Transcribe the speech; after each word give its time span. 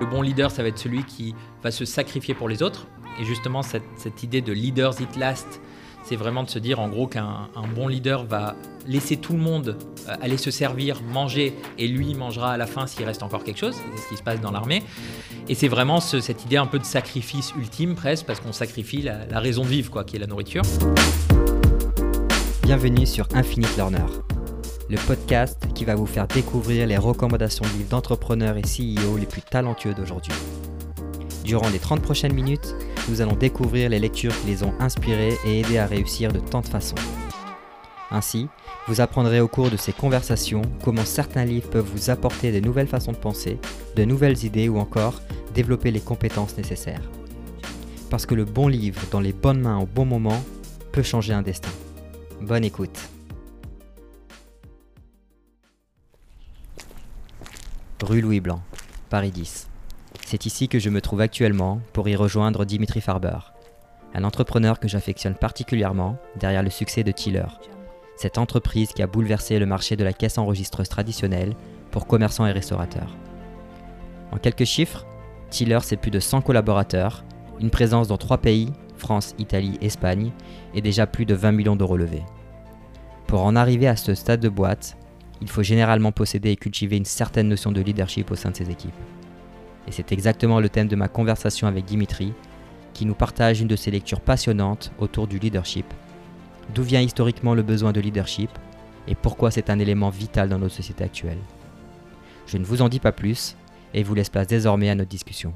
Le 0.00 0.06
bon 0.06 0.22
leader, 0.22 0.50
ça 0.50 0.62
va 0.62 0.68
être 0.68 0.78
celui 0.78 1.02
qui 1.02 1.34
va 1.62 1.70
se 1.70 1.84
sacrifier 1.84 2.34
pour 2.34 2.48
les 2.48 2.62
autres. 2.62 2.86
Et 3.20 3.24
justement, 3.24 3.62
cette, 3.62 4.22
idée 4.22 4.40
de 4.40 4.52
leaders 4.52 5.00
it 5.00 5.16
last, 5.16 5.60
c'est 6.04 6.14
vraiment 6.14 6.44
de 6.44 6.48
se 6.48 6.60
dire 6.60 6.78
en 6.78 6.88
gros 6.88 7.08
qu'un 7.08 7.48
bon 7.74 7.88
leader 7.88 8.24
va 8.24 8.54
laisser 8.86 9.16
tout 9.16 9.32
le 9.32 9.40
monde 9.40 9.76
euh, 10.08 10.14
aller 10.22 10.36
se 10.36 10.52
servir, 10.52 11.02
manger, 11.02 11.54
et 11.78 11.88
lui 11.88 12.14
mangera 12.14 12.52
à 12.52 12.56
la 12.56 12.66
fin 12.66 12.86
s'il 12.86 13.04
reste 13.04 13.24
encore 13.24 13.42
quelque 13.42 13.58
chose. 13.58 13.74
C'est 13.74 14.02
ce 14.02 14.08
qui 14.08 14.16
se 14.16 14.22
passe 14.22 14.40
dans 14.40 14.52
l'armée. 14.52 14.84
Et 15.48 15.54
c'est 15.54 15.68
vraiment 15.68 15.98
cette 15.98 16.44
idée 16.44 16.58
un 16.58 16.66
peu 16.66 16.78
de 16.78 16.84
sacrifice 16.84 17.52
ultime 17.58 17.96
presque, 17.96 18.24
parce 18.24 18.38
qu'on 18.38 18.52
sacrifie 18.52 19.02
la, 19.02 19.26
la, 19.26 19.40
raison 19.40 19.62
de 19.62 19.68
vivre, 19.68 19.90
quoi, 19.90 20.04
qui 20.04 20.14
est 20.14 20.20
la 20.20 20.28
nourriture. 20.28 20.62
Bienvenue 22.62 23.04
sur 23.04 23.26
Infinite 23.34 23.74
Learner, 23.76 24.06
le 24.90 24.96
podcast 25.06 25.58
qui 25.74 25.84
va 25.84 25.94
vous 25.94 26.06
faire 26.06 26.26
découvrir 26.26 26.86
les 26.86 26.96
recommandations 26.96 27.64
de 27.64 27.70
livres 27.78 27.90
d'entrepreneurs 27.90 28.56
et 28.56 28.62
CEO 28.62 29.16
les 29.18 29.26
plus 29.26 29.42
talentueux 29.42 29.92
d'aujourd'hui. 29.92 30.32
Durant 31.44 31.68
les 31.68 31.78
30 31.78 32.00
prochaines 32.00 32.32
minutes, 32.32 32.74
nous 33.08 33.20
allons 33.20 33.36
découvrir 33.36 33.90
les 33.90 33.98
lectures 33.98 34.38
qui 34.40 34.46
les 34.46 34.62
ont 34.62 34.72
inspirés 34.80 35.36
et 35.44 35.60
aidés 35.60 35.78
à 35.78 35.86
réussir 35.86 36.32
de 36.32 36.38
tant 36.38 36.60
de 36.60 36.66
façons. 36.66 36.96
Ainsi, 38.10 38.48
vous 38.86 39.02
apprendrez 39.02 39.40
au 39.40 39.48
cours 39.48 39.70
de 39.70 39.76
ces 39.76 39.92
conversations 39.92 40.62
comment 40.82 41.04
certains 41.04 41.44
livres 41.44 41.68
peuvent 41.68 41.90
vous 41.94 42.08
apporter 42.08 42.52
de 42.52 42.60
nouvelles 42.60 42.86
façons 42.86 43.12
de 43.12 43.18
penser, 43.18 43.58
de 43.96 44.04
nouvelles 44.04 44.44
idées 44.44 44.70
ou 44.70 44.78
encore 44.78 45.20
développer 45.54 45.90
les 45.90 46.00
compétences 46.00 46.56
nécessaires. 46.56 47.02
Parce 48.08 48.24
que 48.24 48.34
le 48.34 48.46
bon 48.46 48.68
livre 48.68 49.02
dans 49.10 49.20
les 49.20 49.34
bonnes 49.34 49.60
mains 49.60 49.78
au 49.78 49.86
bon 49.86 50.06
moment 50.06 50.42
peut 50.92 51.02
changer 51.02 51.34
un 51.34 51.42
destin. 51.42 51.70
Bonne 52.40 52.64
écoute. 52.64 53.17
Rue 58.02 58.20
Louis 58.20 58.38
Blanc, 58.38 58.60
Paris 59.10 59.32
10. 59.32 59.68
C'est 60.24 60.46
ici 60.46 60.68
que 60.68 60.78
je 60.78 60.88
me 60.88 61.00
trouve 61.00 61.20
actuellement 61.20 61.80
pour 61.92 62.08
y 62.08 62.14
rejoindre 62.14 62.64
Dimitri 62.64 63.00
Farber, 63.00 63.38
un 64.14 64.22
entrepreneur 64.22 64.78
que 64.78 64.86
j'affectionne 64.86 65.34
particulièrement 65.34 66.16
derrière 66.36 66.62
le 66.62 66.70
succès 66.70 67.02
de 67.02 67.10
Tiller, 67.10 67.48
cette 68.16 68.38
entreprise 68.38 68.92
qui 68.92 69.02
a 69.02 69.08
bouleversé 69.08 69.58
le 69.58 69.66
marché 69.66 69.96
de 69.96 70.04
la 70.04 70.12
caisse 70.12 70.38
enregistreuse 70.38 70.88
traditionnelle 70.88 71.56
pour 71.90 72.06
commerçants 72.06 72.46
et 72.46 72.52
restaurateurs. 72.52 73.16
En 74.30 74.36
quelques 74.36 74.64
chiffres, 74.64 75.04
Tiller 75.50 75.80
c'est 75.82 75.96
plus 75.96 76.12
de 76.12 76.20
100 76.20 76.42
collaborateurs, 76.42 77.24
une 77.58 77.70
présence 77.70 78.06
dans 78.06 78.16
trois 78.16 78.38
pays, 78.38 78.72
France, 78.96 79.34
Italie, 79.38 79.76
Espagne, 79.80 80.30
et 80.72 80.80
déjà 80.80 81.08
plus 81.08 81.26
de 81.26 81.34
20 81.34 81.50
millions 81.50 81.76
d'euros 81.76 81.96
levés. 81.96 82.24
Pour 83.26 83.44
en 83.44 83.56
arriver 83.56 83.88
à 83.88 83.96
ce 83.96 84.14
stade 84.14 84.40
de 84.40 84.48
boîte, 84.48 84.96
il 85.40 85.48
faut 85.48 85.62
généralement 85.62 86.12
posséder 86.12 86.50
et 86.50 86.56
cultiver 86.56 86.96
une 86.96 87.04
certaine 87.04 87.48
notion 87.48 87.72
de 87.72 87.80
leadership 87.80 88.30
au 88.30 88.36
sein 88.36 88.50
de 88.50 88.56
ses 88.56 88.70
équipes. 88.70 88.92
Et 89.86 89.92
c'est 89.92 90.12
exactement 90.12 90.60
le 90.60 90.68
thème 90.68 90.88
de 90.88 90.96
ma 90.96 91.08
conversation 91.08 91.66
avec 91.66 91.84
Dimitri, 91.84 92.32
qui 92.92 93.06
nous 93.06 93.14
partage 93.14 93.60
une 93.60 93.68
de 93.68 93.76
ses 93.76 93.90
lectures 93.90 94.20
passionnantes 94.20 94.92
autour 94.98 95.26
du 95.26 95.38
leadership. 95.38 95.86
D'où 96.74 96.82
vient 96.82 97.00
historiquement 97.00 97.54
le 97.54 97.62
besoin 97.62 97.92
de 97.92 98.00
leadership 98.00 98.50
et 99.06 99.14
pourquoi 99.14 99.50
c'est 99.50 99.70
un 99.70 99.78
élément 99.78 100.10
vital 100.10 100.48
dans 100.48 100.58
notre 100.58 100.74
société 100.74 101.04
actuelle. 101.04 101.38
Je 102.46 102.58
ne 102.58 102.64
vous 102.64 102.82
en 102.82 102.88
dis 102.88 103.00
pas 103.00 103.12
plus 103.12 103.56
et 103.94 104.02
vous 104.02 104.14
laisse 104.14 104.28
place 104.28 104.46
désormais 104.46 104.90
à 104.90 104.94
notre 104.94 105.10
discussion. 105.10 105.54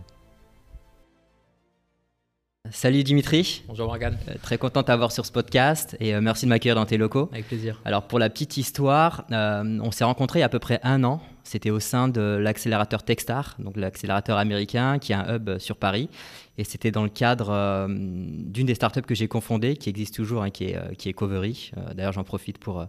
Salut 2.70 3.02
Dimitri. 3.02 3.64
Bonjour 3.66 3.88
Morgane. 3.88 4.16
Euh, 4.28 4.34
très 4.40 4.56
content 4.56 4.82
de 4.82 4.86
t'avoir 4.86 5.10
sur 5.10 5.26
ce 5.26 5.32
podcast 5.32 5.96
et 5.98 6.14
euh, 6.14 6.20
merci 6.20 6.44
de 6.44 6.48
m'accueillir 6.48 6.76
dans 6.76 6.86
tes 6.86 6.96
locaux. 6.96 7.28
Avec 7.32 7.48
plaisir. 7.48 7.80
Alors 7.84 8.04
pour 8.04 8.20
la 8.20 8.30
petite 8.30 8.56
histoire, 8.56 9.24
euh, 9.32 9.80
on 9.82 9.90
s'est 9.90 10.04
rencontrés 10.04 10.38
il 10.38 10.40
y 10.40 10.42
a 10.44 10.46
à 10.46 10.48
peu 10.48 10.60
près 10.60 10.78
un 10.84 11.02
an. 11.02 11.20
C'était 11.42 11.70
au 11.70 11.80
sein 11.80 12.06
de 12.06 12.20
l'accélérateur 12.20 13.02
Techstar, 13.02 13.56
donc 13.58 13.76
l'accélérateur 13.76 14.38
américain 14.38 15.00
qui 15.00 15.12
a 15.12 15.22
un 15.22 15.36
hub 15.36 15.58
sur 15.58 15.76
Paris. 15.76 16.08
Et 16.56 16.62
c'était 16.62 16.92
dans 16.92 17.02
le 17.02 17.08
cadre 17.08 17.88
d'une 17.88 18.66
des 18.66 18.76
startups 18.76 19.02
que 19.02 19.16
j'ai 19.16 19.26
confondées, 19.26 19.76
qui 19.76 19.88
existe 19.88 20.14
toujours, 20.14 20.44
hein, 20.44 20.50
qui, 20.50 20.66
est, 20.66 20.96
qui 20.96 21.08
est 21.08 21.12
Covery. 21.12 21.72
D'ailleurs, 21.94 22.12
j'en 22.12 22.22
profite 22.22 22.58
pour 22.58 22.86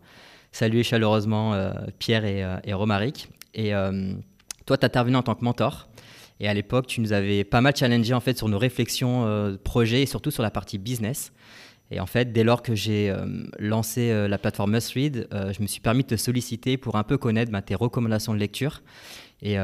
saluer 0.51 0.83
chaleureusement 0.83 1.59
Pierre 1.97 2.25
et, 2.25 2.45
et 2.63 2.73
Romaric. 2.73 3.29
Et 3.55 3.71
toi, 4.67 4.77
tu 4.77 4.85
intervenu 4.85 5.15
en 5.15 5.23
tant 5.23 5.33
que 5.33 5.43
mentor. 5.43 5.87
Et 6.39 6.47
à 6.47 6.53
l'époque, 6.53 6.87
tu 6.87 7.01
nous 7.01 7.13
avais 7.13 7.43
pas 7.43 7.61
mal 7.61 7.75
challengé 7.75 8.13
en 8.13 8.19
fait 8.19 8.37
sur 8.37 8.49
nos 8.49 8.57
réflexions 8.57 9.25
euh, 9.25 9.55
projet 9.63 10.01
et 10.03 10.05
surtout 10.05 10.31
sur 10.31 10.43
la 10.43 10.51
partie 10.51 10.77
business. 10.77 11.31
Et 11.91 11.99
en 11.99 12.05
fait, 12.05 12.31
dès 12.31 12.43
lors 12.43 12.63
que 12.63 12.73
j'ai 12.75 13.09
euh, 13.09 13.25
lancé 13.59 14.09
euh, 14.09 14.27
la 14.27 14.37
plateforme 14.37 14.71
Must 14.71 14.93
Read, 14.93 15.27
je 15.31 15.61
me 15.61 15.67
suis 15.67 15.79
permis 15.79 16.03
de 16.03 16.07
te 16.09 16.15
solliciter 16.15 16.77
pour 16.77 16.95
un 16.95 17.03
peu 17.03 17.17
connaître 17.17 17.51
bah, 17.51 17.61
tes 17.61 17.75
recommandations 17.75 18.33
de 18.33 18.39
lecture. 18.39 18.81
Et, 19.41 19.57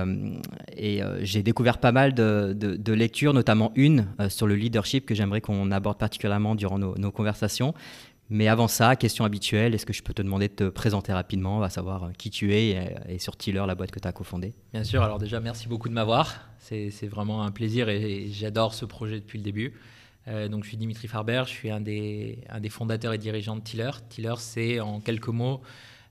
j'ai 1.22 1.42
découvert 1.42 1.78
pas 1.78 1.94
mal 1.94 2.14
de, 2.14 2.94
lectures, 2.94 3.34
notamment 3.34 3.72
une 3.76 4.08
sur 4.28 4.46
le 4.46 4.56
leadership 4.56 5.06
que 5.06 5.16
j'aimerais 5.16 5.40
qu'on 5.40 5.72
aborde 5.72 5.98
particulièrement 5.98 6.54
durant 6.56 6.78
nos, 6.78 7.12
conversations. 7.12 7.74
Mais 8.30 8.48
avant 8.48 8.68
ça, 8.68 8.96
question 8.96 9.26
habituelle, 9.26 9.74
est-ce 9.74 9.86
que 9.86 9.94
je 9.94 10.04
peux 10.04 10.14
te 10.14 10.22
demander 10.22 10.48
de 10.48 10.54
te 10.54 10.70
présenter 10.70 11.12
rapidement, 11.14 11.64
à 11.64 11.70
savoir 11.70 12.12
qui 12.18 12.30
tu 12.30 12.54
es 12.54 12.70
et, 12.70 13.16
et 13.16 13.20
sur 13.20 13.36
Tiller, 13.36 13.64
la 13.66 13.74
boîte 13.74 13.92
que 13.92 14.00
tu 14.00 14.08
as 14.08 14.12
cofondée? 14.12 14.54
Bien 14.72 14.84
sûr, 14.84 15.02
alors 15.02 15.18
déjà 15.18 15.40
merci 15.40 15.68
beaucoup 15.68 15.90
de 15.90 15.94
m'avoir. 15.94 16.50
C'est 16.60 17.08
vraiment 17.08 17.42
un 17.44 17.52
plaisir 17.52 17.90
et, 17.90 18.28
j'adore 18.32 18.74
ce 18.74 18.86
projet 18.86 19.20
depuis 19.20 19.40
le 19.40 19.44
début. 19.44 19.74
Euh, 20.28 20.48
donc, 20.48 20.64
je 20.64 20.70
suis 20.70 20.78
Dimitri 20.78 21.08
Farber, 21.08 21.44
je 21.46 21.52
suis 21.52 21.72
un 21.72 21.82
des, 21.82 22.44
un 22.50 22.60
des 22.60 22.70
fondateurs 22.70 23.14
et 23.14 23.18
dirigeants 23.18 23.56
de 23.56 23.62
Tiller. 23.62 23.90
Tiller, 24.10 24.36
c'est 24.38 24.80
en 24.80 25.00
quelques 25.00 25.30
mots 25.30 25.62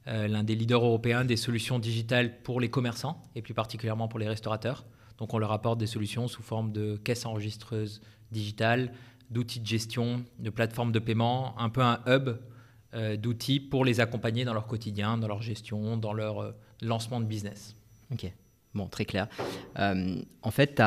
euh, 0.08 0.26
l'un 0.26 0.42
des 0.42 0.54
leaders 0.54 0.84
européens 0.84 1.24
des 1.24 1.36
solutions 1.36 1.78
digitales 1.78 2.40
pour 2.42 2.60
les 2.60 2.70
commerçants 2.70 3.22
et 3.36 3.42
plus 3.42 3.54
particulièrement 3.54 4.08
pour 4.08 4.18
les 4.18 4.26
restaurateurs. 4.26 4.84
Donc, 5.18 5.34
on 5.34 5.38
leur 5.38 5.52
apporte 5.52 5.78
des 5.78 5.86
solutions 5.86 6.26
sous 6.26 6.42
forme 6.42 6.72
de 6.72 6.96
caisses 6.96 7.26
enregistreuses 7.26 8.00
digitales, 8.32 8.92
d'outils 9.30 9.60
de 9.60 9.66
gestion, 9.66 10.24
de 10.38 10.50
plateformes 10.50 10.92
de 10.92 10.98
paiement, 10.98 11.58
un 11.58 11.68
peu 11.68 11.82
un 11.82 12.00
hub 12.06 12.30
euh, 12.94 13.16
d'outils 13.16 13.60
pour 13.60 13.84
les 13.84 14.00
accompagner 14.00 14.44
dans 14.44 14.54
leur 14.54 14.66
quotidien, 14.66 15.18
dans 15.18 15.28
leur 15.28 15.42
gestion, 15.42 15.96
dans 15.96 16.12
leur 16.12 16.54
lancement 16.80 17.20
de 17.20 17.26
business. 17.26 17.74
Ok. 18.12 18.32
Bon, 18.74 18.86
très 18.86 19.04
clair. 19.04 19.28
Euh, 19.78 20.16
en 20.42 20.50
fait, 20.50 20.80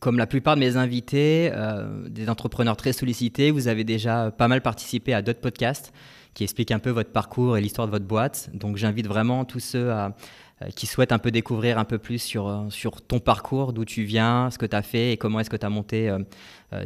comme 0.00 0.18
la 0.18 0.26
plupart 0.26 0.54
de 0.54 0.60
mes 0.60 0.76
invités, 0.76 1.50
euh, 1.52 2.08
des 2.08 2.28
entrepreneurs 2.28 2.76
très 2.76 2.92
sollicités, 2.92 3.50
vous 3.50 3.68
avez 3.68 3.84
déjà 3.84 4.30
pas 4.30 4.48
mal 4.48 4.62
participé 4.62 5.14
à 5.14 5.22
d'autres 5.22 5.40
podcasts 5.40 5.92
qui 6.34 6.44
expliquent 6.44 6.70
un 6.70 6.78
peu 6.78 6.90
votre 6.90 7.10
parcours 7.10 7.56
et 7.58 7.60
l'histoire 7.60 7.86
de 7.88 7.92
votre 7.92 8.04
boîte. 8.04 8.50
Donc, 8.54 8.76
j'invite 8.76 9.08
vraiment 9.08 9.44
tous 9.44 9.60
ceux 9.60 9.90
euh, 9.90 10.08
qui 10.74 10.86
souhaitent 10.86 11.12
un 11.12 11.18
peu 11.18 11.30
découvrir 11.30 11.78
un 11.78 11.84
peu 11.84 11.98
plus 11.98 12.18
sur, 12.18 12.66
sur 12.70 13.00
ton 13.00 13.20
parcours, 13.20 13.72
d'où 13.72 13.84
tu 13.84 14.02
viens, 14.02 14.50
ce 14.50 14.58
que 14.58 14.66
tu 14.66 14.74
as 14.74 14.82
fait 14.82 15.12
et 15.12 15.16
comment 15.16 15.38
est-ce 15.40 15.50
que 15.50 15.56
tu 15.56 15.64
as 15.64 15.70
monté 15.70 16.12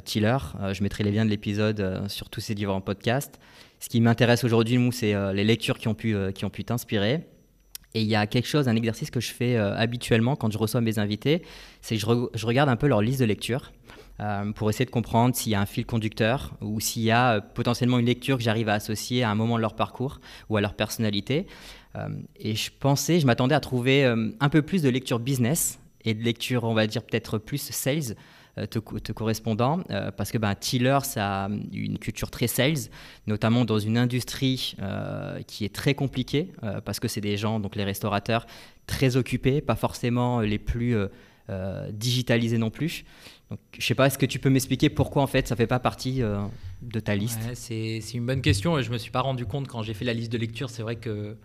Tiller. 0.04 0.36
je 0.72 0.82
mettrai 0.82 1.04
les 1.04 1.10
liens 1.10 1.24
de 1.24 1.30
l'épisode 1.30 2.02
sur 2.08 2.28
tous 2.28 2.40
ces 2.40 2.54
différents 2.54 2.82
podcasts. 2.82 3.40
Ce 3.80 3.88
qui 3.88 4.00
m'intéresse 4.02 4.44
aujourd'hui, 4.44 4.78
c'est 4.92 5.14
les 5.32 5.44
lectures 5.44 5.78
qui 5.78 5.88
ont 5.88 5.94
pu, 5.94 6.14
qui 6.34 6.44
ont 6.44 6.50
pu 6.50 6.64
t'inspirer. 6.64 7.24
Et 7.94 8.00
il 8.00 8.08
y 8.08 8.14
a 8.14 8.26
quelque 8.26 8.48
chose, 8.48 8.68
un 8.68 8.76
exercice 8.76 9.10
que 9.10 9.20
je 9.20 9.32
fais 9.32 9.56
euh, 9.56 9.76
habituellement 9.76 10.36
quand 10.36 10.50
je 10.50 10.58
reçois 10.58 10.80
mes 10.80 10.98
invités, 10.98 11.42
c'est 11.82 11.96
que 11.96 12.00
je, 12.34 12.46
regarde 12.46 12.70
un 12.70 12.76
peu 12.76 12.86
leur 12.86 13.02
liste 13.02 13.20
de 13.20 13.26
lecture 13.26 13.72
euh, 14.20 14.50
pour 14.52 14.70
essayer 14.70 14.86
de 14.86 14.90
comprendre 14.90 15.34
s'il 15.34 15.52
y 15.52 15.54
a 15.54 15.60
un 15.60 15.66
fil 15.66 15.84
conducteur 15.84 16.54
ou 16.60 16.80
s'il 16.80 17.02
y 17.02 17.10
a 17.10 17.34
euh, 17.34 17.40
potentiellement 17.40 17.98
une 17.98 18.06
lecture 18.06 18.38
que 18.38 18.42
j'arrive 18.42 18.68
à 18.68 18.74
associer 18.74 19.22
à 19.24 19.30
un 19.30 19.34
moment 19.34 19.56
de 19.56 19.60
leur 19.60 19.74
parcours 19.74 20.20
ou 20.48 20.56
à 20.56 20.60
leur 20.60 20.74
personnalité. 20.74 21.46
Et 22.36 22.54
je 22.54 22.70
pensais, 22.78 23.20
je 23.20 23.26
m'attendais 23.26 23.54
à 23.54 23.60
trouver 23.60 24.04
un 24.04 24.48
peu 24.48 24.62
plus 24.62 24.82
de 24.82 24.88
lecture 24.88 25.18
business 25.18 25.78
et 26.04 26.14
de 26.14 26.22
lecture, 26.22 26.64
on 26.64 26.74
va 26.74 26.86
dire 26.86 27.02
peut-être 27.02 27.38
plus 27.38 27.58
sales 27.58 28.16
euh, 28.58 28.66
te, 28.66 29.12
correspondant, 29.12 29.80
euh, 29.90 30.10
parce 30.10 30.30
que 30.30 30.36
ben, 30.36 30.54
Tiller, 30.54 30.98
ça 31.04 31.46
a 31.46 31.48
une 31.72 31.98
culture 31.98 32.30
très 32.30 32.48
sales, 32.48 32.90
notamment 33.26 33.64
dans 33.64 33.78
une 33.78 33.96
industrie 33.96 34.76
euh, 34.82 35.40
qui 35.46 35.64
est 35.64 35.74
très 35.74 35.94
compliquée, 35.94 36.52
parce 36.84 37.00
que 37.00 37.08
c'est 37.08 37.22
des 37.22 37.38
gens, 37.38 37.60
donc 37.60 37.76
les 37.76 37.84
restaurateurs, 37.84 38.46
très 38.86 39.16
occupés, 39.16 39.62
pas 39.62 39.74
forcément 39.74 40.40
les 40.40 40.58
plus 40.58 40.96
digitalisés 41.92 42.58
non 42.58 42.70
plus. 42.70 43.04
Donc, 43.50 43.58
je 43.78 43.84
sais 43.84 43.94
pas, 43.94 44.06
est-ce 44.06 44.18
que 44.18 44.26
tu 44.26 44.38
peux 44.38 44.50
m'expliquer 44.50 44.90
pourquoi 44.90 45.22
en 45.22 45.26
fait 45.26 45.48
ça 45.48 45.56
fait 45.56 45.66
pas 45.66 45.78
partie 45.78 46.22
de 46.82 47.00
ta 47.00 47.14
liste? 47.14 47.40
C'est 47.54 48.00
une 48.14 48.26
bonne 48.26 48.42
question 48.42 48.78
et 48.78 48.82
je 48.82 48.90
me 48.90 48.98
suis 48.98 49.10
pas 49.10 49.20
rendu 49.20 49.46
compte 49.46 49.66
quand 49.66 49.82
j'ai 49.82 49.94
fait 49.94 50.04
la 50.04 50.14
liste 50.14 50.32
de 50.32 50.38
lecture. 50.38 50.68
C'est 50.68 50.82
vrai 50.82 50.96
que 50.96 51.36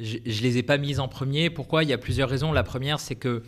je, 0.00 0.18
je 0.24 0.42
les 0.42 0.58
ai 0.58 0.62
pas 0.62 0.78
mises 0.78 1.00
en 1.00 1.08
premier. 1.08 1.50
Pourquoi? 1.50 1.84
Il 1.84 1.90
y 1.90 1.92
a 1.92 1.98
plusieurs 1.98 2.28
raisons. 2.28 2.52
La 2.52 2.62
première, 2.62 2.98
c'est 3.00 3.16
que 3.16 3.42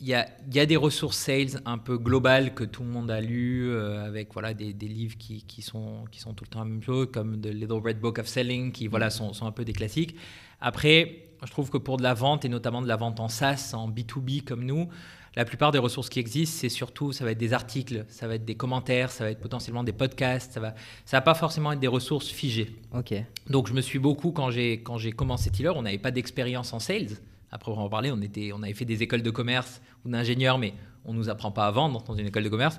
il 0.00 0.08
y, 0.08 0.14
a, 0.14 0.66
des 0.66 0.76
ressources 0.76 1.16
sales 1.16 1.62
un 1.64 1.78
peu 1.78 1.96
globales 1.96 2.54
que 2.54 2.64
tout 2.64 2.82
le 2.82 2.88
monde 2.90 3.10
a 3.10 3.20
lues, 3.22 3.70
euh, 3.70 4.04
avec 4.04 4.32
voilà, 4.34 4.52
des, 4.52 4.72
livres 4.72 5.16
qui, 5.16 5.62
sont, 5.62 6.04
tout 6.36 6.44
le 6.44 6.50
temps 6.50 6.58
la 6.58 6.66
même 6.66 6.82
comme 7.06 7.40
The 7.40 7.46
Little 7.46 7.80
Red 7.82 7.98
Book 7.98 8.18
of 8.18 8.26
Selling, 8.26 8.72
qui 8.72 8.88
voilà, 8.88 9.08
sont, 9.08 9.32
sont 9.32 9.46
un 9.46 9.52
peu 9.52 9.64
des 9.64 9.72
classiques. 9.72 10.14
Après, 10.60 11.24
je 11.44 11.50
trouve 11.50 11.70
que 11.70 11.78
pour 11.78 11.96
de 11.96 12.02
la 12.02 12.12
vente, 12.12 12.44
et 12.44 12.50
notamment 12.50 12.82
de 12.82 12.88
la 12.88 12.96
vente 12.96 13.20
en 13.20 13.28
SaaS, 13.28 13.72
en 13.72 13.90
B2B 13.90 14.44
comme 14.44 14.64
nous, 14.64 14.88
la 15.36 15.44
plupart 15.44 15.70
des 15.70 15.78
ressources 15.78 16.08
qui 16.08 16.18
existent, 16.18 16.58
c'est 16.60 16.68
surtout, 16.68 17.12
ça 17.12 17.24
va 17.24 17.32
être 17.32 17.38
des 17.38 17.52
articles, 17.52 18.04
ça 18.08 18.26
va 18.26 18.36
être 18.36 18.44
des 18.44 18.54
commentaires, 18.54 19.10
ça 19.10 19.24
va 19.24 19.30
être 19.30 19.40
potentiellement 19.40 19.84
des 19.84 19.92
podcasts, 19.92 20.52
ça 20.52 20.60
va, 20.60 20.74
ça 21.04 21.18
va 21.18 21.20
pas 21.20 21.34
forcément 21.34 21.72
être 21.72 21.80
des 21.80 21.86
ressources 21.86 22.28
figées. 22.28 22.74
Ok. 22.94 23.14
Donc 23.48 23.68
je 23.68 23.74
me 23.74 23.80
suis 23.80 23.98
beaucoup, 23.98 24.32
quand 24.32 24.50
j'ai, 24.50 24.82
quand 24.82 24.98
j'ai 24.98 25.12
commencé 25.12 25.50
Tiller, 25.50 25.72
on 25.74 25.82
n'avait 25.82 25.98
pas 25.98 26.10
d'expérience 26.10 26.72
en 26.72 26.78
sales 26.78 27.18
après 27.50 27.72
on 27.72 27.78
en 27.78 27.88
parler, 27.88 28.10
on, 28.10 28.20
était, 28.20 28.52
on 28.52 28.62
avait 28.62 28.74
fait 28.74 28.84
des 28.84 29.02
écoles 29.02 29.22
de 29.22 29.30
commerce 29.30 29.80
ou 30.04 30.10
d'ingénieurs, 30.10 30.58
mais 30.58 30.74
on 31.04 31.12
ne 31.12 31.18
nous 31.18 31.28
apprend 31.28 31.50
pas 31.50 31.66
à 31.66 31.70
vendre 31.70 32.02
dans 32.02 32.14
une 32.14 32.26
école 32.26 32.44
de 32.44 32.48
commerce. 32.48 32.78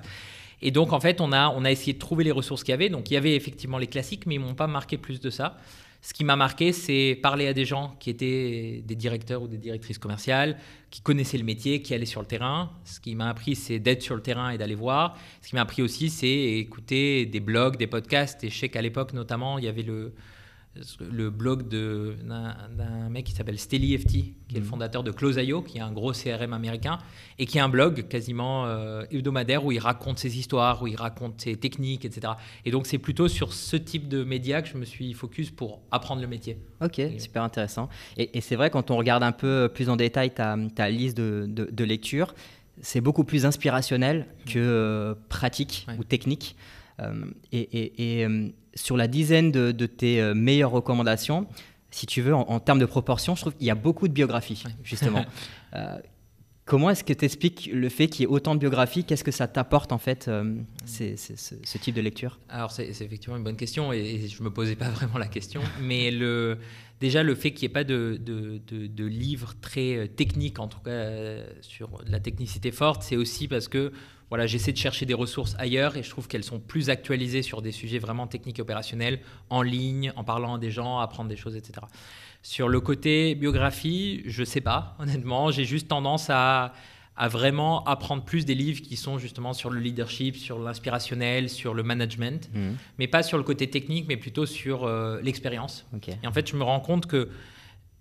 Et 0.60 0.70
donc, 0.70 0.92
en 0.92 1.00
fait, 1.00 1.20
on 1.20 1.32
a, 1.32 1.48
on 1.50 1.64
a 1.64 1.70
essayé 1.70 1.92
de 1.92 1.98
trouver 1.98 2.24
les 2.24 2.32
ressources 2.32 2.64
qu'il 2.64 2.72
y 2.72 2.74
avait. 2.74 2.88
Donc, 2.88 3.10
il 3.10 3.14
y 3.14 3.16
avait 3.16 3.36
effectivement 3.36 3.78
les 3.78 3.86
classiques, 3.86 4.26
mais 4.26 4.34
ils 4.34 4.40
m'ont 4.40 4.54
pas 4.54 4.66
marqué 4.66 4.98
plus 4.98 5.20
de 5.20 5.30
ça. 5.30 5.56
Ce 6.00 6.14
qui 6.14 6.24
m'a 6.24 6.36
marqué, 6.36 6.72
c'est 6.72 7.18
parler 7.20 7.48
à 7.48 7.52
des 7.52 7.64
gens 7.64 7.96
qui 7.98 8.10
étaient 8.10 8.82
des 8.86 8.94
directeurs 8.94 9.42
ou 9.42 9.48
des 9.48 9.58
directrices 9.58 9.98
commerciales, 9.98 10.56
qui 10.90 11.00
connaissaient 11.00 11.38
le 11.38 11.44
métier, 11.44 11.82
qui 11.82 11.92
allaient 11.92 12.06
sur 12.06 12.20
le 12.20 12.26
terrain. 12.26 12.70
Ce 12.84 13.00
qui 13.00 13.14
m'a 13.16 13.28
appris, 13.28 13.56
c'est 13.56 13.80
d'être 13.80 14.02
sur 14.02 14.14
le 14.14 14.22
terrain 14.22 14.50
et 14.50 14.58
d'aller 14.58 14.76
voir. 14.76 15.18
Ce 15.42 15.48
qui 15.48 15.56
m'a 15.56 15.62
appris 15.62 15.82
aussi, 15.82 16.08
c'est 16.08 16.28
écouter 16.28 17.26
des 17.26 17.40
blogs, 17.40 17.76
des 17.76 17.88
podcasts. 17.88 18.44
Et 18.44 18.48
je 18.48 18.56
sais 18.56 18.68
qu'à 18.68 18.80
l'époque, 18.80 19.12
notamment, 19.12 19.58
il 19.58 19.64
y 19.64 19.68
avait 19.68 19.82
le, 19.82 20.14
le 21.00 21.30
blog 21.30 21.68
d'un 21.68 23.08
mec 23.08 23.26
qui 23.26 23.32
s'appelle 23.32 23.58
Steli 23.58 23.96
FT, 23.96 24.08
qui 24.08 24.34
est 24.50 24.54
le 24.54 24.60
mhm. 24.60 24.66
fondateur 24.66 25.02
de 25.02 25.10
Close.io, 25.10 25.62
qui 25.62 25.78
est 25.78 25.80
un 25.80 25.92
gros 25.92 26.12
CRM 26.12 26.52
américain, 26.52 26.98
et 27.38 27.46
qui 27.46 27.58
a 27.58 27.64
un 27.64 27.68
blog 27.68 28.08
quasiment 28.08 28.66
euh, 28.66 29.04
hebdomadaire 29.10 29.64
où 29.64 29.72
il 29.72 29.78
raconte 29.78 30.18
ses 30.18 30.38
histoires, 30.38 30.82
où 30.82 30.86
il 30.86 30.96
raconte 30.96 31.40
ses 31.40 31.56
techniques, 31.56 32.04
etc. 32.04 32.32
Et 32.64 32.70
donc 32.70 32.86
c'est 32.86 32.98
plutôt 32.98 33.28
sur 33.28 33.52
ce 33.52 33.76
type 33.76 34.08
de 34.08 34.24
médias 34.24 34.62
que 34.62 34.68
je 34.68 34.76
me 34.76 34.84
suis 34.84 35.12
focus 35.12 35.50
pour 35.50 35.80
apprendre 35.90 36.20
le 36.20 36.28
métier. 36.28 36.58
Ok, 36.80 37.00
super 37.18 37.42
intéressant. 37.42 37.88
Et, 38.16 38.40
c'est 38.40 38.56
vrai, 38.56 38.70
quand 38.70 38.90
on 38.90 38.96
regarde 38.96 39.22
un 39.22 39.32
peu 39.32 39.70
plus 39.72 39.88
en 39.88 39.96
détail 39.96 40.30
ta, 40.30 40.56
ta 40.74 40.88
liste 40.88 41.16
de, 41.16 41.46
de, 41.48 41.84
lecture, 41.84 42.34
c'est 42.80 43.00
beaucoup 43.00 43.24
plus 43.24 43.46
inspirationnel 43.46 44.26
que 44.46 44.58
euh, 44.58 45.14
pratique 45.28 45.86
ou 45.98 46.04
technique. 46.04 46.56
Euh, 47.00 47.24
et, 47.52 48.20
et 48.20 48.26
sur 48.78 48.96
la 48.96 49.08
dizaine 49.08 49.50
de, 49.50 49.86
tes 49.86 50.20
euh, 50.20 50.34
meilleures 50.34 50.70
recommandations, 50.70 51.46
si 51.90 52.06
tu 52.06 52.22
veux, 52.22 52.34
en, 52.34 52.60
termes 52.60 52.78
de 52.78 52.86
proportion, 52.86 53.34
je 53.34 53.40
trouve 53.40 53.54
qu'il 53.54 53.66
y 53.66 53.70
a 53.70 53.74
beaucoup 53.74 54.08
de 54.08 54.12
biographies, 54.12 54.64
justement. 54.82 55.24
Euh, 55.74 55.98
comment 56.64 56.88
est-ce 56.88 57.04
que 57.04 57.12
tu 57.12 57.26
expliques 57.26 57.68
le 57.70 57.90
fait 57.90 58.08
qu'il 58.08 58.22
y 58.22 58.24
ait 58.24 58.26
autant 58.26 58.54
de 58.54 58.60
biographies? 58.60 59.04
Qu'est-ce 59.04 59.22
que 59.22 59.30
ça 59.30 59.46
t'apporte, 59.46 59.92
en 59.92 59.98
fait, 59.98 60.28
euh, 60.28 60.54
ce 60.86 61.76
type 61.76 61.94
de 61.94 62.00
lecture? 62.00 62.40
Alors, 62.48 62.70
c'est 62.70 62.86
effectivement 62.86 63.36
une 63.36 63.44
bonne 63.44 63.58
question 63.58 63.92
et, 63.92 64.26
je 64.28 64.38
ne 64.40 64.44
me 64.48 64.50
posais 64.50 64.76
pas 64.76 64.88
vraiment 64.88 65.18
la 65.18 65.26
question. 65.26 65.60
mais 65.82 66.10
le, 66.10 66.56
déjà, 67.02 67.22
le 67.22 67.34
fait 67.34 67.50
qu'il 67.50 67.68
n'y 67.68 67.72
ait 67.72 67.74
pas 67.74 67.84
de, 67.84 68.18
de, 68.18 68.62
de, 68.66 69.04
livres 69.04 69.52
très 69.60 70.08
techniques, 70.08 70.58
en 70.58 70.68
tout 70.68 70.80
cas 70.80 71.42
sur 71.60 72.00
la 72.06 72.18
technicité 72.18 72.70
forte, 72.70 73.02
c'est 73.02 73.16
aussi 73.16 73.46
parce 73.46 73.68
que 73.68 73.92
voilà, 74.28 74.46
j'essaie 74.46 74.72
de 74.72 74.76
chercher 74.78 75.06
des 75.06 75.14
ressources 75.14 75.54
ailleurs 75.58 75.96
et 75.96 76.02
je 76.02 76.10
trouve 76.10 76.28
qu'elles 76.28 76.44
sont 76.44 76.60
plus 76.60 76.90
actualisées 76.90 77.42
sur 77.42 77.62
des 77.62 77.72
sujets 77.72 77.98
vraiment 77.98 78.26
techniques 78.26 78.58
et 78.58 78.62
opérationnels, 78.62 79.20
en 79.48 79.62
ligne, 79.62 80.12
en 80.16 80.24
parlant 80.24 80.56
à 80.56 80.58
des 80.58 80.70
gens, 80.70 80.98
apprendre 80.98 81.30
des 81.30 81.36
choses, 81.36 81.56
etc. 81.56 81.86
Sur 82.42 82.68
le 82.68 82.80
côté 82.80 83.34
biographie, 83.34 84.22
je 84.26 84.40
ne 84.40 84.44
sais 84.44 84.60
pas, 84.60 84.96
honnêtement. 84.98 85.50
J'ai 85.50 85.64
juste 85.64 85.88
tendance 85.88 86.28
à, 86.30 86.72
vraiment 87.30 87.82
apprendre 87.84 88.22
plus 88.24 88.44
des 88.44 88.54
livres 88.54 88.80
qui 88.80 88.94
sont 88.94 89.18
justement 89.18 89.52
sur 89.52 89.70
le 89.70 89.80
leadership, 89.80 90.36
sur 90.36 90.60
l'inspirationnel, 90.60 91.48
sur 91.48 91.74
le 91.74 91.82
management, 91.82 92.48
mhm. 92.54 92.76
mais 93.00 93.08
pas 93.08 93.24
sur 93.24 93.38
le 93.38 93.44
côté 93.44 93.68
technique, 93.68 94.04
mais 94.06 94.16
plutôt 94.16 94.46
sur 94.46 94.84
euh, 94.84 95.20
l'expérience. 95.20 95.84
Et 96.22 96.26
en 96.28 96.32
fait, 96.32 96.48
je 96.48 96.54
me 96.54 96.62
rends 96.62 96.78
compte 96.78 97.06
que 97.06 97.28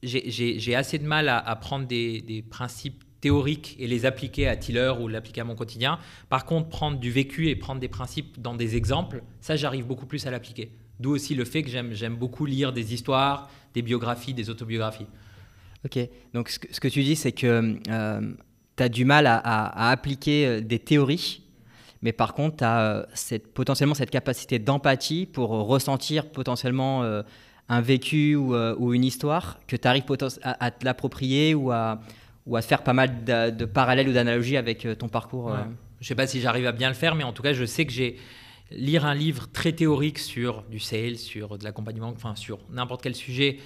j'ai 0.03 0.75
assez 0.75 1.00
de 1.00 1.07
mal 1.07 1.29
à, 1.29 1.56
prendre 1.56 1.88
des, 1.88 2.21
des 2.21 2.44
principes 2.44 3.03
théoriques 3.21 3.75
et 3.79 3.87
les 3.87 4.05
appliquer 4.05 4.47
à 4.47 4.55
Tiller 4.55 4.93
ou 4.99 5.07
l'appliquer 5.07 5.41
à 5.41 5.43
mon 5.43 5.55
quotidien. 5.55 5.99
Par 6.29 6.45
contre, 6.45 6.69
prendre 6.69 6.97
du 6.97 7.11
vécu 7.11 7.49
et 7.49 7.55
prendre 7.55 7.81
des 7.81 7.87
principes 7.87 8.39
dans 8.41 8.53
des 8.53 8.75
exemples, 8.75 9.23
ça, 9.41 9.55
j'arrive 9.55 9.85
beaucoup 9.85 10.05
plus 10.05 10.25
à 10.27 10.31
l'appliquer. 10.31 10.71
D'où 10.99 11.11
aussi 11.11 11.35
le 11.35 11.45
fait 11.45 11.63
que 11.63 11.69
j'aime 11.69 12.15
beaucoup 12.15 12.45
lire 12.45 12.73
des 12.73 12.93
histoires, 12.93 13.49
des 13.73 13.81
biographies, 13.81 14.33
des 14.33 14.49
autobiographies. 14.49 15.05
Ok, 15.85 15.99
donc 16.33 16.49
ce 16.49 16.79
que, 16.79 16.87
tu 16.87 17.03
dis, 17.03 17.15
c'est 17.15 17.31
que 17.31 17.77
euh, 17.89 18.33
tu 18.75 18.83
as 18.83 18.89
du 18.89 19.05
mal 19.05 19.27
à, 19.27 19.89
appliquer 19.89 20.47
euh, 20.47 20.61
des 20.61 20.79
théories, 20.79 21.43
mais 22.01 22.11
par 22.11 22.33
contre, 22.33 22.57
tu 22.57 22.63
as 22.63 22.79
euh, 22.79 23.05
cette, 23.13 23.53
potentiellement 23.53 23.93
cette 23.93 24.09
capacité 24.09 24.57
d'empathie 24.57 25.27
pour 25.27 25.49
ressentir 25.49 26.29
potentiellement 26.31 27.03
un 27.69 27.81
vécu 27.81 28.35
ou, 28.35 28.93
une 28.93 29.03
histoire 29.03 29.59
que 29.67 29.75
tu 29.75 29.87
arrives 29.87 30.03
à, 30.41 30.65
à 30.65 30.71
te 30.71 30.83
l'approprier 30.83 31.53
ou 31.53 31.71
à, 31.71 31.99
ou 32.47 32.55
à 32.55 32.61
faire 32.61 32.81
pas 32.81 32.94
mal 32.94 33.23
de, 33.25 33.65
parallèles 33.65 34.09
ou 34.09 34.13
d'analogies 34.13 34.57
avec 34.57 34.85
euh, 34.85 34.95
ton 34.95 35.09
parcours 35.09 35.51
euh. 35.51 35.57
Je 35.99 36.05
ne 36.05 36.07
sais 36.09 36.15
pas 36.15 36.27
si 36.27 36.41
j'arrive 36.41 36.67
à 36.67 36.71
bien 36.71 36.89
le 36.89 36.94
faire, 36.94 37.15
mais 37.15 37.23
en 37.23 37.33
tout 37.33 37.41
cas, 37.41 37.53
je 37.53 37.65
sais 37.65 37.85
que 37.85 37.91
j'ai 37.91 38.17
lire 38.69 39.05
un 39.05 39.15
livre 39.15 39.47
très 39.51 39.71
théorique 39.71 40.19
sur 40.19 40.63
du 40.63 40.79
sales, 40.79 41.17
sur 41.17 41.57
de 41.57 41.63
l'accompagnement, 41.63 42.13
enfin 42.15 42.35
sur 42.35 42.59
n'importe 42.69 43.01
quel 43.01 43.15
sujet. 43.15 43.57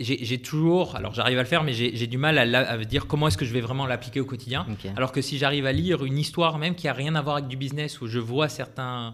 J'ai 0.00 0.38
toujours, 0.38 0.96
alors 0.96 1.12
j'arrive 1.12 1.38
à 1.38 1.42
le 1.42 1.46
faire, 1.46 1.62
mais 1.62 1.74
j'ai 1.74 2.06
du 2.06 2.16
mal 2.16 2.38
à, 2.38 2.78
dire 2.78 3.06
comment 3.06 3.28
est-ce 3.28 3.36
que 3.36 3.44
je 3.44 3.52
vais 3.52 3.60
vraiment 3.60 3.84
l'appliquer 3.86 4.18
au 4.18 4.24
quotidien. 4.24 4.66
Alors 4.96 5.12
que 5.12 5.20
si 5.20 5.36
j'arrive 5.36 5.66
à 5.66 5.72
lire 5.72 6.04
une 6.04 6.16
histoire 6.16 6.58
même 6.58 6.74
qui 6.74 6.88
a 6.88 6.94
rien 6.94 7.14
à 7.16 7.22
voir 7.22 7.36
avec 7.36 7.48
du 7.48 7.58
business, 7.58 8.00
où 8.00 8.06
je 8.06 8.18
vois 8.18 8.48
certains, 8.48 9.10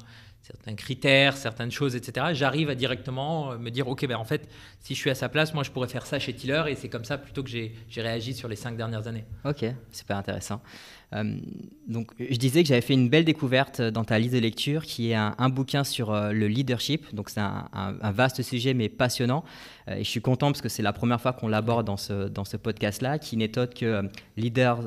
certains 0.46 0.76
critères, 0.76 1.36
certaines 1.36 1.72
choses, 1.72 1.96
etc., 1.96 2.28
j'arrive 2.32 2.70
à 2.70 2.76
directement 2.76 3.52
euh, 3.52 3.58
me 3.58 3.70
dire, 3.70 3.88
OK, 3.88 4.06
ben 4.06 4.16
en 4.16 4.24
fait, 4.24 4.48
si 4.78 4.94
je 4.94 5.00
suis 5.00 5.10
à 5.10 5.16
sa 5.16 5.28
place, 5.28 5.52
moi, 5.54 5.64
je 5.64 5.72
pourrais 5.72 5.88
faire 5.88 6.06
ça 6.06 6.20
chez 6.20 6.32
Tiller, 6.34 6.62
et 6.68 6.76
c'est 6.76 6.88
comme 6.88 7.04
ça 7.04 7.18
plutôt 7.18 7.42
que 7.42 7.50
j'ai 7.50 7.72
réagi 7.96 8.32
sur 8.32 8.48
les 8.48 8.54
cinq 8.54 8.76
dernières 8.76 9.08
années. 9.08 9.24
OK, 9.44 9.64
super 9.90 10.16
intéressant. 10.16 10.60
Euh, 11.14 11.38
donc, 11.88 12.12
je 12.18 12.36
disais 12.36 12.62
que 12.62 12.68
j'avais 12.68 12.80
fait 12.80 12.94
une 12.94 13.08
belle 13.08 13.24
découverte 13.24 13.80
dans 13.80 14.04
ta 14.04 14.20
liste 14.20 14.34
de 14.34 14.38
lecture, 14.38 14.84
qui 14.84 15.10
est 15.10 15.14
un, 15.16 15.48
bouquin 15.48 15.82
sur 15.82 16.12
euh, 16.12 16.30
le 16.30 16.46
leadership. 16.46 17.12
Donc, 17.12 17.28
c'est 17.28 17.40
un, 17.40 18.12
vaste 18.12 18.42
sujet, 18.42 18.72
mais 18.72 18.88
passionnant. 18.88 19.42
et 19.88 20.04
je 20.04 20.08
suis 20.08 20.20
content 20.20 20.48
parce 20.48 20.62
que 20.62 20.68
c'est 20.68 20.82
la 20.82 20.92
première 20.92 21.20
fois 21.20 21.32
qu'on 21.32 21.48
l'aborde 21.48 21.86
dans 21.86 21.96
ce, 21.96 22.28
dans 22.28 22.44
ce 22.44 22.56
podcast-là, 22.56 23.18
qui 23.18 23.36
n'est 23.36 23.58
autre 23.58 23.74
que 23.74 24.08
Leader 24.36 24.78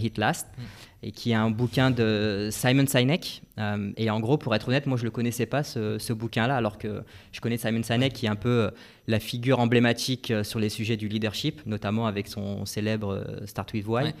Hit 0.00 0.16
Last. 0.18 0.46
Mm 0.56 0.62
et 1.02 1.10
qui 1.10 1.32
est 1.32 1.34
un 1.34 1.50
bouquin 1.50 1.90
de 1.90 2.48
Simon 2.52 2.86
Sinek. 2.86 3.42
Euh, 3.58 3.90
et 3.96 4.08
en 4.10 4.20
gros, 4.20 4.38
pour 4.38 4.54
être 4.54 4.68
honnête, 4.68 4.86
moi 4.86 4.96
je 4.96 5.02
ne 5.02 5.06
le 5.06 5.10
connaissais 5.10 5.46
pas 5.46 5.62
ce, 5.62 6.12
bouquin-là, 6.12 6.56
alors 6.56 6.78
que 6.78 7.02
je 7.32 7.40
connais 7.40 7.56
Simon 7.56 7.82
Sinek 7.82 8.12
qui 8.12 8.26
est 8.26 8.28
un 8.28 8.36
peu 8.36 8.48
euh, 8.48 8.70
la 9.08 9.18
figure 9.18 9.58
emblématique 9.58 10.30
euh, 10.30 10.44
sur 10.44 10.60
les 10.60 10.68
sujets 10.68 10.96
du 10.96 11.08
leadership, 11.08 11.60
notamment 11.66 12.06
avec 12.06 12.28
son 12.28 12.64
célèbre 12.66 13.24
Start 13.46 13.72
with 13.72 13.86
Why. 13.86 14.14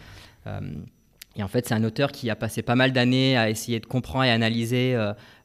Et 1.36 1.42
en 1.42 1.48
fait, 1.48 1.66
c'est 1.66 1.74
un 1.74 1.84
auteur 1.84 2.12
qui 2.12 2.28
a 2.30 2.36
passé 2.36 2.62
pas 2.62 2.74
mal 2.74 2.92
d'années 2.92 3.36
à 3.36 3.48
essayer 3.48 3.80
de 3.80 3.86
comprendre 3.86 4.24
et 4.24 4.30
analyser 4.30 4.94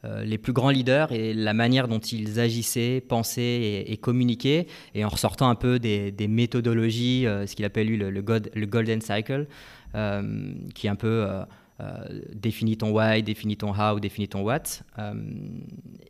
les 0.04 0.38
plus 0.38 0.52
grands 0.52 0.70
leaders 0.70 1.14
et 1.14 1.34
la 1.34 1.54
manière 1.54 1.88
dont 1.88 2.00
ils 2.00 2.42
agissaient, 2.42 3.02
pensaient 3.08 3.86
et, 3.88 3.98
communiquaient, 3.98 4.68
et 4.96 5.06
en 5.06 5.10
ressortant 5.10 5.50
un 5.50 5.56
peu 5.56 5.80
des, 5.80 6.14
méthodologies, 6.28 7.24
ce 7.24 7.56
qu'il 7.56 7.64
appelle 7.64 7.88
lui 7.88 7.96
le, 7.98 8.10
le 8.10 8.66
Golden 8.66 9.00
Cycle. 9.00 9.48
Euh, 9.96 10.52
qui 10.76 10.88
est 10.88 10.90
un 10.90 10.96
peu 10.96 11.26
euh, 11.80 11.84
euh, 12.10 12.20
définit 12.34 12.78
ton 12.78 12.92
why, 12.92 13.24
définit 13.24 13.58
ton 13.58 13.72
how, 13.72 14.00
définit 14.00 14.28
ton 14.28 14.42
what. 14.42 14.84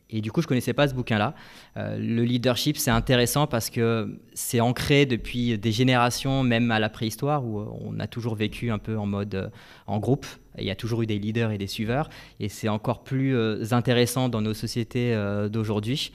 et 0.10 0.22
du 0.22 0.32
coup, 0.32 0.42
je 0.42 0.48
connaissais 0.48 0.74
pas 0.74 0.88
ce 0.88 0.94
bouquin-là. 0.94 1.34
le 1.76 2.24
leadership, 2.24 2.78
c'est 2.78 2.92
intéressant 2.92 3.48
parce 3.48 3.70
que 3.70 4.20
c'est 4.34 4.60
ancré 4.60 5.06
depuis 5.06 5.58
des 5.58 5.72
générations, 5.72 6.44
même 6.44 6.72
à 6.72 6.80
la 6.80 6.90
préhistoire, 6.90 7.46
où 7.46 7.60
on 7.82 8.00
a 8.00 8.08
toujours 8.08 8.36
vécu 8.36 8.72
un 8.72 8.78
peu 8.78 8.98
en 8.98 9.06
mode 9.06 9.52
en 9.88 10.00
groupe. 10.00 10.26
Il 10.58 10.66
y 10.66 10.72
a 10.72 10.76
toujours 10.76 11.02
eu 11.02 11.06
des 11.06 11.20
leaders 11.20 11.52
et 11.52 11.58
des 11.58 11.68
suiveurs. 11.68 12.10
Et 12.40 12.50
c'est 12.50 12.70
encore 12.70 13.04
plus 13.04 13.36
intéressant 13.74 14.30
dans 14.30 14.42
nos 14.42 14.54
sociétés 14.54 15.16
d'aujourd'hui 15.52 16.12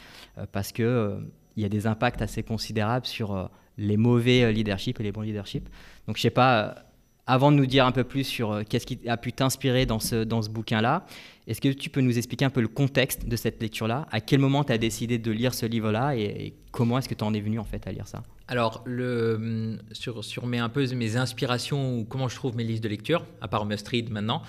parce 0.53 0.73
que 0.73 1.19
il 1.57 1.63
y 1.63 1.67
a 1.67 1.69
des 1.69 1.87
impacts 1.87 2.23
assez 2.23 2.43
considérables 2.43 3.07
sur 3.07 3.51
les 3.77 3.97
mauvais 3.97 4.53
leadership 4.53 5.01
et 5.01 5.03
les 5.03 5.13
bons 5.13 5.23
leadership. 5.23 5.69
Donc, 6.07 6.17
je 6.17 6.23
sais 6.23 6.31
pas 6.31 6.92
avant 7.27 7.53
de 7.53 7.57
nous 7.57 7.67
dire 7.67 7.87
un 7.87 7.93
peu 7.93 8.05
plus 8.05 8.25
sur 8.25 8.53
euh, 8.53 8.63
qu'est-ce 8.69 8.87
qui 8.87 8.99
a 9.09 9.17
pu 9.17 9.33
t'inspirer 9.33 9.87
dans 9.87 10.01
ce, 10.01 10.25
dans 10.25 10.43
ce 10.43 10.51
bouquin-là, 10.51 11.07
est-ce 11.47 11.61
que 11.61 11.69
tu 11.69 11.91
peux 11.91 12.01
nous 12.01 12.19
expliquer 12.19 12.45
un 12.45 12.51
peu 12.51 12.61
le 12.61 12.69
contexte 12.69 13.29
de 13.29 13.37
cette 13.37 13.61
lecture-là? 13.63 14.07
À 14.11 14.21
quel 14.21 14.41
moment 14.41 14.65
tu 14.65 14.73
as 14.73 14.79
décidé 14.79 15.19
de 15.19 15.31
lire 15.31 15.55
ce 15.55 15.67
livre-là 15.67 16.17
et, 16.17 16.55
comment 16.71 16.99
est-ce 16.99 17.09
que 17.09 17.15
tu 17.15 17.25
en 17.25 17.35
es 17.35 17.41
venu 17.41 17.59
en 17.59 17.65
fait 17.65 17.87
à 17.87 17.93
lire 17.93 18.09
ça? 18.09 18.23
Alors, 18.49 18.85
hum, 18.87 19.79
sur, 19.93 20.25
sur 20.25 20.47
mes, 20.47 20.61
mes 20.95 21.17
inspirations 21.17 21.99
ou 21.99 22.05
comment 22.05 22.29
je 22.29 22.37
trouve 22.37 22.57
mes 22.57 22.65
listes 22.65 22.83
de 22.83 22.89
lecture, 22.89 23.25
à 23.41 23.49
part 23.49 23.67
Must 23.67 23.87
Read 23.89 24.11
maintenant, 24.11 24.43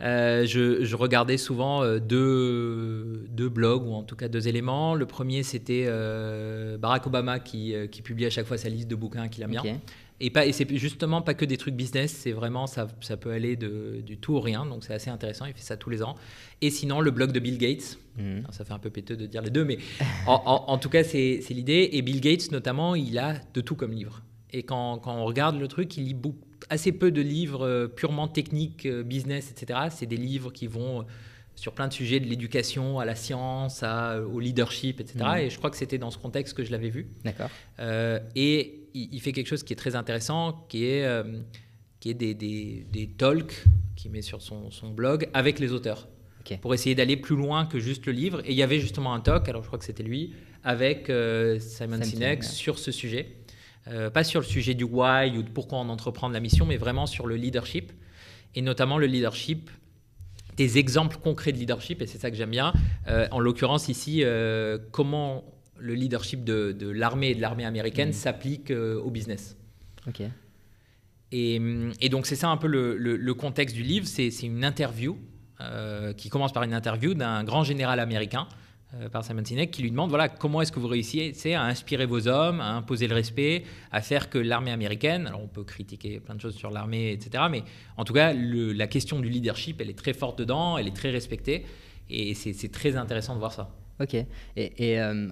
euh, 0.00 0.46
je, 0.46 0.94
regardais 0.94 1.36
souvent 1.36 1.82
euh, 1.82 1.98
deux, 1.98 3.26
deux, 3.30 3.48
blogs, 3.48 3.86
ou 3.86 3.94
en 3.94 4.02
tout 4.02 4.16
cas 4.16 4.28
deux 4.28 4.48
éléments. 4.48 4.94
Le 4.94 5.06
premier, 5.06 5.42
c'était 5.42 5.86
Barack 6.78 7.06
Obama 7.06 7.38
qui, 7.38 7.74
qui, 7.90 8.02
publie 8.02 8.26
à 8.26 8.30
chaque 8.30 8.46
fois 8.46 8.58
sa 8.58 8.68
liste 8.68 8.88
de 8.88 8.94
bouquins 8.94 9.28
qu'il 9.28 9.42
aime 9.42 9.50
bien. 9.50 9.80
Et, 10.20 10.30
pas, 10.30 10.46
et 10.46 10.52
c'est 10.52 10.68
justement 10.76 11.22
pas 11.22 11.34
que 11.34 11.44
des 11.44 11.56
trucs 11.56 11.76
business, 11.76 12.12
c'est 12.12 12.32
vraiment, 12.32 12.66
ça, 12.66 12.88
ça 13.00 13.16
peut 13.16 13.30
aller 13.30 13.54
de, 13.54 14.00
du 14.04 14.18
tout 14.18 14.34
au 14.34 14.40
rien, 14.40 14.66
donc 14.66 14.82
c'est 14.82 14.92
assez 14.92 15.10
intéressant, 15.10 15.44
il 15.44 15.54
fait 15.54 15.62
ça 15.62 15.76
tous 15.76 15.90
les 15.90 16.02
ans. 16.02 16.16
Et 16.60 16.70
sinon, 16.70 17.00
le 17.00 17.12
blog 17.12 17.30
de 17.30 17.38
Bill 17.38 17.56
Gates, 17.56 17.98
mhm. 18.16 18.42
ça 18.50 18.64
fait 18.64 18.72
un 18.72 18.80
peu 18.80 18.90
péteux 18.90 19.16
de 19.16 19.26
dire 19.26 19.42
les 19.42 19.50
deux, 19.50 19.64
mais 19.64 19.78
en, 20.26 20.64
en, 20.66 20.78
tout 20.78 20.88
cas, 20.88 21.04
c'est 21.04 21.40
l'idée. 21.50 21.90
Et 21.92 22.02
Bill 22.02 22.20
Gates, 22.20 22.50
notamment, 22.50 22.96
il 22.96 23.16
a 23.18 23.34
de 23.54 23.60
tout 23.60 23.76
comme 23.76 23.92
livre. 23.92 24.22
Et 24.50 24.64
quand, 24.64 24.98
quand 24.98 25.14
on 25.14 25.24
regarde 25.24 25.58
le 25.58 25.68
truc, 25.68 25.96
il 25.96 26.04
lit 26.04 26.14
assez 26.70 26.92
peu 26.92 27.10
de 27.10 27.20
livres 27.20 27.66
euh, 27.66 27.88
purement 27.88 28.28
techniques, 28.28 28.86
euh, 28.86 29.02
business, 29.02 29.50
etc. 29.50 29.80
C'est 29.90 30.06
des 30.06 30.16
livres 30.16 30.52
qui 30.52 30.66
vont 30.66 31.06
sur 31.58 31.72
plein 31.72 31.88
de 31.88 31.92
sujets, 31.92 32.20
de 32.20 32.26
l'éducation 32.26 33.00
à 33.00 33.04
la 33.04 33.16
science, 33.16 33.82
à, 33.82 34.20
au 34.20 34.38
leadership, 34.38 35.00
etc. 35.00 35.18
Mhm. 35.20 35.36
Et 35.38 35.50
je 35.50 35.58
crois 35.58 35.70
que 35.70 35.76
c'était 35.76 35.98
dans 35.98 36.10
ce 36.10 36.18
contexte 36.18 36.56
que 36.56 36.62
je 36.62 36.70
l'avais 36.70 36.88
vu. 36.88 37.08
D'accord. 37.24 37.50
Euh, 37.80 38.20
et 38.36 38.88
il, 38.94 39.08
il 39.12 39.20
fait 39.20 39.32
quelque 39.32 39.48
chose 39.48 39.64
qui 39.64 39.72
est 39.72 39.76
très 39.76 39.96
intéressant, 39.96 40.64
qui 40.68 40.84
est, 40.84 41.04
euh, 41.04 41.24
qui 41.98 42.10
est 42.10 42.14
des, 42.14 42.34
des, 42.34 42.86
des 42.92 43.08
talks 43.08 43.64
qu'il 43.96 44.12
met 44.12 44.22
sur 44.22 44.40
son, 44.40 44.70
son 44.70 44.90
blog 44.90 45.28
avec 45.34 45.58
les 45.58 45.72
auteurs. 45.72 46.08
Pour 46.62 46.72
essayer 46.72 46.94
d'aller 46.94 47.18
plus 47.18 47.36
loin 47.36 47.66
que 47.66 47.78
juste 47.78 48.06
le 48.06 48.12
livre. 48.12 48.40
Et 48.46 48.52
il 48.52 48.56
y 48.56 48.62
avait 48.62 48.80
justement 48.80 49.12
un 49.12 49.20
talk, 49.20 49.46
alors 49.50 49.62
je 49.62 49.66
crois 49.66 49.78
que 49.78 49.84
c'était 49.84 50.02
lui, 50.02 50.32
avec 50.64 51.10
euh, 51.10 51.58
Simon 51.58 51.96
Simon 51.96 52.04
Sinek 52.04 52.40
ouais. 52.40 52.46
sur 52.46 52.78
ce 52.78 52.90
sujet. 52.90 53.36
Euh, 53.86 54.10
pas 54.10 54.24
sur 54.24 54.40
le 54.40 54.46
sujet 54.46 54.74
du 54.74 54.84
why 54.84 55.36
ou 55.38 55.42
de 55.42 55.48
pourquoi 55.48 55.78
on 55.78 55.88
entreprend 55.88 56.28
la 56.28 56.40
mission, 56.40 56.66
mais 56.66 56.76
vraiment 56.76 57.06
sur 57.06 57.26
le 57.26 57.36
leadership. 57.36 57.92
Et 58.54 58.60
notamment 58.62 58.98
le 58.98 59.06
leadership, 59.06 59.70
des 60.56 60.76
exemples 60.78 61.16
concrets 61.18 61.52
de 61.52 61.58
leadership, 61.58 62.02
et 62.02 62.06
c'est 62.06 62.18
ça 62.18 62.30
que 62.30 62.36
j'aime 62.36 62.50
bien. 62.50 62.72
Euh, 63.06 63.28
en 63.30 63.38
l'occurrence 63.40 63.88
ici, 63.88 64.22
euh, 64.24 64.78
comment 64.90 65.44
le 65.78 65.94
leadership 65.94 66.44
de, 66.44 66.72
de 66.72 66.88
l'armée 66.88 67.28
et 67.30 67.34
de 67.34 67.40
l'armée 67.40 67.64
américaine 67.64 68.08
Mhm. 68.08 68.14
s'applique 68.14 68.70
au 68.72 69.10
business. 69.10 69.56
Ok. 70.08 70.22
Et, 71.30 71.60
et 72.00 72.08
donc 72.08 72.26
c'est 72.26 72.36
ça 72.36 72.48
un 72.48 72.56
peu 72.56 72.66
le, 72.66 72.96
le- 72.96 73.16
le 73.16 73.34
contexte 73.34 73.76
du 73.76 73.82
livre, 73.82 74.06
c'est 74.06 74.28
une 74.42 74.64
interview 74.64 75.18
qui 76.16 76.28
commence 76.28 76.52
par 76.52 76.62
une 76.62 76.72
interview 76.72 77.14
d'un 77.14 77.42
grand 77.44 77.64
général 77.64 77.98
américain, 78.00 78.46
euh, 78.94 79.08
par 79.08 79.24
Simon 79.24 79.44
Sinek, 79.44 79.70
qui 79.70 79.82
lui 79.82 79.90
demande 79.90 80.10
voilà 80.10 80.28
comment 80.28 80.62
est-ce 80.62 80.72
que 80.72 80.80
vous 80.80 80.88
réussissez 80.88 81.54
à 81.54 81.64
inspirer 81.64 82.06
vos 82.06 82.26
hommes, 82.26 82.60
à 82.60 82.72
imposer 82.72 83.06
le 83.06 83.14
respect, 83.14 83.64
à 83.92 84.00
faire 84.00 84.30
que 84.30 84.38
l'armée 84.38 84.70
américaine, 84.70 85.26
alors 85.26 85.42
on 85.42 85.48
peut 85.48 85.64
critiquer 85.64 86.20
plein 86.20 86.34
de 86.34 86.40
choses 86.40 86.56
sur 86.56 86.70
l'armée, 86.70 87.12
etc., 87.12 87.44
mais 87.50 87.64
en 87.96 88.04
tout 88.04 88.14
cas 88.14 88.32
la 88.32 88.86
question 88.86 89.20
du 89.20 89.28
leadership, 89.28 89.80
elle 89.80 89.90
est 89.90 89.98
très 89.98 90.14
forte 90.14 90.38
dedans, 90.38 90.78
elle 90.78 90.88
est 90.88 90.96
très 90.96 91.10
respectée, 91.10 91.64
et 92.10 92.34
c'est 92.34 92.72
très 92.72 92.96
intéressant 92.96 93.34
de 93.34 93.38
voir 93.38 93.52
ça. 93.52 93.70
Ok. 94.00 94.14
Et, 94.56 95.00
euh, 95.00 95.28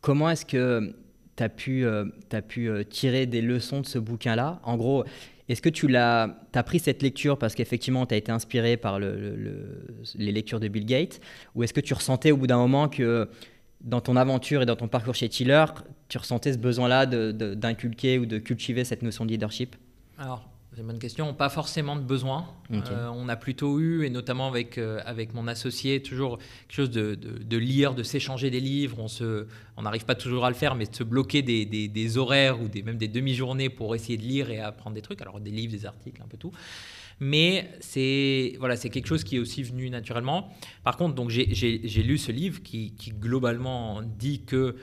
comment 0.00 0.30
est-ce 0.30 0.46
que 0.46 0.94
tu 1.36 1.42
as 1.42 1.48
pu, 1.48 1.84
euh, 1.84 2.06
t'as 2.28 2.42
pu 2.42 2.68
euh, 2.68 2.84
tirer 2.84 3.26
des 3.26 3.42
leçons 3.42 3.80
de 3.80 3.86
ce 3.86 3.98
bouquin-là? 3.98 4.60
En 4.62 4.76
gros, 4.76 5.04
est-ce 5.52 5.62
que 5.62 5.68
tu 5.68 5.88
l'as, 5.88 6.36
as 6.54 6.62
pris 6.62 6.78
cette 6.78 7.02
lecture 7.02 7.38
parce 7.38 7.54
qu'effectivement 7.54 8.06
tu 8.06 8.14
as 8.14 8.16
été 8.18 8.30
inspiré 8.32 8.76
par 8.76 8.98
le- 8.98 9.16
le- 9.18 9.36
le- 9.36 9.86
les 10.16 10.32
lectures 10.32 10.60
de 10.60 10.68
Bill 10.68 10.86
Gates? 10.86 11.20
Ou 11.54 11.62
est-ce 11.64 11.72
que 11.74 11.80
tu 11.80 11.92
ressentais 11.94 12.30
au 12.30 12.36
bout 12.36 12.46
d'un 12.46 12.58
moment 12.58 12.88
que 12.88 13.28
dans 13.80 14.00
ton 14.00 14.14
aventure 14.16 14.62
et 14.62 14.66
dans 14.66 14.76
ton 14.76 14.88
parcours 14.88 15.14
chez 15.14 15.28
Tiller, 15.28 15.64
tu 16.08 16.18
ressentais 16.18 16.52
ce 16.52 16.58
besoin-là 16.58 17.06
d'inculquer 17.06 18.18
ou 18.18 18.26
de 18.26 18.38
cultiver 18.38 18.84
cette 18.84 19.02
notion 19.02 19.24
de 19.24 19.30
leadership? 19.30 19.76
Une 20.80 20.86
bonne 20.86 20.98
question. 20.98 21.32
Pas 21.34 21.48
forcément 21.48 21.96
de 21.96 22.02
besoin. 22.02 22.46
Euh, 22.92 23.08
on 23.14 23.28
a 23.28 23.36
plutôt 23.36 23.78
eu, 23.80 24.04
et 24.04 24.10
notamment 24.10 24.48
avec, 24.48 24.78
euh, 24.78 25.00
avec 25.04 25.34
mon 25.34 25.46
associé, 25.46 26.02
toujours 26.02 26.38
quelque 26.38 26.72
chose 26.74 26.90
de, 26.90 27.14
de- 27.14 27.42
de 27.42 27.56
lire, 27.56 27.94
de 27.94 28.02
s'échanger 28.02 28.50
des 28.50 28.60
livres. 28.60 28.98
On 28.98 29.08
se, 29.08 29.46
on 29.76 29.82
n'arrive 29.82 30.04
pas 30.04 30.14
toujours 30.14 30.44
à 30.44 30.48
le 30.48 30.56
faire, 30.56 30.74
mais 30.74 30.86
de 30.86 30.94
se 30.94 31.04
bloquer 31.04 31.42
des, 31.42 31.64
des- 31.66 31.88
des 31.88 32.18
horaires 32.18 32.60
ou 32.60 32.68
des, 32.68 32.82
même 32.82 32.96
des 32.96 33.08
demi-journées 33.08 33.68
pour 33.68 33.94
essayer 33.94 34.16
de 34.18 34.22
lire 34.22 34.50
et 34.50 34.58
apprendre 34.60 34.94
des 34.94 35.02
trucs. 35.02 35.20
Alors, 35.22 35.38
des 35.40 35.50
livres, 35.50 35.72
des 35.72 35.86
articles, 35.86 36.20
un 36.22 36.28
peu 36.28 36.36
tout. 36.36 36.52
Mais 37.22 37.68
c'est 37.80 38.56
voilà, 38.58 38.76
c'est 38.76 38.88
quelque 38.88 39.06
chose 39.06 39.24
qui 39.24 39.36
est 39.36 39.40
aussi 39.40 39.62
venu 39.62 39.90
naturellement. 39.90 40.54
Par 40.84 40.96
contre, 40.96 41.14
donc 41.14 41.28
j'ai- 41.28 41.44
lu 42.02 42.16
ce 42.16 42.32
livre 42.32 42.62
qui, 42.62 42.92
qui 42.94 43.10
globalement 43.10 44.00
dit 44.02 44.40
que 44.46 44.76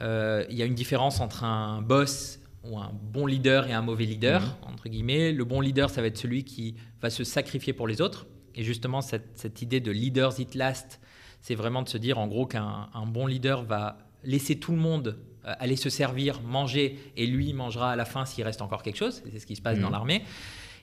euh, 0.00 0.44
il 0.50 0.56
y 0.56 0.62
a 0.62 0.64
une 0.64 0.74
différence 0.74 1.20
entre 1.20 1.44
un 1.44 1.80
boss 1.80 2.39
ou 2.64 2.78
un 2.78 2.90
bon 2.92 3.26
leader 3.26 3.66
et 3.66 3.72
un 3.72 3.82
mauvais 3.82 4.04
leader, 4.04 4.56
entre 4.62 4.88
guillemets. 4.88 5.32
Le 5.32 5.44
bon 5.44 5.60
leader, 5.60 5.88
ça 5.90 6.00
va 6.00 6.08
être 6.08 6.18
celui 6.18 6.44
qui 6.44 6.74
va 7.00 7.08
se 7.10 7.24
sacrifier 7.24 7.72
pour 7.72 7.88
les 7.88 8.00
autres. 8.00 8.26
Et 8.54 8.62
justement, 8.64 9.00
cette, 9.00 9.30
cette 9.38 9.62
idée 9.62 9.80
de 9.80 9.90
leaders 9.90 10.38
it 10.40 10.54
last, 10.54 11.00
c'est 11.40 11.54
vraiment 11.54 11.82
de 11.82 11.88
se 11.88 11.96
dire 11.98 12.18
en 12.18 12.26
gros 12.26 12.46
qu'un 12.46 12.88
un 12.92 13.06
bon 13.06 13.26
leader 13.26 13.62
va 13.64 13.98
laisser 14.24 14.56
tout 14.56 14.72
le 14.72 14.78
monde 14.78 15.16
euh, 15.46 15.54
aller 15.58 15.76
se 15.76 15.88
servir, 15.88 16.42
manger, 16.42 16.98
et 17.16 17.26
lui 17.26 17.54
mangera 17.54 17.92
à 17.92 17.96
la 17.96 18.04
fin 18.04 18.26
s'il 18.26 18.44
reste 18.44 18.60
encore 18.60 18.82
quelque 18.82 18.98
chose. 18.98 19.22
C'est 19.32 19.38
ce 19.38 19.46
qui 19.46 19.56
se 19.56 19.62
passe 19.62 19.76
Mhm. 19.78 19.82
dans 19.84 19.90
l'armée. 19.90 20.22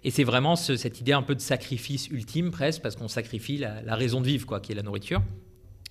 Et 0.03 0.09
c'est 0.09 0.23
vraiment 0.23 0.55
ce- 0.55 0.75
cette 0.75 0.99
idée 0.99 1.11
un 1.13 1.21
peu 1.21 1.35
de 1.35 1.41
sacrifice 1.41 2.07
ultime 2.07 2.49
presque, 2.49 2.81
parce 2.81 2.95
qu'on 2.95 3.07
sacrifie 3.07 3.57
la, 3.57 3.83
la 3.83 3.95
raison 3.95 4.19
de 4.19 4.25
vivre, 4.25 4.47
quoi, 4.47 4.59
qui 4.59 4.71
est 4.71 4.75
la 4.75 4.81
nourriture. 4.81 5.21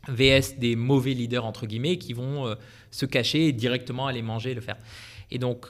VS 0.08 0.58
des 0.58 0.74
mauvais 0.76 1.14
leaders, 1.14 1.44
entre 1.44 1.66
guillemets, 1.66 1.98
qui 1.98 2.12
vont 2.12 2.46
euh, 2.46 2.54
se 2.90 3.06
cacher 3.06 3.46
et 3.48 3.52
directement 3.52 4.06
aller 4.08 4.22
manger 4.22 4.52
et 4.52 4.54
le 4.54 4.60
faire. 4.60 4.78
Et 5.30 5.38
donc, 5.38 5.66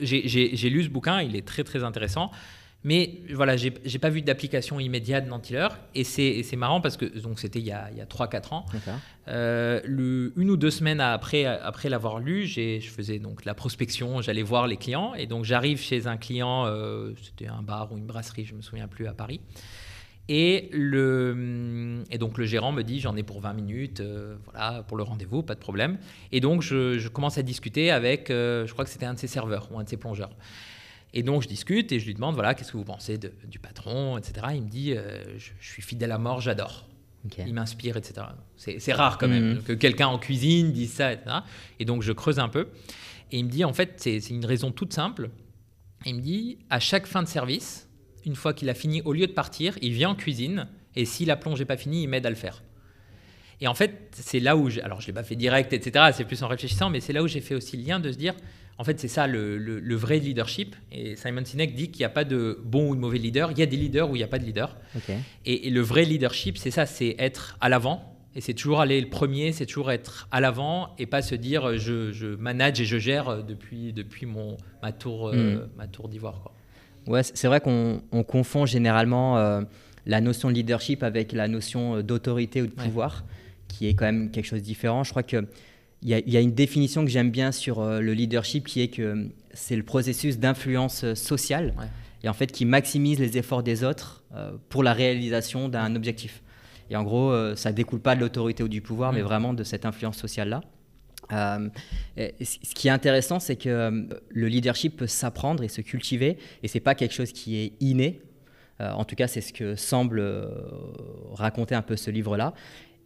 j'ai- 0.00 0.70
lu 0.70 0.82
ce 0.84 0.88
bouquin, 0.88 1.20
il 1.22 1.36
est 1.36 1.46
très 1.46 1.64
très 1.64 1.82
intéressant. 1.84 2.30
Mais 2.82 3.20
voilà, 3.34 3.58
j'ai 3.58 3.70
pas 3.70 4.08
vu 4.08 4.22
d'application 4.22 4.80
immédiate 4.80 5.28
dans 5.28 5.38
Tiller. 5.38 5.68
Et 5.94 6.02
c'est 6.02 6.56
marrant 6.56 6.80
parce 6.80 6.96
que 6.96 7.04
c'était 7.36 7.58
il 7.58 7.66
y 7.66 7.72
a, 7.72 7.90
a 8.00 8.06
3-4 8.06 8.54
ans. 8.54 8.64
Euh, 9.28 9.82
le- 9.84 10.32
une 10.36 10.48
ou 10.50 10.56
deux 10.56 10.70
semaines 10.70 11.00
après, 11.00 11.44
après 11.44 11.90
l'avoir 11.90 12.20
lu, 12.20 12.46
je 12.46 12.80
faisais 12.88 13.18
donc 13.18 13.44
la 13.44 13.52
prospection, 13.52 14.22
j'allais 14.22 14.42
voir 14.42 14.66
les 14.66 14.78
clients. 14.78 15.12
Et 15.14 15.26
donc 15.26 15.44
j'arrive 15.44 15.78
chez 15.78 16.06
un 16.06 16.16
client, 16.16 16.64
euh, 16.66 17.12
c'était 17.22 17.48
un 17.48 17.60
bar 17.62 17.92
ou 17.92 17.98
une 17.98 18.06
brasserie, 18.06 18.46
je 18.46 18.54
me 18.54 18.62
souviens 18.62 18.88
plus, 18.88 19.06
à 19.06 19.12
Paris. 19.12 19.40
Et, 20.32 20.68
le, 20.72 22.04
et 22.10 22.16
donc 22.18 22.38
le 22.38 22.44
gérant 22.44 22.70
me 22.70 22.82
dit 22.82 23.00
j'en 23.00 23.16
ai 23.16 23.24
pour 23.24 23.40
20 23.40 23.52
minutes, 23.54 23.98
euh, 23.98 24.36
voilà, 24.44 24.84
pour 24.84 24.96
le 24.96 25.02
rendez-vous, 25.02 25.42
pas 25.42 25.56
de 25.56 25.60
problème. 25.60 25.98
Et 26.30 26.40
donc 26.40 26.62
je, 26.62 26.98
je 27.00 27.08
commence 27.08 27.36
à 27.36 27.42
discuter 27.42 27.90
avec, 27.90 28.30
euh, 28.30 28.64
je 28.64 28.72
crois 28.72 28.84
que 28.84 28.90
c'était 28.92 29.06
un 29.06 29.14
de 29.14 29.18
ses 29.18 29.26
serveurs 29.26 29.68
ou 29.72 29.78
un 29.80 29.82
de 29.84 29.88
ses 29.88 29.96
plongeurs. 29.96 30.30
Et 31.14 31.24
donc 31.24 31.42
je 31.42 31.48
discute 31.48 31.90
et 31.90 31.98
je 31.98 32.06
lui 32.06 32.14
demande 32.14 32.34
voilà 32.36 32.54
qu'est-ce 32.54 32.70
que 32.70 32.76
vous 32.76 32.84
pensez 32.84 33.18
de- 33.18 33.32
du 33.48 33.58
patron, 33.58 34.18
etc. 34.18 34.46
Il 34.54 34.62
me 34.62 34.68
dit 34.68 34.92
euh, 34.96 35.36
je, 35.36 35.50
je 35.58 35.68
suis 35.68 35.82
fidèle 35.82 36.12
à 36.12 36.18
mort, 36.18 36.40
j'adore. 36.40 36.86
Il 37.46 37.52
m'inspire, 37.52 37.96
etc. 37.96 38.24
C'est 38.56 38.92
rare 38.92 39.18
quand 39.18 39.28
même 39.28 39.54
Mhm. 39.56 39.62
que 39.62 39.72
quelqu'un 39.72 40.06
en 40.06 40.18
cuisine 40.18 40.70
dise 40.72 40.92
ça, 40.92 41.12
etc. 41.12 41.38
Et 41.80 41.84
donc 41.84 42.02
je 42.02 42.12
creuse 42.12 42.38
un 42.38 42.48
peu. 42.48 42.68
Et 43.32 43.38
il 43.40 43.44
me 43.44 43.50
dit, 43.50 43.64
en 43.64 43.72
fait, 43.74 43.94
c'est 43.98 44.30
une 44.30 44.46
raison 44.46 44.70
toute 44.72 44.92
simple. 44.94 45.28
Il 46.06 46.14
me 46.14 46.20
dit, 46.20 46.58
à 46.70 46.80
chaque 46.80 47.06
fin 47.06 47.22
de 47.22 47.28
service, 47.28 47.88
une 48.26 48.34
fois 48.36 48.52
qu'il 48.54 48.68
a 48.70 48.74
fini, 48.74 49.02
au 49.02 49.12
lieu 49.12 49.26
de 49.26 49.32
partir, 49.32 49.76
il 49.82 49.92
vient 49.92 50.10
en 50.10 50.14
cuisine. 50.14 50.66
Et 50.96 51.04
si 51.04 51.24
la 51.24 51.36
plonge 51.36 51.58
n'est 51.60 51.64
pas 51.66 51.76
finie, 51.76 52.02
il 52.02 52.08
m'aide 52.08 52.26
à 52.26 52.30
le 52.30 52.36
faire. 52.36 52.62
Et 53.60 53.68
en 53.68 53.74
fait, 53.74 54.08
c'est 54.12 54.40
là 54.40 54.56
où, 54.56 54.70
j'ai- 54.70 54.82
alors 54.82 55.00
je 55.00 55.04
ne 55.04 55.08
l'ai 55.08 55.12
pas 55.14 55.22
fait 55.22 55.36
direct, 55.36 55.72
etc. 55.72 56.06
C'est 56.14 56.24
plus 56.24 56.42
en 56.42 56.48
réfléchissant, 56.48 56.88
mais 56.90 57.00
c'est 57.00 57.12
là 57.12 57.22
où 57.22 57.28
j'ai 57.28 57.40
fait 57.40 57.54
aussi 57.54 57.76
le 57.76 57.84
lien 57.84 58.00
de 58.00 58.10
se 58.10 58.16
dire, 58.16 58.34
en 58.78 58.84
fait, 58.84 58.98
c'est 58.98 59.08
ça 59.08 59.26
le, 59.26 59.58
le- 59.58 59.78
le 59.80 59.94
vrai 59.94 60.18
leadership. 60.18 60.74
Et 60.90 61.14
Simon 61.16 61.44
Sinek 61.44 61.74
dit 61.74 61.90
qu'il 61.90 62.00
n'y 62.00 62.06
a 62.06 62.10
pas 62.10 62.24
de 62.24 62.58
bon 62.64 62.88
ou 62.90 62.94
de 62.96 63.00
mauvais 63.00 63.18
leader. 63.18 63.50
Il 63.50 63.58
y 63.58 63.62
a 63.62 63.66
des 63.66 63.76
leaders 63.76 64.10
où 64.10 64.16
il 64.16 64.20
n'y 64.20 64.24
a 64.24 64.28
pas 64.28 64.38
de 64.38 64.44
leader. 64.46 64.76
Et, 65.44 65.66
et 65.66 65.70
le 65.70 65.80
vrai 65.82 66.04
leadership, 66.06 66.56
c'est 66.56 66.70
ça, 66.70 66.86
c'est 66.86 67.14
être 67.18 67.58
à 67.60 67.68
l'avant. 67.68 68.06
Et 68.34 68.40
c'est 68.40 68.54
toujours 68.54 68.80
aller 68.80 69.00
le 69.00 69.10
premier, 69.10 69.52
c'est 69.52 69.66
toujours 69.66 69.90
être 69.90 70.28
à 70.30 70.40
l'avant 70.40 70.94
et 70.98 71.06
pas 71.06 71.20
se 71.20 71.34
dire 71.34 71.76
je, 71.76 72.12
je 72.12 72.28
manage 72.28 72.80
et 72.80 72.84
je 72.84 72.96
gère 72.96 73.42
depuis, 73.44 73.92
depuis 73.92 74.24
mon, 74.24 74.56
ma 74.82 74.92
tour, 74.92 75.28
euh, 75.28 75.66
ma 75.76 75.86
tour 75.88 76.08
d'ivoire. 76.08 76.52
Ouais, 77.06 77.22
c'est 77.22 77.46
vrai 77.48 77.60
qu'on 77.60 78.02
on 78.12 78.22
confond 78.22 78.66
généralement 78.66 79.38
euh, 79.38 79.62
la 80.06 80.20
notion 80.20 80.48
de 80.48 80.54
leadership 80.54 81.02
avec 81.02 81.32
la 81.32 81.48
notion 81.48 81.96
euh, 81.96 82.02
d'autorité 82.02 82.62
ou 82.62 82.66
de 82.66 82.72
Ouais. 82.78 82.84
pouvoir, 82.84 83.24
qui 83.68 83.86
est 83.88 83.94
quand 83.94 84.04
même 84.06 84.30
quelque 84.30 84.44
chose 84.46 84.60
de 84.60 84.64
différent. 84.64 85.02
Je 85.04 85.10
crois 85.10 85.22
qu'il 85.22 85.46
y, 86.02 86.14
a- 86.14 86.18
il 86.18 86.30
y 86.32 86.36
a 86.36 86.40
une 86.40 86.52
définition 86.54 87.04
que 87.04 87.10
j'aime 87.10 87.30
bien 87.30 87.52
sur 87.52 87.80
euh, 87.80 88.00
le 88.00 88.12
leadership 88.12 88.66
qui 88.66 88.80
est 88.80 88.88
que 88.88 89.28
c'est 89.52 89.76
le 89.76 89.82
processus 89.82 90.38
d'influence 90.38 91.14
sociale 91.14 91.74
Ouais. 91.78 91.86
et 92.22 92.28
en 92.28 92.32
fait 92.34 92.52
qui 92.52 92.64
maximise 92.64 93.18
les 93.18 93.36
efforts 93.38 93.62
des 93.62 93.82
autres 93.82 94.22
euh, 94.36 94.52
pour 94.68 94.82
la 94.82 94.92
réalisation 94.92 95.68
d'un 95.68 95.96
objectif. 95.96 96.42
Et 96.90 96.96
en 96.96 97.04
gros, 97.04 97.32
ça 97.54 97.70
découle 97.70 98.00
pas 98.00 98.16
de 98.16 98.20
l'autorité 98.20 98.64
ou 98.64 98.68
du 98.68 98.80
pouvoir, 98.80 99.12
mais 99.12 99.22
vraiment 99.22 99.54
de 99.54 99.62
cette 99.62 99.86
influence 99.86 100.16
sociale-là. 100.16 100.60
Euh, 101.32 101.68
ce 102.16 102.74
qui 102.74 102.88
est 102.88 102.90
intéressant, 102.90 103.40
c'est 103.40 103.56
que 103.56 103.68
euh, 103.68 103.90
le 104.30 104.48
leadership 104.48 104.96
peut 104.96 105.06
s'apprendre 105.06 105.62
et 105.62 105.68
se 105.68 105.80
cultiver, 105.80 106.38
et 106.62 106.68
c'est 106.68 106.80
pas 106.80 106.94
quelque 106.94 107.14
chose 107.14 107.32
qui 107.32 107.58
est 107.58 107.72
inné. 107.80 108.20
Euh, 108.80 108.90
en 108.92 109.04
tout 109.04 109.14
cas, 109.14 109.26
c'est 109.26 109.40
ce 109.40 109.52
que 109.52 109.74
semble 109.74 110.22
raconter 111.32 111.74
un 111.74 111.82
peu 111.82 111.96
ce 111.96 112.10
livre-là. 112.10 112.54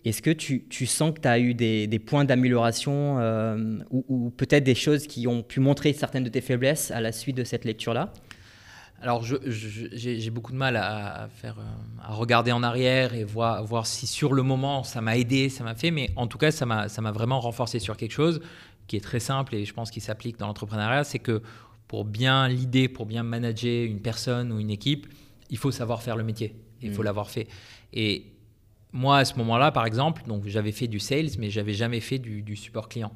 Est-ce 0.04 0.20
que 0.20 0.30
tu, 0.30 0.86
sens 0.86 1.14
que 1.14 1.20
tu 1.20 1.28
as 1.28 1.38
eu 1.38 1.54
des, 1.54 1.98
points 1.98 2.24
d'amélioration 2.24 3.16
ou 3.90 4.30
peut-être 4.36 4.64
des 4.64 4.74
choses 4.74 5.06
qui 5.06 5.26
ont 5.26 5.42
pu 5.42 5.60
montrer 5.60 5.94
certaines 5.94 6.24
de 6.24 6.28
tes 6.28 6.42
faiblesses 6.42 6.90
à 6.90 7.00
la 7.00 7.10
suite 7.10 7.36
de 7.36 7.44
cette 7.44 7.64
lecture-là? 7.64 8.12
Alors, 9.04 9.22
j'ai 9.22 10.30
beaucoup 10.30 10.52
de 10.52 10.56
mal 10.56 10.76
à, 10.76 11.28
faire, 11.28 11.56
euh, 11.58 12.02
à 12.02 12.14
regarder 12.14 12.52
en 12.52 12.62
arrière 12.62 13.12
et 13.12 13.22
voir, 13.22 13.62
voir 13.62 13.86
si 13.86 14.06
sur 14.06 14.32
le 14.32 14.42
moment 14.42 14.82
ça 14.82 15.02
m'a 15.02 15.18
aidé, 15.18 15.50
ça 15.50 15.62
m'a 15.62 15.74
fait, 15.74 15.90
mais 15.90 16.10
en 16.16 16.26
tout 16.26 16.38
cas, 16.38 16.50
ça 16.50 16.64
m'a 16.64 17.12
vraiment 17.12 17.38
renforcé 17.38 17.78
sur 17.80 17.98
quelque 17.98 18.12
chose 18.12 18.40
qui 18.86 18.96
est 18.96 19.00
très 19.00 19.20
simple 19.20 19.54
et 19.56 19.66
je 19.66 19.74
pense 19.74 19.90
qu'il 19.90 20.00
s'applique 20.00 20.38
dans 20.38 20.46
l'entrepreneuriat, 20.46 21.04
c'est 21.04 21.18
que 21.18 21.42
pour 21.86 22.06
bien 22.06 22.48
l'idée, 22.48 22.88
pour 22.88 23.04
bien 23.04 23.22
manager 23.22 23.84
une 23.84 24.00
personne 24.00 24.50
ou 24.50 24.58
une 24.58 24.70
équipe, 24.70 25.06
il 25.50 25.58
faut 25.58 25.70
savoir 25.70 26.02
faire 26.02 26.16
le 26.16 26.24
métier, 26.24 26.56
il 26.80 26.90
faut 26.90 27.02
Mm. 27.02 27.04
l'avoir 27.04 27.28
fait. 27.28 27.46
Et 27.92 28.32
moi, 28.92 29.18
à 29.18 29.24
ce 29.26 29.36
moment-là, 29.36 29.70
par 29.70 29.84
exemple, 29.84 30.22
donc 30.26 30.46
j'avais 30.46 30.72
fait 30.72 30.86
du 30.88 30.98
sales, 30.98 31.28
mais 31.38 31.50
j'avais 31.50 31.74
jamais 31.74 32.00
fait 32.00 32.18
du, 32.18 32.40
du 32.40 32.56
support 32.56 32.88
client. 32.88 33.12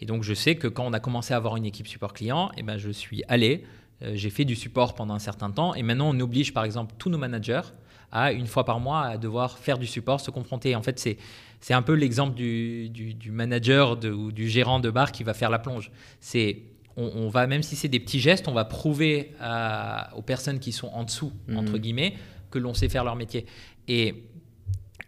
Et 0.00 0.06
donc, 0.06 0.22
je 0.22 0.32
sais 0.32 0.54
que 0.54 0.68
quand 0.68 0.86
on 0.86 0.94
a 0.94 1.00
commencé 1.00 1.34
à 1.34 1.36
avoir 1.36 1.56
une 1.56 1.66
équipe 1.66 1.86
support 1.86 2.14
client, 2.14 2.50
eh 2.56 2.62
ben, 2.62 2.78
je 2.78 2.88
suis 2.88 3.22
allé, 3.28 3.64
euh, 4.02 4.12
j'ai 4.14 4.30
fait 4.30 4.44
du 4.44 4.54
support 4.54 4.94
pendant 4.94 5.14
un 5.14 5.18
certain 5.18 5.50
temps, 5.50 5.74
et 5.74 5.82
maintenant, 5.82 6.10
on 6.14 6.20
oblige, 6.20 6.52
par 6.52 6.64
exemple, 6.64 6.94
tous 6.98 7.10
nos 7.10 7.18
managers 7.18 7.62
à 8.10 8.32
une 8.32 8.46
fois 8.46 8.64
par 8.64 8.80
mois 8.80 9.02
à 9.02 9.18
devoir 9.18 9.58
faire 9.58 9.76
du 9.76 9.86
support, 9.86 10.20
se 10.20 10.30
confronter. 10.30 10.74
En 10.74 10.82
fait, 10.82 10.98
c'est 10.98 11.18
c'est 11.60 11.74
un 11.74 11.82
peu 11.82 11.92
l'exemple 11.92 12.34
du, 12.34 12.88
du, 12.88 13.32
manager 13.32 13.98
ou 14.04 14.30
du 14.30 14.48
gérant 14.48 14.78
de 14.78 14.90
bar 14.90 15.10
qui 15.10 15.24
va 15.24 15.34
faire 15.34 15.50
la 15.50 15.58
plonge. 15.58 15.90
C'est 16.20 16.62
on, 16.96 17.28
va 17.28 17.46
même 17.46 17.62
si 17.62 17.76
c'est 17.76 17.88
des 17.88 18.00
petits 18.00 18.20
gestes, 18.20 18.48
on 18.48 18.52
va 18.52 18.64
prouver 18.64 19.32
aux 20.16 20.22
personnes 20.22 20.60
qui 20.60 20.72
sont 20.72 20.88
en 20.88 21.04
dessous 21.04 21.32
mhm. 21.48 21.56
entre 21.56 21.78
guillemets 21.78 22.14
que 22.50 22.58
l'on 22.58 22.74
sait 22.74 22.88
faire 22.88 23.04
leur 23.04 23.16
métier. 23.16 23.44
Et 23.88 24.24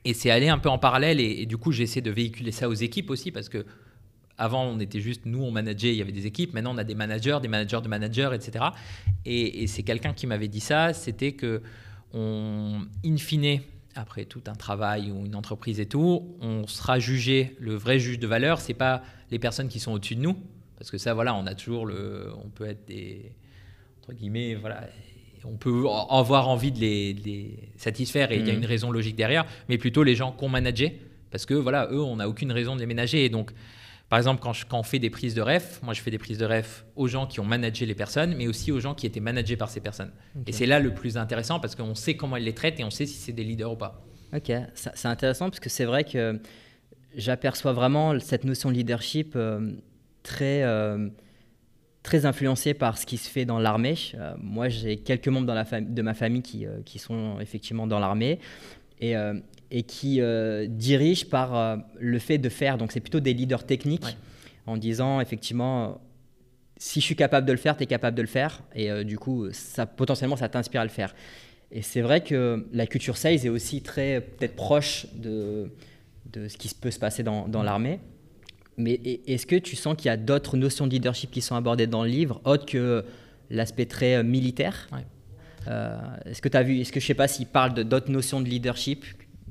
et 0.04 0.14
c'est 0.14 0.30
aller 0.30 0.49
un 0.49 0.59
peu 0.59 0.68
en 0.68 0.78
parallèle. 0.78 1.20
Et, 1.20 1.47
du 1.47 1.56
coup, 1.56 1.73
j'essaie 1.73 2.00
de 2.00 2.11
véhiculer 2.11 2.52
ça 2.52 2.68
aux 2.68 2.75
équipes 2.75 3.11
aussi 3.11 3.30
parce 3.30 3.49
que 3.49 3.66
avant, 4.40 4.64
on 4.64 4.80
était 4.80 5.00
juste 5.00 5.26
nous, 5.26 5.42
on 5.42 5.50
manageait, 5.50 5.90
il 5.90 5.97
y 5.97 6.02
avait 6.02 6.12
des 6.12 6.26
équipes. 6.26 6.54
Maintenant, 6.54 6.75
on 6.75 6.78
a 6.78 6.85
des 6.85 6.94
managers, 6.94 7.38
des 7.42 7.49
managers 7.49 7.80
de 7.82 7.88
managers, 7.88 8.30
etc. 8.32 8.64
Et, 9.26 9.66
c'est 9.66 9.82
quelqu'un 9.82 10.14
qui 10.14 10.26
m'avait 10.26 10.49
dit 10.49 10.61
ça. 10.61 10.94
C'était 10.94 11.32
que, 11.32 11.62
on, 12.14 12.80
in 13.04 13.16
fine, 13.18 13.61
après 13.94 14.25
tout 14.25 14.42
un 14.47 14.54
travail 14.54 15.11
ou 15.11 15.26
une 15.26 15.37
entreprise 15.37 15.78
et 15.78 15.87
tout, 15.87 16.37
on 16.40 16.66
sera 16.66 16.99
jugé. 16.99 17.54
Le 17.61 17.75
vrai 17.75 17.99
juge 17.99 18.18
de 18.18 18.26
valeur, 18.26 18.61
c'est 18.61 18.75
pas 18.75 19.02
les 19.30 19.38
personnes 19.38 19.68
qui 19.68 19.78
sont 19.78 19.92
au-dessus 19.92 20.16
de 20.16 20.23
nous, 20.23 20.37
parce 20.78 20.90
que 20.90 20.97
ça, 20.97 21.12
voilà, 21.12 21.35
on 21.35 21.47
a 21.47 21.54
toujours 21.54 21.85
le, 21.85 22.32
on 22.42 22.49
peut 22.49 22.66
être 22.66 22.87
des 22.87 23.32
entre 23.99 24.14
guillemets, 24.14 24.54
voilà, 24.54 24.88
on 25.44 25.56
peut 25.56 25.85
avoir 26.09 26.49
envie 26.49 26.73
de 26.73 26.80
les, 26.80 27.59
satisfaire 27.76 28.32
et 28.32 28.38
il 28.38 28.47
y 28.47 28.50
a 28.50 28.54
mm. 28.54 28.59
une 28.59 28.66
raison 28.66 28.90
logique 28.90 29.16
derrière, 29.16 29.44
mais 29.68 29.76
plutôt 29.76 30.02
les 30.02 30.14
gens 30.14 30.32
qu'on 30.32 30.49
managé, 30.49 30.99
parce 31.30 31.44
que 31.44 31.54
voilà, 31.54 31.88
eux, 31.92 32.00
on 32.00 32.16
n'a 32.16 32.28
aucune 32.28 32.50
raison 32.50 32.75
de 32.75 32.80
les 32.80 32.87
ménager. 32.87 33.25
Et 33.25 33.28
donc, 33.28 33.52
par 34.11 34.19
exemple, 34.19 34.43
quand, 34.43 34.52
on 34.73 34.83
fait 34.83 34.99
des 34.99 35.09
prises 35.09 35.35
de 35.35 35.40
ref, 35.40 35.81
moi 35.85 35.95
je 35.95 36.00
fais 36.00 36.11
des 36.11 36.19
prises 36.19 36.37
de 36.37 36.45
ref 36.45 36.85
aux 36.97 37.07
gens 37.07 37.29
qui 37.29 37.38
ont 37.38 37.45
managé 37.45 37.87
les 37.87 37.95
personnes, 37.95 38.35
mais 38.37 38.49
aussi 38.49 38.73
aux 38.73 38.81
gens 38.81 38.93
qui 38.93 39.07
étaient 39.07 39.21
managés 39.21 39.57
par 39.57 39.71
ces 39.71 39.81
personnes. 39.81 40.11
Et 40.49 40.52
c'est 40.52 40.67
là 40.67 40.81
le 40.81 40.93
plus 40.93 41.17
intéressant 41.17 41.61
parce 41.61 41.76
qu'on 41.76 41.95
sait 41.95 42.17
comment 42.17 42.37
ils 42.37 42.45
les 42.45 42.52
traitent 42.52 42.81
et 42.81 42.85
on 42.85 42.90
sait 42.90 43.07
si 43.07 43.14
c'est 43.14 43.33
des 43.33 43.45
leaders 43.45 43.71
ou 43.71 43.76
pas. 43.76 44.02
Ok, 44.35 44.50
c'est 44.75 45.07
intéressant 45.07 45.49
parce 45.49 45.61
que 45.61 45.71
c'est 45.71 45.85
vrai 45.85 46.02
que 46.02 46.40
j'aperçois 47.14 47.73
vraiment 47.73 48.19
cette 48.19 48.43
notion 48.43 48.71
de 48.71 48.75
leadership 48.75 49.35
euh, 49.37 49.73
très. 50.25 50.64
Euh, 50.64 51.09
très 52.02 52.25
influencé 52.25 52.73
par 52.73 52.97
ce 52.97 53.05
qui 53.05 53.19
se 53.19 53.29
fait 53.29 53.45
dans 53.45 53.59
l'armée. 53.59 53.95
Euh, 54.14 54.33
moi, 54.38 54.71
j'ai 54.71 54.97
quelques 54.97 55.29
membres 55.29 55.47
dans 55.47 55.52
la 55.52 55.64
de 55.64 56.00
ma 56.00 56.14
famille 56.14 56.40
qui, 56.40 56.64
qui, 56.87 56.99
sont 56.99 57.38
effectivement 57.40 57.87
dans 57.87 57.99
l'armée 57.99 58.38
et, 59.00 59.16
euh, 59.16 59.35
et 59.71 59.83
qui 59.83 60.21
dirigent 60.69 61.26
par 61.26 61.78
le 61.99 62.19
fait 62.19 62.38
de 62.38 62.49
faire. 62.49 62.78
Donc, 62.78 62.92
c'est 62.92 63.00
plutôt 63.00 63.21
des 63.21 63.35
leaders 63.35 63.64
techniques 63.64 64.16
en 64.66 64.76
disant 64.76 65.21
effectivement, 65.21 66.00
si 66.76 67.00
je 67.00 67.04
suis 67.04 67.16
capable 67.16 67.47
de 67.47 67.52
le 67.52 67.59
faire, 67.59 67.76
tu 67.76 67.85
es 67.85 67.87
capable 67.87 68.16
de 68.16 68.23
le 68.23 68.28
faire. 68.28 68.62
Et 68.75 69.04
du 69.04 69.16
coup, 69.16 69.47
ça, 69.52 69.87
potentiellement, 69.87 70.37
ça 70.37 70.49
t'inspire 70.49 70.80
à 70.80 70.85
le 70.85 70.90
faire. 70.90 71.14
Et 71.71 71.83
c'est 71.83 72.00
vrai 72.00 72.21
que 72.23 72.66
la 72.73 72.87
culture 72.87 73.16
sales 73.16 73.47
est 73.47 73.49
aussi 73.49 73.80
très 73.80 74.21
peut-être 74.21 74.57
proche 74.57 75.07
de, 75.14 75.71
de 76.33 76.49
ce 76.49 76.57
qui 76.57 76.69
peut 76.75 76.90
se 76.90 76.99
passer 76.99 77.23
dans, 77.23 77.47
dans 77.47 77.62
l'armée. 77.62 78.00
Mais 78.76 79.00
est-ce 79.26 79.47
que 79.47 79.57
tu 79.57 79.76
sens 79.76 79.97
qu'il 79.97 80.07
y 80.07 80.11
a 80.11 80.16
d'autres 80.16 80.57
notions 80.57 80.87
de 80.87 80.92
leadership 80.92 81.30
qui 81.30 81.42
sont 81.42 81.54
abordées 81.54 81.87
dans 81.87 82.02
le 82.02 82.09
livre, 82.09 82.40
autres 82.45 82.66
que 82.66 83.04
l'aspect 83.50 83.87
très 83.87 84.16
euh, 84.16 84.23
militaire? 84.23 84.88
Euh, 84.92 84.97
Est-ce 85.67 86.40
que 86.40 86.49
tu 86.49 86.57
as 86.57 86.62
vu, 86.62 86.81
est-ce 86.81 86.93
que 86.93 87.00
je 87.00 87.07
sais 87.07 87.14
pas 87.14 87.29
s'il 87.29 87.47
parle 87.47 87.75
d'autres 87.75 88.11
notions 88.11 88.40
de 88.40 88.49
leadership 88.49 89.05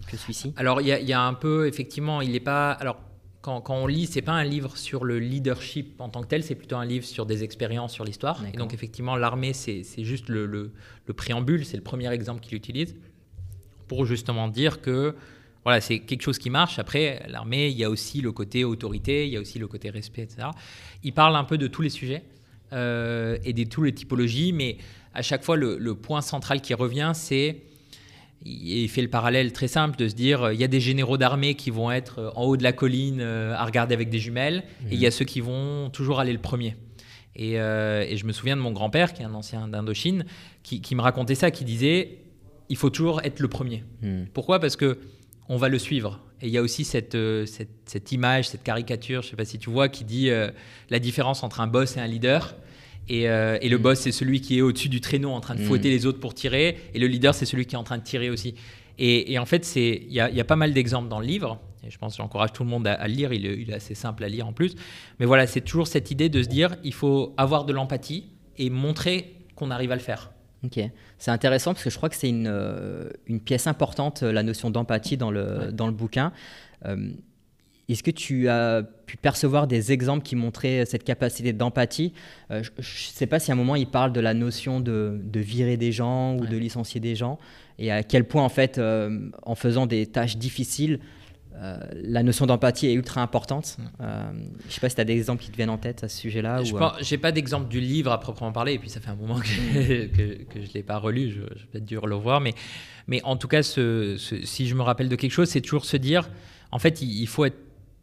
que 0.07 0.17
celui-ci? 0.17 0.53
Alors 0.57 0.81
il 0.81 0.87
y, 0.87 1.13
a 1.13 1.21
un 1.21 1.33
peu, 1.33 1.67
effectivement, 1.67 2.21
il 2.21 2.31
n'est 2.31 2.39
pas. 2.39 2.71
Alors 2.71 2.99
quand, 3.41 3.61
quand, 3.61 3.75
on 3.75 3.87
lit, 3.87 4.05
c'est 4.05 4.21
pas 4.21 4.33
un 4.33 4.43
livre 4.43 4.75
sur 4.75 5.05
le 5.05 5.19
leadership 5.19 6.01
en 6.01 6.09
tant 6.09 6.21
que 6.21 6.27
tel, 6.27 6.43
c'est 6.43 6.55
plutôt 6.55 6.75
un 6.75 6.85
livre 6.85 7.05
sur 7.05 7.25
des 7.25 7.43
expériences, 7.43 7.93
sur 7.93 8.03
l'histoire. 8.03 8.43
Et 8.53 8.57
donc 8.57 8.73
effectivement, 8.73 9.15
l'armée, 9.15 9.53
c'est 9.53 9.83
juste 10.03 10.29
le, 10.29 10.45
le, 10.45 10.73
le 11.05 11.13
préambule, 11.13 11.65
c'est 11.65 11.77
le 11.77 11.83
premier 11.83 12.11
exemple 12.11 12.41
qu'il 12.41 12.55
utilise 12.55 12.95
pour 13.87 14.05
justement 14.05 14.47
dire 14.47 14.81
que 14.81 15.15
voilà, 15.65 15.81
c'est 15.81 15.99
quelque 15.99 16.21
chose 16.21 16.37
qui 16.37 16.49
marche. 16.49 16.79
Après, 16.79 17.25
l'armée, 17.27 17.67
il 17.67 17.77
y 17.77 17.83
a 17.83 17.89
aussi 17.89 18.21
le 18.21 18.31
côté 18.31 18.63
autorité, 18.63 19.27
il 19.27 19.33
y 19.33 19.37
a 19.37 19.41
aussi 19.41 19.59
le 19.59 19.67
côté 19.67 19.89
respect, 19.89 20.21
etc. 20.21 20.47
Il 21.03 21.13
parle 21.13 21.35
un 21.35 21.43
peu 21.43 21.57
de 21.57 21.67
tous 21.67 21.81
les 21.81 21.89
sujets 21.89 22.23
euh, 22.71 23.37
et 23.43 23.51
de 23.51 23.63
toutes 23.65 23.85
les 23.85 23.93
typologies, 23.93 24.53
mais 24.53 24.77
à 25.13 25.21
chaque 25.21 25.43
fois, 25.43 25.55
le, 25.55 25.95
point 25.95 26.21
central 26.21 26.61
qui 26.61 26.73
revient, 26.73 27.11
c'est 27.13 27.63
il 28.45 28.87
fait 28.87 29.01
le 29.01 29.09
parallèle 29.09 29.51
très 29.51 29.67
simple 29.67 29.97
de 29.97 30.07
se 30.07 30.15
dire 30.15 30.53
il 30.53 30.59
y 30.59 30.63
a 30.63 30.69
des 30.69 30.79
généraux 30.79 31.17
d'armée 31.17 31.55
qui 31.55 31.71
vont 31.71 31.91
être 31.91 32.31
en 32.37 32.45
haut 32.45 32.55
de 32.55 32.63
la 32.63 32.71
colline 32.71 33.19
euh, 33.19 33.53
à 33.53 33.65
regarder 33.65 33.93
avec 33.93 34.09
des 34.09 34.19
jumelles, 34.19 34.63
et 34.89 34.93
il 34.93 34.99
y 34.99 35.05
a 35.05 35.09
mhm. 35.09 35.13
ceux 35.13 35.25
qui 35.25 35.41
vont 35.41 35.89
toujours 35.89 36.19
aller 36.19 36.33
le 36.33 36.39
premier. 36.39 36.75
Euh, 37.39 38.05
et, 38.07 38.17
je 38.17 38.25
me 38.25 38.31
souviens 38.31 38.55
de 38.55 38.61
mon 38.61 38.71
grand-père, 38.71 39.13
qui 39.13 39.21
est 39.21 39.25
un 39.25 39.33
ancien 39.33 39.67
d'Indochine, 39.67 40.25
qui, 40.63 40.95
me 40.95 41.01
racontait 41.01 41.35
ça, 41.35 41.51
qui 41.51 41.65
disait 41.65 42.19
il 42.69 42.77
faut 42.77 42.89
toujours 42.89 43.21
être 43.23 43.39
le 43.39 43.47
premier. 43.47 43.83
Mhm. 44.01 44.27
Pourquoi? 44.33 44.59
Parce 44.59 44.75
que 44.75 44.99
on 45.47 45.57
va 45.57 45.67
le 45.67 45.79
suivre. 45.79 46.19
Et 46.41 46.47
il 46.47 46.53
y 46.53 46.57
a 46.57 46.61
aussi 46.61 46.85
cette, 46.85 47.15
euh, 47.15 47.45
cette, 47.85 48.11
image, 48.11 48.49
cette 48.49 48.63
caricature, 48.63 49.21
je 49.23 49.27
ne 49.27 49.31
sais 49.31 49.35
pas 49.35 49.45
si 49.45 49.57
tu 49.57 49.69
vois, 49.69 49.89
qui 49.89 50.05
dit 50.05 50.29
euh, 50.29 50.51
la 50.89 50.99
différence 50.99 51.43
entre 51.43 51.59
un 51.59 51.67
boss 51.67 51.97
et 51.97 51.99
un 51.99 52.07
leader. 52.07 52.55
Et, 53.07 53.29
euh, 53.29 53.57
le 53.61 53.77
mm. 53.77 53.81
boss, 53.81 53.99
c'est 53.99 54.11
celui 54.11 54.41
qui 54.41 54.57
est 54.57 54.61
au-dessus 54.61 54.89
du 54.89 55.01
traîneau 55.01 55.31
en 55.31 55.41
train 55.41 55.55
de 55.55 55.61
mm. 55.61 55.65
fouetter 55.65 55.89
les 55.89 56.05
autres 56.05 56.19
pour 56.19 56.33
tirer. 56.33 56.77
Et 56.93 56.99
le 56.99 57.07
leader, 57.07 57.33
c'est 57.33 57.45
celui 57.45 57.65
qui 57.65 57.75
est 57.75 57.77
en 57.77 57.83
train 57.83 57.97
de 57.97 58.03
tirer 58.03 58.29
aussi. 58.29 58.55
Et, 59.01 59.39
en 59.39 59.45
fait, 59.45 59.75
il 59.77 60.11
y, 60.11 60.19
a, 60.19 60.43
pas 60.43 60.57
mal 60.57 60.73
d'exemples 60.73 61.07
dans 61.07 61.21
le 61.21 61.25
livre. 61.25 61.57
Et 61.87 61.89
je 61.89 61.97
pense 61.97 62.13
que 62.13 62.17
j'encourage 62.17 62.51
tout 62.51 62.65
le 62.65 62.69
monde 62.69 62.85
à, 62.85 63.07
le 63.07 63.13
lire. 63.13 63.31
Il 63.31 63.45
est, 63.45 63.57
il 63.57 63.69
est, 63.69 63.75
assez 63.75 63.95
simple 63.95 64.25
à 64.25 64.27
lire 64.27 64.45
en 64.45 64.51
plus. 64.51 64.75
Mais 65.19 65.25
voilà, 65.25 65.47
c'est 65.47 65.61
toujours 65.61 65.87
cette 65.87 66.11
idée 66.11 66.27
de 66.27 66.43
se 66.43 66.49
dire 66.49 66.75
il 66.83 66.93
faut 66.93 67.33
avoir 67.37 67.63
de 67.63 67.71
l'empathie 67.71 68.25
et 68.57 68.69
montrer 68.69 69.35
qu'on 69.55 69.71
arrive 69.71 69.93
à 69.93 69.95
le 69.95 70.01
faire. 70.01 70.31
Ok, 70.65 70.77
c'est 71.17 71.31
intéressant 71.31 71.71
parce 71.71 71.85
que 71.85 71.89
je 71.89 71.95
crois 71.95 72.09
que 72.09 72.17
c'est 72.17 72.27
une, 72.27 72.47
euh, 72.47 73.09
une, 73.27 73.39
pièce 73.39 73.67
importante, 73.67 74.23
la 74.23 74.43
notion 74.43 74.69
d'empathie 74.69 75.15
dans 75.15 75.31
le, 75.31 75.71
dans 75.71 75.87
le 75.87 75.93
bouquin. 75.93 76.33
Euh, 76.85 77.11
est-ce 77.93 78.03
que 78.03 78.11
tu 78.11 78.49
as 78.49 78.83
pu 79.05 79.17
percevoir 79.17 79.67
des 79.67 79.91
exemples 79.91 80.23
qui 80.23 80.35
montraient 80.35 80.85
cette 80.85 81.03
capacité 81.03 81.53
d'empathie? 81.53 82.13
Euh, 82.51 82.63
Je 82.63 82.69
ne 82.79 82.83
sais 82.83 83.27
pas 83.27 83.39
si 83.39 83.51
à 83.51 83.53
un 83.53 83.57
moment 83.57 83.75
il 83.75 83.87
parle 83.87 84.13
de 84.13 84.19
la 84.19 84.33
notion 84.33 84.79
de, 84.79 85.19
de 85.23 85.39
virer 85.39 85.77
des 85.77 85.91
gens 85.91 86.35
ou 86.35 86.45
de 86.45 86.57
licencier 86.57 86.99
des 86.99 87.15
gens 87.15 87.39
et 87.77 87.91
à 87.91 88.03
quel 88.03 88.25
point 88.25 88.43
en 88.43 88.49
fait 88.49 88.79
en 89.43 89.55
faisant 89.55 89.85
des 89.85 90.05
tâches 90.05 90.37
difficiles, 90.37 90.99
euh, 91.61 91.77
la 91.93 92.23
notion 92.23 92.45
d'empathie 92.45 92.87
est 92.87 92.93
ultra 92.93 93.21
importante. 93.21 93.77
Mm. 93.77 93.83
Euh, 94.01 94.31
je 94.61 94.67
ne 94.67 94.71
sais 94.71 94.79
pas 94.79 94.89
si 94.89 94.95
tu 94.95 95.01
as 95.01 95.05
des 95.05 95.17
exemples 95.17 95.43
qui 95.43 95.51
te 95.51 95.57
viennent 95.57 95.69
en 95.69 95.77
tête 95.77 96.03
à 96.03 96.07
ce 96.07 96.17
sujet-là. 96.17 96.63
Je 96.63 96.73
n'ai 96.73 96.79
euh, 96.81 97.17
pas 97.17 97.31
d'exemple 97.33 97.67
du 97.67 97.81
livre 97.81 98.11
à 98.11 98.19
proprement 98.19 98.51
parler, 98.51 98.73
et 98.73 98.79
puis 98.79 98.89
ça 98.89 99.01
fait 99.01 99.09
un 99.09 99.15
moment 99.15 99.39
que, 99.39 99.45
je 99.47 100.59
ne 100.59 100.73
l'ai 100.73 100.83
pas 100.83 100.97
relu, 100.97 101.31
je, 101.31 101.41
je 101.41 101.65
vais 101.73 101.79
être 101.79 101.85
dur 101.85 102.07
le 102.07 102.15
voir, 102.15 102.39
mais, 102.39 102.53
mais 103.07 103.21
en 103.23 103.35
tout 103.35 103.49
cas, 103.49 103.61
si 103.61 103.77
je 103.77 104.75
me 104.75 104.81
rappelle 104.81 105.09
de 105.09 105.15
quelque 105.15 105.31
chose, 105.31 105.49
c'est 105.49 105.61
toujours 105.61 105.85
se 105.85 105.97
dire, 105.97 106.29
en 106.71 106.79
fait, 106.79 107.01
il, 107.01 107.27
faut 107.27 107.43
être 107.43 107.57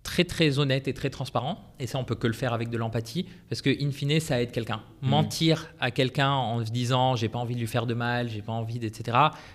très 0.07 0.25
très 0.25 0.59
honnête 0.59 0.89
et 0.89 0.95
très 0.95 1.11
transparent, 1.11 1.75
et 1.81 1.87
ça 1.87 1.99
on 1.99 2.05
peut 2.05 2.15
que 2.15 2.27
le 2.27 2.33
faire 2.33 2.53
avec 2.53 2.71
de 2.71 2.79
l'empathie, 2.79 3.27
parce 3.49 3.61
que 3.61 3.71
in 3.71 3.91
fine 3.91 4.21
ça 4.21 4.41
aide 4.41 4.53
quelqu'un. 4.53 4.83
Mm. 5.03 5.09
Mentir 5.09 5.75
à 5.81 5.91
quelqu'un 5.91 6.31
en 6.31 6.65
se 6.65 6.71
disant 6.71 7.17
j'ai 7.17 7.29
pas 7.29 7.39
envie 7.39 7.55
de 7.55 7.61
lui 7.61 7.67
faire 7.67 7.87
de 7.87 7.95
mal, 7.95 8.29
j'ai 8.31 8.43
pas 8.43 8.53
envie 8.53 8.79
d'etc. 8.79 9.11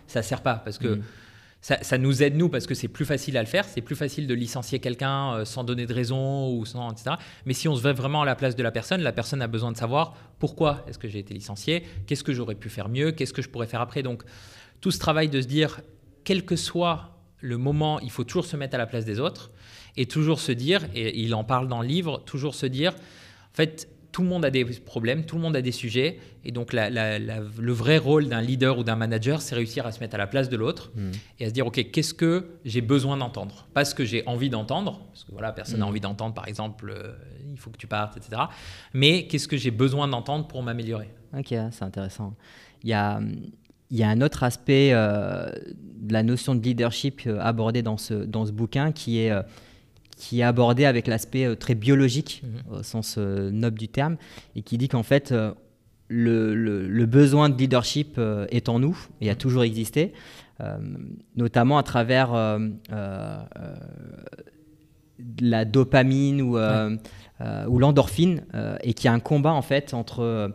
Ça 0.08 0.22
sert 0.22 0.42
pas, 0.42 0.56
parce 0.56 0.78
que 0.78 0.96
mm 0.96 1.04
ça, 1.62 1.98
nous 2.00 2.24
aide 2.24 2.36
nous 2.36 2.50
parce 2.50 2.66
que 2.66 2.74
c'est 2.74 2.88
plus 2.88 3.06
facile 3.06 3.38
à 3.38 3.42
le 3.42 3.48
faire, 3.48 3.66
c'est 3.66 3.82
plus 3.82 3.96
facile 3.96 4.26
de 4.26 4.34
licencier 4.34 4.80
quelqu'un 4.80 5.36
euh, 5.36 5.46
sans 5.46 5.64
donner 5.64 5.86
de 5.86 5.94
raison 5.94 6.52
ou 6.52 6.66
sans 6.66 6.92
etc. 6.92 7.16
Mais 7.46 7.54
si 7.54 7.68
on 7.68 7.76
se 7.76 7.84
met 7.84 7.94
vraiment 7.94 8.24
à 8.24 8.26
la 8.26 8.36
place 8.36 8.56
de 8.56 8.64
la 8.64 8.72
personne, 8.72 9.02
la 9.02 9.12
personne 9.12 9.42
a 9.44 9.48
besoin 9.48 9.72
de 9.72 9.78
savoir 9.78 10.16
pourquoi 10.40 10.84
est-ce 10.88 10.98
que 10.98 11.08
j'ai 11.08 11.20
été 11.20 11.36
licencié, 11.36 11.84
qu'est-ce 12.08 12.24
que 12.24 12.34
j'aurais 12.34 12.56
pu 12.56 12.70
faire 12.70 12.90
mieux, 12.90 13.12
qu'est-ce 13.12 13.34
que 13.34 13.44
je 13.44 13.50
pourrais 13.50 13.68
faire 13.68 13.82
après. 13.82 14.02
Donc 14.02 14.24
tout 14.82 14.90
ce 14.90 14.98
travail 14.98 15.30
de 15.30 15.40
se 15.40 15.48
dire 15.48 15.82
quel 16.24 16.46
que 16.46 16.56
soit 16.56 17.20
le 17.40 17.58
moment, 17.58 18.00
il 18.00 18.10
faut 18.10 18.24
toujours 18.24 18.46
se 18.46 18.58
mettre 18.58 18.76
à 18.76 18.78
la 18.80 18.88
place 18.88 19.06
des 19.06 19.20
autres 19.20 19.52
et 19.98 20.06
toujours 20.06 20.40
se 20.40 20.52
dire, 20.52 20.86
et 20.96 21.20
il 21.20 21.36
en 21.36 21.44
parle 21.44 21.68
dans 21.68 21.82
le 21.82 21.88
livre, 21.88 22.24
toujours 22.26 22.56
se 22.56 22.66
dire, 22.66 22.94
en 22.94 23.56
fait, 23.56 23.88
tout 24.12 24.22
le 24.22 24.28
monde 24.28 24.44
a 24.44 24.50
des 24.50 24.66
problèmes, 24.66 25.26
tout 25.26 25.36
le 25.36 25.42
monde 25.42 25.56
a 25.56 25.62
des 25.62 25.72
sujets. 25.72 26.20
Et 26.44 26.52
donc, 26.52 26.74
le 26.74 27.72
vrai 27.72 27.98
rôle 27.98 28.28
d'un 28.28 28.42
leader 28.42 28.78
ou 28.78 28.84
d'un 28.84 28.96
manager, 28.96 29.42
c'est 29.42 29.56
réussir 29.56 29.86
à 29.86 29.92
se 29.92 30.00
mettre 30.00 30.16
à 30.16 30.18
la 30.18 30.28
place 30.28 30.50
de 30.50 30.58
l'autre 30.58 30.92
hmm. 30.96 31.12
et 31.40 31.46
à 31.46 31.50
se 31.50 31.54
dire, 31.54 31.68
OK, 31.68 31.92
qu'est-ce 31.92 32.14
que 32.14 32.48
j'ai 32.66 32.82
besoin 32.82 33.18
d'entendre? 33.18 33.68
Pas 33.74 33.86
ce 33.86 33.96
que 33.96 34.04
j'ai 34.04 34.26
envie 34.28 34.50
d'entendre, 34.50 35.02
parce 35.12 35.24
que 35.24 35.32
voilà, 35.32 35.52
personne 35.52 35.80
n'a 35.80 35.86
hmm. 35.86 35.90
envie 35.90 36.00
d'entendre, 36.02 36.34
par 36.34 36.48
exemple, 36.48 36.94
euh, 36.96 37.14
il 37.52 37.58
faut 37.58 37.70
que 37.70 37.78
tu 37.78 37.88
partes, 37.88 38.18
etc. 38.18 38.44
Mais 38.94 39.28
qu'est-ce 39.28 39.48
que 39.48 39.58
j'ai 39.58 39.72
besoin 39.72 40.08
d'entendre 40.08 40.48
pour 40.48 40.62
m'améliorer? 40.64 41.10
Ok, 41.38 41.48
c'est 41.48 41.84
intéressant. 41.84 42.36
Il 42.84 42.90
y 42.90 42.94
a, 42.94 43.22
il 43.92 43.98
y 43.98 44.04
a 44.04 44.10
un 44.10 44.22
autre 44.22 44.44
aspect 44.44 44.90
euh, 44.92 45.50
de 46.02 46.12
la 46.12 46.24
notion 46.24 46.56
de 46.56 46.62
leadership 46.62 47.22
euh, 47.28 47.40
abordé 47.40 47.82
dans 47.82 47.98
ce, 47.98 48.14
dans 48.14 48.46
ce 48.46 48.52
bouquin 48.52 48.92
qui 48.92 49.20
est 49.20 49.32
qui 50.22 50.42
est 50.42 50.44
abordé 50.44 50.86
avec 50.86 51.08
l'aspect 51.08 51.46
euh, 51.46 51.56
très 51.56 51.74
biologique, 51.74 52.44
mhm. 52.44 52.78
au 52.78 52.84
sens 52.84 53.16
euh, 53.18 53.50
noble 53.50 53.80
du 53.80 53.88
terme, 53.88 54.18
et 54.56 54.62
qui 54.62 54.78
dit 54.78 54.88
qu'en 54.88 55.02
fait, 55.02 55.32
euh, 55.32 55.52
le, 56.10 57.06
besoin 57.06 57.50
de 57.50 57.58
leadership 57.58 58.20
est 58.50 58.70
en 58.70 58.78
nous 58.80 58.98
et 59.20 59.30
a 59.30 59.34
mhm. 59.34 59.38
toujours 59.38 59.64
existé, 59.64 60.14
notamment 61.36 61.78
à 61.78 61.84
travers 61.84 62.34
la 65.40 65.66
dopamine 65.66 66.42
ou, 66.42 66.58
ou 66.58 67.80
l'endorphine, 67.80 68.44
et 68.84 68.94
qui 68.94 69.08
a 69.08 69.14
un 69.14 69.22
combat 69.22 69.54
en 69.54 69.62
fait 69.62 69.94
entre 69.94 70.54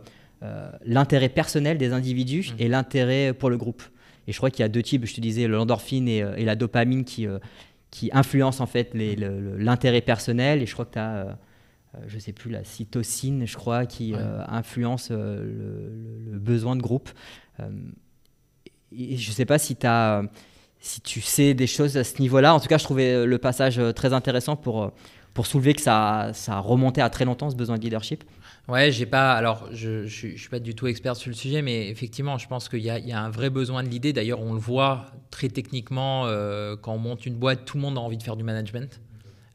l'intérêt 0.85 1.29
personnel 1.29 1.79
des 1.79 1.91
individus 1.91 2.51
mhm. 2.51 2.55
et 2.59 2.67
l'intérêt 2.67 3.33
pour 3.33 3.49
le 3.49 3.57
groupe. 3.57 3.81
Et 4.27 4.33
je 4.33 4.37
crois 4.37 4.51
qu'il 4.51 4.61
y 4.61 4.63
a 4.65 4.69
deux 4.69 4.83
types, 4.83 5.05
je 5.05 5.15
te 5.15 5.21
disais, 5.21 5.47
l'endorphine 5.47 6.07
et, 6.07 6.19
et, 6.37 6.45
la 6.45 6.55
dopamine 6.55 7.03
qui, 7.03 7.27
qui 7.97 8.09
influencent 8.13 8.63
en 8.63 8.67
fait 8.67 8.91
l'intérêt 8.93 10.01
personnel. 10.01 10.61
Et 10.61 10.65
je 10.65 10.73
crois 10.73 10.85
que 10.85 10.93
tu 10.93 10.99
as 10.99 11.37
je 12.05 12.15
ne 12.15 12.19
sais 12.19 12.33
plus, 12.33 12.51
la 12.51 12.63
cytocine, 12.63 13.47
je 13.47 13.55
crois, 13.55 13.87
qui 13.87 14.13
influence 14.47 15.09
le, 15.09 16.29
le, 16.31 16.37
besoin 16.37 16.75
de 16.75 16.81
groupe. 16.81 17.09
et 17.59 19.17
je 19.17 19.29
ne 19.29 19.33
sais 19.33 19.45
pas 19.45 19.57
si 19.57 19.75
tu 19.75 19.87
as 19.87 20.21
si 20.79 21.01
tu 21.01 21.21
sais 21.21 21.53
des 21.53 21.67
choses 21.67 21.97
à 21.97 22.03
ce 22.03 22.21
niveau-là. 22.21 22.53
En 22.53 22.59
tout 22.59 22.67
cas, 22.67 22.77
je 22.77 22.83
trouvais 22.83 23.13
euh, 23.13 23.25
le 23.25 23.37
passage 23.37 23.79
euh, 23.79 23.91
très 23.91 24.13
intéressant 24.13 24.55
pour, 24.55 24.83
euh, 24.83 24.89
pour 25.33 25.47
soulever 25.47 25.73
que 25.73 25.81
ça, 25.81 26.31
ça 26.33 26.55
a 26.55 26.59
remonté 26.59 27.01
à 27.01 27.09
très 27.09 27.25
longtemps 27.25 27.49
ce 27.49 27.55
besoin 27.55 27.77
de 27.77 27.83
leadership. 27.83 28.23
Ouais, 28.67 28.91
j'ai 28.91 29.05
pas. 29.05 29.33
Alors, 29.33 29.69
je, 29.71 30.03
ne 30.03 30.07
suis 30.07 30.49
pas 30.49 30.59
du 30.59 30.75
tout 30.75 30.87
expert 30.87 31.15
sur 31.15 31.29
le 31.29 31.35
sujet, 31.35 31.61
mais 31.61 31.89
effectivement, 31.89 32.37
je 32.37 32.47
pense 32.47 32.67
qu'il 32.67 32.79
y, 32.79 32.87
y, 32.87 33.11
a 33.11 33.21
un 33.21 33.29
vrai 33.29 33.49
besoin 33.49 33.81
de 33.81 33.87
l'idée. 33.87 34.11
D'ailleurs, 34.11 34.41
on 34.41 34.53
le 34.53 34.59
voit 34.59 35.05
très 35.31 35.47
techniquement 35.47 36.23
quand 36.81 36.93
on 36.93 36.97
monte 36.97 37.25
une 37.25 37.35
boîte, 37.35 37.65
tout 37.65 37.77
le 37.77 37.81
monde 37.81 37.97
a 37.97 38.01
envie 38.01 38.17
de 38.17 38.23
faire 38.23 38.35
du 38.35 38.43
management. 38.43 38.99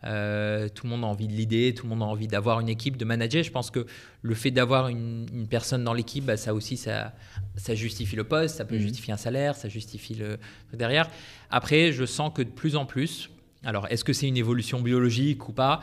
Euh, 0.05 0.69
tout 0.69 0.87
le 0.87 0.91
monde 0.91 1.05
a 1.05 1.07
envie 1.07 1.29
de 1.29 1.33
l'idée, 1.33 1.75
tout 1.75 1.85
le 1.85 1.91
monde 1.91 2.03
a 2.03 2.07
envie 2.07 2.27
d'avoir 2.27 2.61
une 2.61 2.69
équipe, 2.69 2.97
de 2.97 3.05
manager. 3.05 3.43
Je 3.43 3.51
pense 3.51 3.71
que 3.71 3.87
le 4.23 4.35
fait 4.35 4.51
d'avoir 4.51 4.89
une, 4.89 5.47
personne 5.49 5.85
dans 5.85 5.95
l'équipe, 5.95 6.25
bah, 6.25 6.37
ça 6.37 6.55
aussi, 6.55 6.77
ça, 6.77 7.13
ça, 7.57 7.75
justifie 7.75 8.17
le 8.17 8.25
poste, 8.25 8.57
ça 8.57 8.65
peut 8.65 8.77
mhm. 8.77 8.83
justifier 8.83 9.13
un 9.13 9.19
salaire, 9.19 9.55
ça 9.55 9.69
justifie 9.69 10.15
le 10.15 10.39
derrière. 10.73 11.09
Après, 11.51 11.93
je 11.93 12.05
sens 12.05 12.33
que 12.35 12.43
de 12.43 12.51
plus 12.51 12.75
en 12.77 12.85
plus, 12.85 13.31
alors 13.65 13.87
est-ce 13.91 14.05
que 14.05 14.13
c'est 14.13 14.27
une 14.27 14.37
évolution 14.37 14.81
biologique 14.81 15.49
ou 15.49 15.53
pas? 15.53 15.81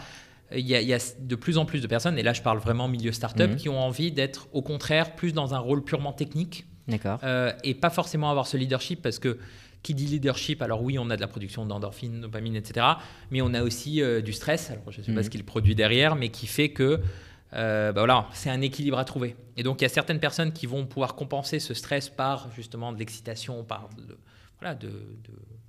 Il 0.55 0.67
y, 0.67 0.93
a, 0.93 0.99
de 1.19 1.35
plus 1.35 1.57
en 1.57 1.65
plus 1.65 1.81
de 1.81 1.87
personnes, 1.87 2.17
et 2.17 2.23
là 2.23 2.33
je 2.33 2.41
parle 2.41 2.59
vraiment 2.59 2.87
milieu 2.87 3.11
startup, 3.11 3.51
mhm. 3.51 3.55
qui 3.55 3.69
ont 3.69 3.79
envie 3.79 4.11
d'être 4.11 4.47
au 4.51 4.61
contraire 4.61 5.15
plus 5.15 5.33
dans 5.33 5.53
un 5.53 5.59
rôle 5.59 5.83
purement 5.83 6.13
technique. 6.13 6.65
Euh, 7.23 7.53
et 7.63 7.75
pas 7.75 7.91
forcément 7.91 8.31
avoir 8.31 8.47
ce 8.47 8.57
leadership 8.57 9.01
parce 9.03 9.19
que 9.19 9.37
qui 9.83 9.93
dit 9.93 10.07
leadership, 10.07 10.61
alors 10.61 10.81
oui, 10.81 10.97
on 10.99 11.09
a 11.09 11.15
de 11.15 11.21
la 11.21 11.27
production 11.27 11.65
d'endorphine, 11.65 12.21
dopamine, 12.21 12.55
etc. 12.55 12.85
Mais 13.31 13.41
on 13.41 13.53
a 13.53 13.61
aussi 13.61 14.01
euh, 14.01 14.21
du 14.21 14.33
stress. 14.33 14.71
Alors 14.71 14.91
je 14.91 14.99
ne 14.99 15.05
sais 15.05 15.11
pas 15.13 15.19
mhm. 15.19 15.23
ce 15.23 15.29
qu'il 15.29 15.43
produit 15.45 15.75
derrière, 15.75 16.15
mais 16.15 16.29
qui 16.29 16.47
fait 16.47 16.69
que 16.69 16.99
euh, 17.53 17.91
bah 17.91 18.01
voilà, 18.01 18.27
c'est 18.33 18.49
un 18.49 18.61
équilibre 18.61 18.99
à 18.99 19.05
trouver. 19.05 19.35
Et 19.57 19.63
donc 19.63 19.81
il 19.81 19.83
y 19.83 19.85
a 19.85 19.89
certaines 19.89 20.19
personnes 20.19 20.51
qui 20.51 20.65
vont 20.65 20.85
pouvoir 20.85 21.15
compenser 21.15 21.59
ce 21.59 21.73
stress 21.73 22.09
par 22.09 22.51
justement 22.55 22.91
de 22.93 22.99
l'excitation, 22.99 23.63
par 23.63 23.89
de, 23.97 24.17
voilà, 24.59 24.75
de, 24.75 24.91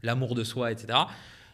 l'amour 0.02 0.34
de 0.34 0.44
soi, 0.44 0.72
etc. 0.72 0.98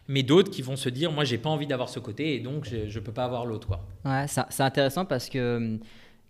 Mais 0.07 0.23
d'autres 0.23 0.49
qui 0.49 0.61
vont 0.61 0.75
se 0.77 0.89
dire, 0.89 1.11
moi, 1.11 1.25
j'ai 1.25 1.37
pas 1.37 1.49
envie 1.49 1.67
d'avoir 1.67 1.89
ce 1.89 1.99
côté, 1.99 2.35
et 2.35 2.39
donc 2.39 2.65
je 2.65 2.97
ne 2.97 3.03
peux 3.03 3.11
pas 3.11 3.25
avoir 3.25 3.45
l'autre. 3.45 3.79
Ouais, 4.05 4.25
c'est 4.27 4.63
intéressant 4.63 5.05
parce 5.05 5.29
que 5.29 5.79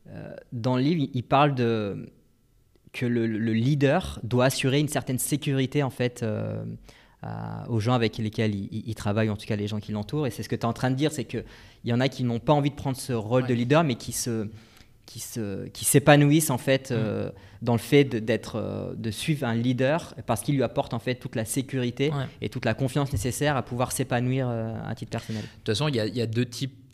euh, 0.10 0.36
dans 0.52 0.76
le 0.78 0.82
livre, 0.82 1.10
il 1.14 1.24
parle 1.24 1.56
de 1.56 2.10
que 2.94 3.06
le, 3.06 3.26
leader 3.26 4.20
doit 4.24 4.46
assurer 4.46 4.80
une 4.80 4.88
certaine 4.88 5.20
sécurité 5.20 5.84
en 5.84 5.92
fait 5.92 6.24
euh, 6.24 6.64
aux 7.68 7.80
gens 7.80 7.94
avec 7.94 8.18
lesquels 8.18 8.56
il, 8.56 8.96
travaille, 8.96 9.30
en 9.30 9.36
tout 9.36 9.46
cas 9.46 9.56
les 9.56 9.68
gens 9.68 9.80
qui 9.80 9.92
l'entourent. 9.92 10.26
Et 10.26 10.32
c'est 10.32 10.42
ce 10.42 10.50
que 10.50 10.56
tu 10.56 10.62
es 10.62 10.66
en 10.66 10.74
train 10.74 10.90
de 10.90 10.96
dire, 10.96 11.12
c'est 11.12 11.26
qu'il 11.26 11.44
y 11.86 11.94
en 11.94 12.00
a 12.00 12.08
qui 12.08 12.24
n'ont 12.24 12.40
pas 12.40 12.54
envie 12.54 12.72
de 12.72 12.76
prendre 12.76 12.98
ce 12.98 13.14
rôle 13.14 13.46
de 13.46 13.54
leader, 13.54 13.84
mais 13.84 13.96
qui 13.96 14.12
se 14.12 14.48
qui 15.08 15.20
se 15.20 15.66
qui 15.70 15.86
s'épanouissent 15.86 16.52
en 16.52 16.60
fait 16.60 16.92
euh, 16.92 17.30
mm. 17.30 17.32
dans 17.64 17.74
le 17.74 17.80
fait 17.80 18.04
d'être 18.04 18.58
euh, 18.58 18.94
de, 18.96 19.10
suivre 19.10 19.48
un 19.48 19.56
leader 19.56 20.14
parce 20.28 20.42
qu'il 20.42 20.56
lui 20.56 20.62
apporte 20.62 20.94
en 20.94 21.00
fait 21.00 21.16
toute 21.16 21.36
la 21.36 21.46
sécurité 21.46 22.12
et 22.42 22.50
toute 22.50 22.66
la 22.66 22.76
confiance 22.76 23.12
nécessaire 23.12 23.58
à 23.58 23.64
pouvoir 23.64 23.92
s'épanouir 23.92 24.48
à 24.50 24.94
titre 24.94 25.10
personnel. 25.12 25.42
De 25.42 25.48
toute 25.64 25.68
façon, 25.70 25.88
il 25.88 25.96
y, 25.96 26.18
y, 26.18 26.22
a 26.22 26.28
deux 26.28 26.46
types 26.46 26.88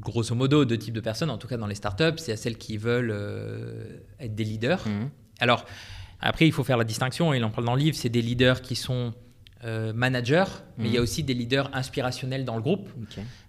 grosso 0.00 0.34
modo 0.34 0.64
deux 0.64 0.78
types 0.78 0.94
de 0.94 1.00
personnes, 1.00 1.30
en 1.30 1.38
tout 1.38 1.48
cas 1.48 1.56
dans 1.56 1.66
les 1.66 1.74
startups. 1.74 2.18
C'est 2.18 2.36
celles 2.36 2.58
qui 2.58 2.76
veulent 2.76 3.12
euh, 3.12 4.00
être 4.18 4.34
des 4.34 4.44
leaders. 4.44 4.86
Mhm. 4.86 5.10
Alors, 5.40 5.64
après, 6.20 6.46
il 6.46 6.52
faut 6.52 6.64
faire 6.64 6.76
la 6.76 6.84
distinction, 6.84 7.32
il 7.32 7.44
en 7.44 7.50
parle 7.50 7.66
dans 7.66 7.74
le 7.74 7.80
livre, 7.80 7.96
c'est 7.96 8.08
des 8.08 8.22
leaders 8.22 8.60
qui 8.60 8.76
sont 8.76 9.14
euh, 9.64 9.92
managers, 9.92 10.44
mais 10.78 10.88
il 10.88 10.92
y 10.92 10.96
a 10.96 11.00
mhm. 11.00 11.04
aussi 11.04 11.22
des 11.22 11.34
leaders 11.34 11.70
inspirationnels 11.74 12.44
dans 12.44 12.56
le 12.56 12.62
groupe, 12.62 12.88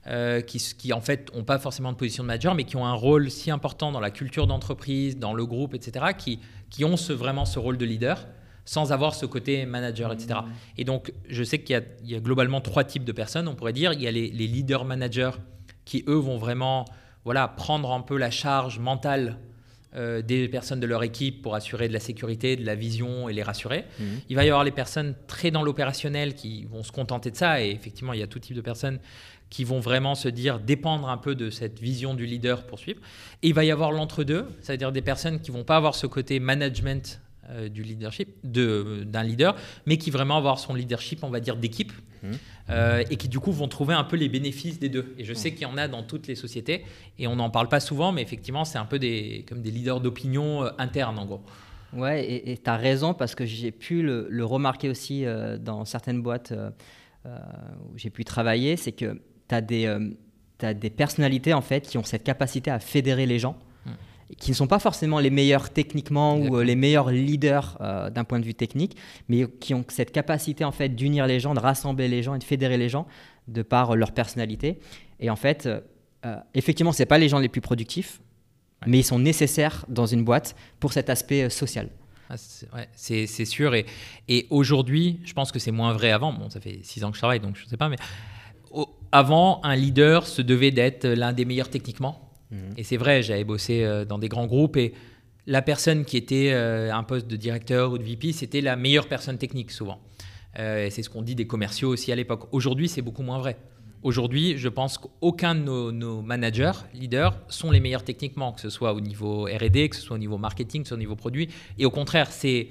euh, 0.07 0.41
qui, 0.41 0.57
qui, 0.77 0.91
en 0.93 1.01
fait 1.01 1.33
n'ont 1.33 1.43
pas 1.43 1.57
forcément 1.57 1.91
de 1.91 1.97
position 1.97 2.23
de 2.23 2.27
manager, 2.27 2.53
mais 2.53 2.65
qui 2.65 2.75
ont 2.75 2.85
un 2.85 2.93
rôle 2.93 3.31
si 3.31 3.49
important 3.49 3.91
dans 3.91 3.99
la 3.99 4.11
culture 4.11 4.45
d'entreprise, 4.47 5.17
dans 5.17 5.33
le 5.33 5.45
groupe, 5.45 5.73
etc., 5.73 6.07
qui, 6.17 6.39
qui 6.69 6.83
ont 6.83 6.97
ce, 6.97 7.13
vraiment 7.13 7.45
ce 7.45 7.59
rôle 7.59 7.77
de 7.77 7.85
leader 7.85 8.27
sans 8.65 8.91
avoir 8.91 9.15
ce 9.15 9.25
côté 9.25 9.65
manager, 9.65 10.11
etc. 10.13 10.41
Mhm. 10.43 10.51
Et 10.77 10.83
donc, 10.83 11.13
je 11.27 11.43
sais 11.43 11.59
qu'il 11.59 11.81
y, 12.03 12.15
a 12.15 12.19
globalement 12.19 12.61
trois 12.61 12.83
types 12.83 13.05
de 13.05 13.11
personnes, 13.11 13.47
on 13.47 13.55
pourrait 13.55 13.73
dire. 13.73 13.93
Il 13.93 14.01
y 14.01 14.07
a 14.07 14.11
les, 14.11 14.29
les 14.29 14.47
leaders 14.47 14.85
managers 14.85 15.31
qui 15.85 16.03
eux 16.07 16.15
vont 16.15 16.37
vraiment 16.37 16.85
voilà, 17.23 17.47
prendre 17.47 17.91
un 17.91 18.01
peu 18.01 18.17
la 18.17 18.31
charge 18.31 18.79
mentale 18.79 19.37
euh, 19.95 20.21
des 20.21 20.47
personnes 20.47 20.79
de 20.79 20.87
leur 20.87 21.03
équipe 21.03 21.41
pour 21.41 21.53
assurer 21.53 21.87
de 21.87 21.93
la 21.93 21.99
sécurité, 21.99 22.55
de 22.55 22.65
la 22.65 22.75
vision 22.75 23.27
et 23.27 23.33
les 23.33 23.43
rassurer. 23.43 23.85
Mhm. 23.99 24.05
Il 24.29 24.35
va 24.35 24.45
y 24.45 24.47
avoir 24.47 24.63
les 24.63 24.71
personnes 24.71 25.15
très 25.27 25.51
dans 25.51 25.63
l'opérationnel 25.63 26.33
qui 26.33 26.65
vont 26.65 26.83
se 26.83 26.91
contenter 26.91 27.29
de 27.29 27.35
ça, 27.35 27.61
et 27.61 27.71
effectivement, 27.71 28.13
il 28.13 28.19
y 28.19 28.23
a 28.23 28.27
tout 28.27 28.39
type 28.39 28.55
de 28.55 28.61
personnes 28.61 28.99
qui 29.49 29.65
vont 29.65 29.81
vraiment 29.81 30.15
se 30.15 30.29
dire 30.29 30.59
dépendre 30.59 31.09
un 31.09 31.17
peu 31.17 31.35
de 31.35 31.49
cette 31.49 31.79
vision 31.79 32.13
du 32.13 32.25
leader 32.25 32.65
pour 32.65 32.79
suivre. 32.79 33.01
Et 33.43 33.49
il 33.49 33.53
va 33.53 33.65
y 33.65 33.71
avoir 33.71 33.91
l'entre-deux, 33.91 34.45
c'est-à-dire 34.61 34.93
des 34.93 35.01
personnes 35.01 35.41
qui 35.41 35.51
vont 35.51 35.65
pas 35.65 35.75
avoir 35.75 35.93
ce 35.93 36.07
côté 36.07 36.39
management 36.39 37.19
euh, 37.49 37.67
du 37.67 37.83
leadership 37.83 38.29
d'un 38.43 39.23
leader, 39.23 39.55
mais 39.85 39.97
qui 39.97 40.09
vraiment 40.09 40.37
avoir 40.37 40.57
son 40.57 40.73
leadership, 40.73 41.23
on 41.23 41.29
va 41.29 41.41
dire, 41.41 41.57
d'équipe. 41.57 41.91
Euh, 42.69 43.03
et 43.09 43.15
qui 43.17 43.27
du 43.27 43.39
coup 43.39 43.51
vont 43.51 43.67
trouver 43.67 43.93
un 43.93 44.03
peu 44.03 44.15
les 44.15 44.29
bénéfices 44.29 44.79
des 44.79 44.89
deux. 44.89 45.13
Et 45.17 45.23
je 45.23 45.33
sais 45.33 45.51
qu'il 45.51 45.63
y 45.63 45.65
en 45.65 45.77
a 45.77 45.87
dans 45.87 46.03
toutes 46.03 46.27
les 46.27 46.35
sociétés, 46.35 46.85
et 47.19 47.27
on 47.27 47.35
n'en 47.35 47.49
parle 47.49 47.67
pas 47.67 47.79
souvent, 47.79 48.11
mais 48.11 48.21
effectivement, 48.21 48.65
c'est 48.65 48.77
un 48.77 48.85
peu 48.85 48.99
des, 48.99 49.45
comme 49.47 49.61
des 49.61 49.71
leaders 49.71 50.01
d'opinion 50.01 50.63
euh, 50.63 50.69
internes, 50.77 51.19
en 51.19 51.25
gros. 51.25 51.41
Ouais, 51.93 52.25
et 52.45 52.57
tu 52.57 52.69
as 52.69 52.77
raison, 52.77 53.13
parce 53.13 53.35
que 53.35 53.45
j'ai 53.45 53.71
pu 53.71 54.01
le, 54.01 54.45
remarquer 54.45 54.89
aussi 54.89 55.25
dans 55.59 55.83
certaines 55.83 56.21
boîtes 56.21 56.53
où 57.25 57.97
j'ai 57.97 58.09
pu 58.09 58.23
travailler, 58.23 58.77
c'est 58.77 58.93
que 58.93 59.19
tu 59.47 59.55
as 59.55 59.61
des... 59.61 59.97
As 60.63 60.75
des 60.75 60.91
personnalités 60.91 61.55
en 61.55 61.61
fait 61.61 61.87
qui 61.87 61.97
ont 61.97 62.03
cette 62.03 62.23
capacité 62.23 62.69
à 62.69 62.79
fédérer 62.79 63.25
les 63.25 63.39
gens 63.39 63.57
qui 64.37 64.51
ne 64.51 64.55
sont 64.55 64.67
pas 64.67 64.79
forcément 64.79 65.19
les 65.19 65.29
meilleurs 65.29 65.69
techniquement 65.69 66.37
ou 66.37 66.57
euh, 66.57 66.63
les 66.63 66.75
meilleurs 66.75 67.11
leaders 67.11 67.77
euh, 67.81 68.09
d'un 68.09 68.23
point 68.23 68.39
de 68.39 68.45
vue 68.45 68.53
technique, 68.53 68.95
mais 69.29 69.45
qui 69.59 69.73
ont 69.73 69.83
cette 69.87 70.11
capacité 70.11 70.63
en 70.63 70.71
fait 70.71 70.89
d'unir 70.89 71.27
les 71.27 71.39
gens, 71.39 71.53
de 71.53 71.59
rassembler 71.59 72.07
les 72.07 72.23
gens 72.23 72.35
et 72.35 72.39
de 72.39 72.43
fédérer 72.43 72.77
les 72.77 72.89
gens 72.89 73.07
de 73.47 73.61
par 73.61 73.95
leur 73.95 74.11
personnalité. 74.11 74.79
Et 75.19 75.29
en 75.29 75.35
fait, 75.35 75.67
euh, 76.25 76.37
effectivement, 76.53 76.91
c'est 76.91 77.05
pas 77.05 77.17
les 77.17 77.29
gens 77.29 77.39
les 77.39 77.49
plus 77.49 77.61
productifs, 77.61 78.21
mais 78.87 78.99
ils 78.99 79.03
sont 79.03 79.19
nécessaires 79.19 79.85
dans 79.89 80.05
une 80.05 80.23
boîte 80.23 80.55
pour 80.79 80.93
cet 80.93 81.09
aspect 81.09 81.49
social. 81.49 81.89
Ah, 82.29 82.35
c'est 82.95 83.27
sûr. 83.45 83.75
Et, 83.75 83.85
et 84.29 84.47
aujourd'hui, 84.49 85.19
je 85.25 85.33
pense 85.33 85.51
que 85.51 85.59
c'est 85.59 85.71
moins 85.71 85.91
vrai 85.93 86.11
avant. 86.11 86.31
Bon, 86.31 86.49
ça 86.49 86.61
fait 86.61 86.79
six 86.81 87.03
ans 87.03 87.11
que 87.11 87.17
je 87.17 87.21
travaille, 87.21 87.41
donc 87.41 87.57
je 87.57 87.65
ne 87.65 87.69
sais 87.69 87.77
pas, 87.77 87.89
mais 87.89 87.97
avant, 89.11 89.59
un 89.63 89.75
leader 89.75 90.25
se 90.25 90.41
devait 90.41 90.71
d'être 90.71 91.05
l'un 91.05 91.33
des 91.33 91.45
meilleurs 91.45 91.69
techniquement? 91.69 92.30
Mhm. 92.51 92.73
Et 92.77 92.83
c'est 92.83 92.97
vrai, 92.97 93.23
j'avais 93.23 93.43
bossé 93.43 93.83
euh, 93.83 94.05
dans 94.05 94.19
des 94.19 94.29
grands 94.29 94.47
groupes 94.47 94.77
et 94.77 94.93
la 95.47 95.61
personne 95.61 96.05
qui 96.05 96.17
était 96.17 96.51
euh, 96.51 96.93
un 96.93 97.03
poste 97.03 97.27
de 97.27 97.35
directeur 97.35 97.91
ou 97.91 97.97
de 97.97 98.03
VP, 98.03 98.31
c'était 98.31 98.61
la 98.61 98.75
meilleure 98.75 99.07
personne 99.07 99.37
technique 99.37 99.71
souvent. 99.71 99.99
Euh, 100.59 100.87
c'est 100.91 101.01
ce 101.01 101.09
qu'on 101.09 101.21
dit 101.21 101.35
des 101.35 101.47
commerciaux 101.47 101.89
aussi 101.89 102.11
à 102.11 102.15
l'époque. 102.15 102.47
Aujourd'hui, 102.51 102.89
c'est 102.89 103.01
beaucoup 103.01 103.23
moins 103.23 103.39
vrai. 103.39 103.57
Aujourd'hui, 104.03 104.57
je 104.57 104.67
pense 104.67 104.97
qu'aucun 104.97 105.55
de 105.55 105.61
nos, 105.61 106.21
managers, 106.21 106.71
leaders, 106.93 107.37
sont 107.47 107.71
les 107.71 107.79
meilleurs 107.79 108.03
techniquement, 108.03 108.51
que 108.51 108.59
ce 108.59 108.69
soit 108.69 108.93
au 108.93 108.99
niveau 108.99 109.45
R&D, 109.45 109.89
que 109.89 109.95
ce 109.95 110.01
soit 110.01 110.15
au 110.15 110.19
niveau 110.19 110.37
marketing, 110.37 110.81
que 110.81 110.87
ce 110.87 110.89
soit 110.89 110.97
au 110.97 110.99
niveau 110.99 111.15
produit. 111.15 111.49
Et 111.77 111.85
au 111.85 111.91
contraire, 111.91 112.31
c'est 112.31 112.67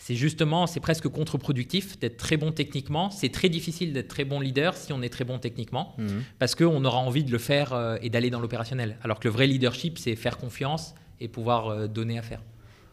c'est 0.00 0.14
justement, 0.14 0.66
c'est 0.66 0.80
presque 0.80 1.08
contre-productif 1.08 1.98
d'être 1.98 2.16
très 2.16 2.38
bon 2.38 2.52
techniquement. 2.52 3.10
C'est 3.10 3.30
très 3.30 3.50
difficile 3.50 3.92
d'être 3.92 4.08
très 4.08 4.24
bon 4.24 4.40
leader 4.40 4.74
si 4.74 4.94
on 4.94 5.02
est 5.02 5.10
très 5.10 5.24
bon 5.24 5.38
techniquement, 5.38 5.94
mhm. 5.98 6.24
parce 6.38 6.54
qu'on 6.54 6.82
aura 6.86 6.98
envie 6.98 7.22
de 7.22 7.30
le 7.30 7.36
faire 7.36 7.74
euh, 7.74 7.98
et 8.00 8.08
d'aller 8.08 8.30
dans 8.30 8.40
l'opérationnel. 8.40 8.96
Alors 9.04 9.20
que 9.20 9.28
le 9.28 9.32
vrai 9.32 9.46
leadership, 9.46 9.98
c'est 9.98 10.16
faire 10.16 10.38
confiance 10.38 10.94
et 11.20 11.28
pouvoir 11.28 11.68
euh, 11.68 11.86
donner 11.86 12.18
à 12.18 12.22
faire. 12.22 12.40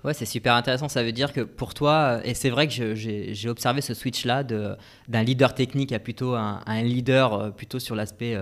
Ouais, 0.04 0.14
c'est 0.14 0.26
super 0.26 0.54
intéressant. 0.54 0.90
Ça 0.90 1.02
veut 1.02 1.14
dire 1.14 1.32
que 1.32 1.40
pour 1.40 1.74
toi, 1.74 2.20
et 2.26 2.34
c'est 2.34 2.50
vrai 2.50 2.68
que 2.68 2.94
j'ai 2.94 3.50
observé 3.50 3.80
ce 3.80 3.94
switch-là 3.94 4.44
d'un 4.44 5.24
leader 5.24 5.56
technique 5.56 5.94
à 5.94 6.00
plutôt 6.00 6.36
un, 6.36 6.62
leader 6.84 7.34
euh, 7.34 7.50
plutôt 7.52 7.80
sur 7.80 7.96
l'aspect 7.96 8.38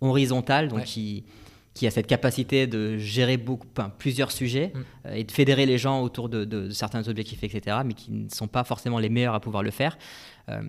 horizontal, 0.00 0.68
donc 0.68 0.84
qui 0.84 1.24
qui 1.74 1.88
a 1.88 1.90
cette 1.90 2.06
capacité 2.06 2.66
de 2.66 2.96
gérer 2.96 3.36
beaucoup, 3.36 3.66
plusieurs 3.98 4.30
sujets 4.30 4.72
mm. 4.74 4.78
euh, 5.06 5.14
et 5.14 5.24
de 5.24 5.32
fédérer 5.32 5.66
les 5.66 5.76
gens 5.76 6.00
autour 6.02 6.28
de, 6.28 6.70
certains 6.70 7.06
objectifs, 7.08 7.42
etc., 7.42 7.78
mais 7.84 7.94
qui 7.94 8.12
ne 8.12 8.28
sont 8.30 8.46
pas 8.46 8.64
forcément 8.64 9.00
les 9.00 9.08
meilleurs 9.08 9.34
à 9.34 9.40
pouvoir 9.40 9.62
le 9.62 9.72
faire. 9.72 9.98
Euh, 10.48 10.62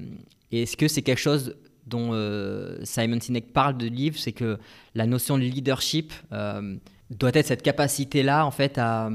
Est-ce 0.52 0.76
que 0.76 0.88
c'est 0.88 1.04
quelque 1.04 1.20
chose 1.20 1.56
dont 1.86 2.10
euh, 2.14 2.80
Simon 2.84 3.20
Sinek 3.20 3.54
parle 3.54 3.78
de 3.78 3.86
livre, 3.86 4.18
c'est 4.18 4.32
que 4.32 4.58
la 4.96 5.06
notion 5.06 5.38
de 5.38 5.44
leadership 5.44 6.12
euh, 6.32 6.76
doit 7.12 7.30
être 7.36 7.46
cette 7.46 7.62
capacité-là, 7.62 8.44
en 8.44 8.50
fait, 8.50 8.80
à, 8.80 9.12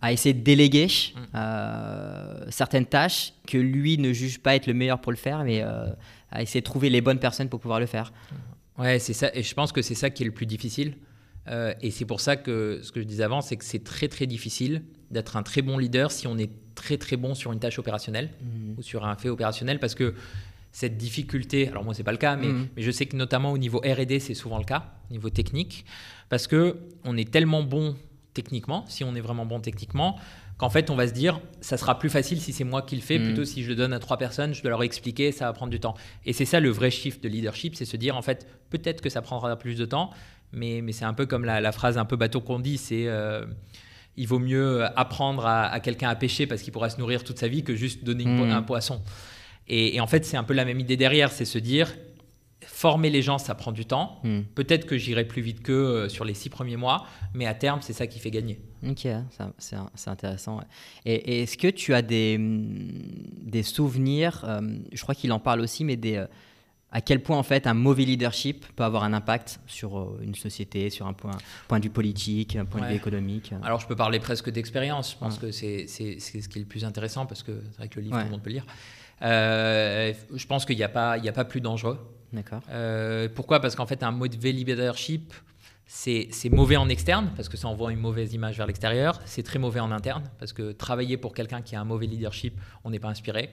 à, 0.00 0.12
essayer 0.12 0.32
de 0.32 0.42
déléguer 0.42 0.86
mm. 0.86 2.50
certaines 2.50 2.86
tâches 2.86 3.34
que 3.46 3.58
lui 3.58 3.98
ne 3.98 4.14
juge 4.14 4.40
pas 4.40 4.54
être 4.56 4.66
le 4.66 4.72
meilleur 4.72 4.98
pour 5.02 5.12
le 5.12 5.18
faire, 5.18 5.44
mais 5.44 5.60
à 5.60 6.40
essayer 6.40 6.62
de 6.62 6.64
trouver 6.64 6.88
les 6.88 7.02
bonnes 7.02 7.18
personnes 7.18 7.50
pour 7.50 7.60
pouvoir 7.60 7.80
le 7.80 7.86
faire. 7.86 8.10
Ouais, 8.78 8.98
c'est 8.98 9.12
ça. 9.12 9.30
Et 9.34 9.42
je 9.42 9.54
pense 9.54 9.70
que 9.70 9.82
c'est 9.82 9.94
ça 9.94 10.08
qui 10.08 10.22
est 10.22 10.26
le 10.26 10.32
plus 10.32 10.46
difficile. 10.46 10.94
Euh, 11.48 11.74
et 11.82 11.90
c'est 11.90 12.04
pour 12.06 12.20
ça 12.20 12.36
que 12.36 12.80
ce 12.82 12.90
que 12.92 13.00
je 13.00 13.06
disais 13.06 13.22
avant, 13.22 13.40
c'est 13.42 13.56
que 13.56 13.64
c'est 13.64 13.84
très 13.84 14.08
très 14.08 14.26
difficile 14.26 14.82
d'être 15.10 15.36
un 15.36 15.42
très 15.42 15.60
bon 15.62 15.76
leader 15.78 16.10
si 16.10 16.26
on 16.26 16.38
est 16.38 16.50
très 16.74 16.96
très 16.96 17.16
bons 17.16 17.34
sur 17.34 17.52
une 17.52 17.58
tâche 17.60 17.78
opérationnelle 17.78 18.30
ou 18.78 18.82
sur 18.82 19.04
un 19.04 19.14
fait 19.16 19.28
opérationnel 19.28 19.78
parce 19.78 19.94
que 19.94 20.14
cette 20.72 20.96
difficulté, 20.96 21.68
alors 21.68 21.84
moi 21.84 21.94
c'est 21.94 22.02
pas 22.02 22.10
le 22.12 22.18
cas, 22.18 22.34
mais, 22.36 22.48
Mhm. 22.48 22.66
mais 22.76 22.82
je 22.82 22.90
sais 22.90 23.06
que 23.06 23.14
notamment 23.16 23.52
au 23.52 23.58
niveau 23.58 23.78
R&D 23.78 24.18
c'est 24.18 24.34
souvent 24.34 24.58
le 24.58 24.64
cas, 24.64 24.92
au 25.08 25.12
niveau 25.12 25.30
technique, 25.30 25.84
parce 26.30 26.46
que 26.48 26.78
on 27.04 27.16
est 27.16 27.30
tellement 27.30 27.62
bon 27.62 27.94
techniquement, 28.32 28.84
si 28.88 29.04
on 29.04 29.14
est 29.14 29.20
vraiment 29.20 29.46
bon 29.46 29.60
techniquement, 29.60 30.18
qu'en 30.58 30.70
fait 30.70 30.90
on 30.90 30.96
va 30.96 31.06
se 31.06 31.12
dire 31.12 31.40
ça 31.60 31.76
sera 31.76 31.96
plus 32.00 32.10
facile 32.10 32.40
si 32.40 32.52
c'est 32.52 32.64
moi 32.64 32.82
qui 32.82 32.96
le 32.96 33.02
fais, 33.02 33.18
Mhm. 33.20 33.24
plutôt 33.26 33.44
si 33.44 33.62
je 33.62 33.68
le 33.68 33.76
donne 33.76 33.92
à 33.92 34.00
trois 34.00 34.16
personnes, 34.16 34.52
je 34.54 34.62
dois 34.62 34.70
leur 34.70 34.82
expliquer, 34.82 35.30
ça 35.30 35.44
va 35.44 35.52
prendre 35.52 35.70
du 35.70 35.78
temps. 35.78 35.94
Et 36.26 36.32
c'est 36.32 36.44
ça 36.46 36.58
le 36.58 36.70
vrai 36.70 36.90
shift 36.90 37.22
de 37.22 37.28
leadership, 37.28 37.76
c'est 37.76 37.84
se 37.84 37.96
dire 37.96 38.16
en 38.16 38.22
fait 38.22 38.48
peut-être 38.70 39.00
que 39.00 39.10
ça 39.10 39.22
prendra 39.22 39.56
plus 39.56 39.76
de 39.76 39.84
temps, 39.84 40.10
mais, 40.56 40.80
mais 40.82 40.92
c'est 40.92 41.04
un 41.04 41.14
peu 41.14 41.26
comme 41.26 41.44
la, 41.44 41.60
la 41.60 41.72
phrase 41.72 41.98
un 41.98 42.04
peu 42.04 42.16
bateau 42.16 42.40
qu'on 42.40 42.58
dit, 42.60 42.78
c'est 42.78 43.06
euh, 43.06 43.44
il 44.16 44.26
vaut 44.28 44.38
mieux 44.38 44.84
apprendre 44.98 45.44
à, 45.46 45.66
à 45.66 45.80
quelqu'un 45.80 46.08
à 46.08 46.14
pêcher 46.14 46.46
parce 46.46 46.62
qu'il 46.62 46.72
pourra 46.72 46.88
se 46.90 46.98
nourrir 46.98 47.24
toute 47.24 47.38
sa 47.38 47.48
vie 47.48 47.62
que 47.64 47.74
juste 47.74 48.04
donner 48.04 48.24
une 48.24 48.36
Mhm. 48.40 48.50
un 48.50 48.62
poisson. 48.62 49.02
Et, 49.68 49.96
et 49.96 50.00
en 50.00 50.06
fait, 50.06 50.24
c'est 50.24 50.36
un 50.36 50.44
peu 50.44 50.54
la 50.54 50.64
même 50.64 50.78
idée 50.80 50.96
derrière, 50.96 51.32
c'est 51.32 51.44
se 51.46 51.58
dire, 51.58 51.92
former 52.66 53.10
les 53.10 53.22
gens, 53.22 53.38
ça 53.38 53.54
prend 53.54 53.72
du 53.72 53.84
temps. 53.86 54.20
Hmm. 54.24 54.40
Peut-être 54.54 54.86
que 54.86 54.96
j'irai 54.98 55.24
plus 55.26 55.42
vite 55.42 55.62
qu'eux 55.62 56.08
sur 56.08 56.24
les 56.24 56.34
six 56.34 56.48
premiers 56.50 56.76
mois, 56.76 57.06
mais 57.34 57.46
à 57.46 57.54
terme, 57.54 57.80
c'est 57.82 57.92
ça 57.92 58.06
qui 58.06 58.18
fait 58.18 58.30
gagner. 58.30 58.58
Ok, 58.86 59.06
c'est 59.58 60.08
intéressant. 60.08 60.58
ouais. 60.58 60.64
Et, 61.06 61.14
et 61.14 61.42
est-ce 61.42 61.56
que 61.58 61.68
tu 61.68 61.92
as 61.94 62.02
des, 62.02 62.38
des 62.38 63.62
souvenirs, 63.62 64.44
euh, 64.46 64.60
je 64.92 65.02
crois 65.02 65.14
qu'il 65.14 65.32
en 65.32 65.38
parle 65.40 65.60
aussi, 65.60 65.84
mais 65.84 65.96
des, 65.96 66.16
euh, 66.16 66.26
à 66.94 67.00
quel 67.02 67.22
point 67.22 67.36
en 67.36 67.42
fait 67.42 67.66
un 67.66 67.74
mauvais 67.74 68.04
leadership 68.04 68.64
peut 68.76 68.84
avoir 68.84 69.02
un 69.04 69.12
impact 69.12 69.60
sur 69.66 69.98
euh, 69.98 70.18
une 70.22 70.34
société, 70.36 70.88
sur 70.90 71.06
un 71.06 71.12
point, 71.12 71.32
point 71.68 71.78
de 71.80 71.84
vue 71.84 71.90
politique, 71.90 72.54
un 72.56 72.64
point 72.64 72.80
de 72.80 72.86
vue 72.86 72.94
économique 72.94 73.52
Alors, 73.62 73.80
je 73.80 73.86
peux 73.86 73.96
parler 73.96 74.20
presque 74.20 74.48
d'expérience. 74.50 75.12
Je 75.12 75.18
pense 75.18 75.34
Ouais. 75.34 75.40
que 75.48 75.50
c'est 75.52 75.86
ce 75.88 76.48
qui 76.48 76.58
est 76.58 76.62
le 76.62 76.66
plus 76.68 76.84
intéressant 76.84 77.26
parce 77.26 77.42
que 77.42 77.52
c'est 77.72 77.76
vrai 77.78 77.88
que 77.88 77.96
le 77.96 78.02
livre, 78.02 78.14
Ouais. 78.16 78.22
tout 78.22 78.26
le 78.28 78.32
monde 78.32 78.42
peut 78.42 78.50
le 78.50 78.54
lire. 78.54 78.66
Euh, 79.22 80.12
je 80.34 80.46
pense 80.46 80.64
qu'il 80.64 80.76
n'y 80.76 80.82
a, 80.82 80.88
pas- 80.88 81.18
il 81.18 81.24
y 81.24 81.28
a 81.28 81.32
pas 81.32 81.44
plus 81.44 81.60
dangereux. 81.60 81.98
D'accord. 82.32 82.60
Euh, 82.70 83.28
pourquoi? 83.34 83.60
Parce 83.60 83.74
qu'en 83.76 83.86
fait, 83.86 84.02
un 84.02 84.10
mauvais 84.10 84.52
leadership, 84.52 85.32
c'est 85.86 86.28
c'est 86.30 86.48
mauvais 86.50 86.76
en 86.76 86.88
externe, 86.88 87.30
parce 87.36 87.48
que 87.48 87.56
ça 87.56 87.68
envoie 87.68 87.92
une 87.92 88.00
mauvaise 88.00 88.32
image 88.34 88.56
vers 88.56 88.66
l'extérieur. 88.66 89.20
C'est 89.24 89.42
très 89.42 89.58
mauvais 89.58 89.80
en 89.80 89.90
interne, 89.92 90.24
parce 90.38 90.52
que 90.52 90.72
travailler 90.72 91.16
pour 91.16 91.34
quelqu'un 91.34 91.62
qui 91.62 91.76
a 91.76 91.80
un 91.80 91.84
mauvais 91.84 92.06
leadership, 92.06 92.58
on 92.84 92.90
n'est 92.90 92.98
pas 92.98 93.08
inspiré. 93.08 93.50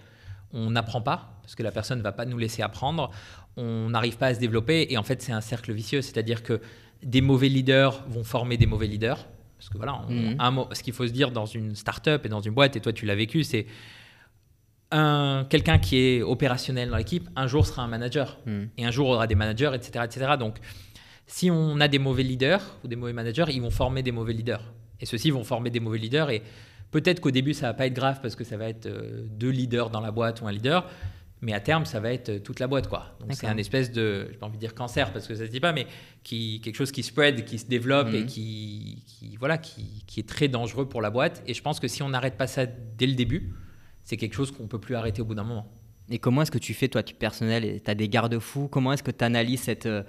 On 0.53 0.71
n'apprend 0.71 1.01
pas, 1.01 1.37
parce 1.41 1.55
que 1.55 1.63
la 1.63 1.71
personne 1.71 1.99
ne 1.99 2.03
va 2.03 2.11
pas 2.11 2.25
nous 2.25 2.37
laisser 2.37 2.61
apprendre. 2.61 3.09
On 3.57 3.89
n'arrive 3.89 4.17
pas 4.17 4.27
à 4.27 4.33
se 4.33 4.39
développer, 4.39 4.87
et 4.89 4.97
en 4.97 5.03
fait, 5.03 5.21
c'est 5.21 5.31
un 5.31 5.41
cercle 5.41 5.71
vicieux. 5.73 6.01
C'est-à-dire 6.01 6.43
que 6.43 6.59
des 7.03 7.21
mauvais 7.21 7.49
leaders 7.49 8.03
vont 8.07 8.23
former 8.23 8.57
des 8.57 8.65
mauvais 8.65 8.87
leaders. 8.87 9.27
Parce 9.57 9.69
que 9.69 9.77
voilà, 9.77 10.01
on- 10.07 10.11
Mhm. 10.11 10.35
un 10.39 10.67
ce 10.73 10.81
qu'il 10.83 10.93
faut 10.93 11.05
se 11.07 11.11
dire 11.11 11.31
dans 11.31 11.45
une 11.45 11.75
start-up 11.75 12.25
et 12.25 12.29
dans 12.29 12.41
une 12.41 12.53
boîte, 12.53 12.75
et 12.75 12.79
toi 12.81 12.93
tu 12.93 13.05
l'as 13.05 13.15
vécu, 13.15 13.43
c'est 13.43 13.65
un 14.91 15.45
quelqu'un 15.49 15.77
qui 15.79 15.97
est 15.97 16.21
opérationnel 16.21 16.89
dans 16.89 16.97
l'équipe, 16.97 17.29
un 17.35 17.47
jour 17.47 17.65
sera 17.65 17.83
un 17.83 17.87
manager 17.87 18.37
Hmm. 18.45 18.65
et 18.77 18.85
un 18.85 18.91
jour 18.91 19.07
aura 19.09 19.27
des 19.27 19.35
managers, 19.35 19.71
etc., 19.73 20.03
etc. 20.05 20.31
Donc, 20.37 20.57
si 21.27 21.49
on 21.49 21.79
a 21.79 21.87
des 21.87 21.99
mauvais 21.99 22.23
leaders 22.23 22.61
ou 22.83 22.87
des 22.87 22.95
mauvais 22.97 23.13
managers, 23.13 23.45
ils 23.49 23.61
vont 23.61 23.69
former 23.71 24.03
des 24.03 24.11
mauvais 24.11 24.33
leaders. 24.33 24.63
Et 24.99 25.05
ceux-ci 25.05 25.31
vont 25.31 25.43
former 25.45 25.69
des 25.69 25.79
mauvais 25.79 25.97
leaders. 25.97 26.29
Et 26.29 26.43
peut-être 26.91 27.19
qu'au 27.19 27.31
début, 27.31 27.53
ça 27.53 27.67
va 27.67 27.73
pas 27.73 27.87
être 27.87 27.93
grave 27.93 28.19
parce 28.21 28.35
que 28.35 28.43
ça 28.43 28.57
va 28.57 28.69
être 28.69 28.85
euh, 28.85 29.25
deux 29.29 29.49
leaders 29.49 29.89
dans 29.89 30.01
la 30.01 30.11
boîte 30.11 30.41
ou 30.41 30.47
un 30.47 30.51
leader. 30.51 30.89
Mais 31.43 31.53
à 31.53 31.59
terme, 31.59 31.85
ça 31.85 31.99
va 31.99 32.13
être 32.13 32.29
euh, 32.29 32.39
toute 32.39 32.59
la 32.59 32.67
boîte. 32.67 32.87
quoi. 32.87 33.15
Donc, 33.19 33.33
c'est 33.33 33.47
un 33.47 33.57
espèce 33.57 33.91
de, 33.91 34.27
je 34.31 34.37
pas 34.37 34.45
envie 34.45 34.57
de 34.57 34.59
dire 34.59 34.75
cancer 34.75 35.11
parce 35.11 35.25
que 35.27 35.33
ça 35.33 35.47
se 35.47 35.51
dit 35.51 35.59
pas, 35.59 35.73
mais 35.73 35.87
qui, 36.23 36.61
quelque 36.61 36.75
chose 36.75 36.91
qui 36.91 37.01
spread, 37.01 37.45
qui 37.45 37.57
se 37.57 37.65
développe 37.65 38.09
et 38.13 38.19
Mhm. 38.21 38.25
qui, 38.27 39.03
qui, 39.07 39.37
voilà, 39.37 39.57
qui, 39.57 40.03
qui 40.05 40.19
est 40.19 40.27
très 40.29 40.47
dangereux 40.49 40.87
pour 40.87 41.01
la 41.01 41.09
boîte. 41.09 41.41
Et 41.47 41.55
je 41.55 41.61
pense 41.63 41.79
que 41.79 41.87
si 41.87 42.03
on 42.03 42.09
n'arrête 42.09 42.37
pas 42.37 42.45
ça 42.45 42.67
dès 42.67 43.07
le 43.07 43.15
début, 43.15 43.53
c'est 44.03 44.17
quelque 44.17 44.35
chose 44.35 44.51
qu'on 44.51 44.67
peut 44.67 44.79
plus 44.79 44.93
arrêter 44.93 45.23
au 45.23 45.25
bout 45.25 45.33
d'un 45.35 45.43
moment. 45.43 45.67
Et 46.11 46.19
comment 46.19 46.41
est-ce 46.43 46.51
que 46.51 46.57
tu 46.59 46.73
fais, 46.75 46.89
toi, 46.89 47.01
tu 47.01 47.15
personnel, 47.15 47.81
tu 47.83 47.89
as 47.89 47.95
des 47.95 48.07
garde-fous? 48.09 48.67
Comment 48.67 48.93
est-ce 48.93 49.01
que 49.03 49.11
tu 49.11 49.23
analyses 49.23 49.61
cette, 49.61 49.85
euh, 49.87 50.03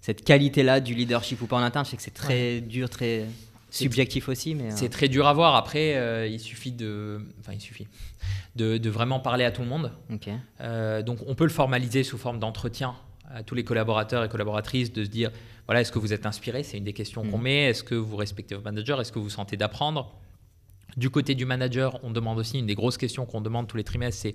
cette 0.00 0.24
qualité-là 0.24 0.80
du 0.80 0.94
leadership 0.94 1.42
ou 1.42 1.46
pas 1.46 1.56
en 1.56 1.62
interne? 1.62 1.84
Je 1.84 1.90
sais 1.90 1.96
que 1.98 2.02
c'est 2.02 2.10
très 2.14 2.60
dur, 2.62 2.88
très 2.88 3.26
subjectif 3.70 4.28
aussi, 4.28 4.54
mais... 4.54 4.64
euh, 4.72 4.76
C'est 4.76 4.88
très 4.88 5.08
dur 5.08 5.26
à 5.26 5.32
voir. 5.32 5.54
Après, 5.56 5.96
euh, 5.96 6.26
il 6.26 6.40
suffit 6.40 6.72
de, 6.72 7.20
enfin, 7.40 7.52
il 7.52 7.60
suffit 7.60 7.86
de, 8.56 8.78
de 8.78 8.90
vraiment 8.90 9.20
parler 9.20 9.44
à 9.44 9.50
tout 9.50 9.62
le 9.62 9.68
monde. 9.68 9.92
Euh, 10.60 11.02
donc, 11.02 11.18
on 11.26 11.34
peut 11.34 11.44
le 11.44 11.50
formaliser 11.50 12.02
sous 12.04 12.18
forme 12.18 12.38
d'entretien 12.38 12.94
à 13.32 13.42
tous 13.42 13.54
les 13.54 13.62
collaborateurs 13.64 14.24
et 14.24 14.28
collaboratrices 14.28 14.92
de 14.92 15.04
se 15.04 15.08
dire, 15.10 15.30
voilà, 15.66 15.80
est-ce 15.82 15.92
que 15.92 16.00
vous 16.00 16.12
êtes 16.12 16.26
inspiré? 16.26 16.62
C'est 16.64 16.78
une 16.78 16.84
des 16.84 16.92
questions 16.92 17.22
qu'on 17.22 17.38
Mhm. 17.38 17.44
met. 17.44 17.64
Est-ce 17.70 17.84
que 17.84 17.94
vous 17.94 18.16
respectez 18.16 18.54
vos 18.56 18.62
managers? 18.62 18.96
Est-ce 19.00 19.12
que 19.12 19.20
vous 19.20 19.30
sentez 19.30 19.56
d'apprendre? 19.56 20.12
Du 20.96 21.10
côté 21.10 21.36
du 21.36 21.44
manager, 21.44 22.00
on 22.02 22.10
demande 22.10 22.38
aussi 22.38 22.58
une 22.58 22.66
des 22.66 22.74
grosses 22.74 22.98
questions 22.98 23.24
qu'on 23.24 23.40
demande 23.40 23.68
tous 23.68 23.76
les 23.76 23.84
trimestres, 23.84 24.20
c'est 24.22 24.34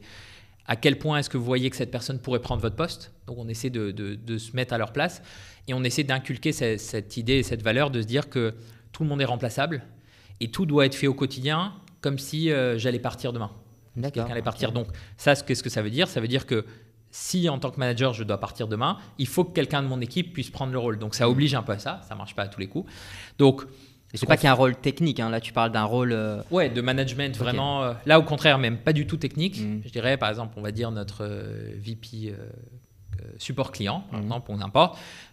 à 0.67 0.77
quel 0.77 0.97
point 0.97 1.19
est-ce 1.19 1.29
que 1.29 1.37
vous 1.37 1.43
voyez 1.43 1.69
que 1.69 1.75
cette 1.75 1.91
personne 1.91 2.17
pourrait 2.19 2.39
prendre 2.39 2.61
votre 2.61 2.77
poste? 2.77 3.11
Donc, 3.27 3.37
on 3.37 3.49
essaie 3.49 3.69
de, 3.69 3.91
de- 3.91 4.15
de 4.15 4.37
se 4.37 4.55
mettre 4.55 4.73
à 4.73 4.77
leur 4.77 4.93
place 4.93 5.21
et 5.67 5.73
on 5.73 5.83
essaie 5.83 6.03
d'inculquer 6.05 6.53
cette, 6.53 6.79
cette 6.79 7.17
idée 7.17 7.33
et 7.33 7.43
cette 7.43 7.61
valeur 7.61 7.91
de 7.91 8.01
se 8.01 8.07
dire 8.07 8.29
que 8.29 8.53
tout 8.95 9.03
le 9.03 9.09
monde 9.09 9.21
est 9.21 9.25
remplaçable 9.25 9.83
et 10.39 10.49
tout 10.51 10.65
doit 10.65 10.85
être 10.85 10.95
fait 10.95 11.07
au 11.07 11.13
quotidien 11.13 11.73
comme 11.99 12.17
si 12.17 12.49
euh, 12.49 12.77
j'allais 12.77 12.99
partir 12.99 13.33
demain 13.33 13.51
D'accord. 13.97 14.13
quelqu'un 14.23 14.31
allait 14.31 14.41
partir. 14.41 14.71
Donc 14.71 14.87
ça, 15.17 15.35
ce- 15.35 15.43
qu'est-ce 15.43 15.63
que 15.63 15.69
ça 15.69 15.81
veut 15.81 15.89
dire 15.89 16.07
Ça 16.07 16.21
veut 16.21 16.29
dire 16.29 16.45
que 16.45 16.65
si 17.11 17.49
en 17.49 17.59
tant 17.59 17.71
que 17.71 17.79
manager, 17.79 18.13
je 18.13 18.23
dois 18.23 18.39
partir 18.39 18.67
demain, 18.69 18.97
il 19.17 19.27
faut 19.27 19.43
que 19.43 19.53
quelqu'un 19.53 19.83
de 19.83 19.87
mon 19.89 19.99
équipe 19.99 20.31
puisse 20.33 20.49
prendre 20.49 20.71
le 20.71 20.79
rôle. 20.79 20.97
Donc 20.97 21.13
ça 21.13 21.29
oblige 21.29 21.53
un 21.55 21.61
peu 21.63 21.73
à 21.73 21.79
ça, 21.79 21.99
ça 22.07 22.15
marche 22.15 22.35
pas 22.35 22.43
à 22.43 22.47
tous 22.47 22.59
les 22.61 22.67
coups. 22.67 22.89
Donc 23.37 23.63
Et 24.13 24.17
c'est 24.17 24.25
pas 24.25 24.37
qu'il 24.37 24.45
y 24.45 24.47
a 24.47 24.51
un 24.51 24.55
rôle 24.55 24.75
technique, 24.77 25.19
hein, 25.19 25.29
là 25.29 25.41
tu 25.41 25.51
parles 25.51 25.71
d'un 25.73 25.83
rôle... 25.83 26.13
euh, 26.13 26.41
ouais, 26.51 26.69
de 26.69 26.79
management 26.81 27.35
vraiment. 27.37 27.83
euh, 27.83 27.93
là 28.05 28.17
au 28.19 28.23
contraire, 28.23 28.57
même 28.59 28.77
pas 28.77 28.93
du 28.93 29.07
tout 29.07 29.17
technique. 29.17 29.59
Mm. 29.61 29.81
Je 29.85 29.89
dirais 29.89 30.15
par 30.17 30.29
exemple, 30.29 30.53
on 30.57 30.61
va 30.61 30.71
dire 30.71 30.91
notre 30.91 31.19
euh, 31.25 31.73
VP 31.77 32.33
support 33.37 33.71
client, 33.71 34.03
par 34.11 34.19
Mhm. 34.19 34.25
exemple, 34.25 34.51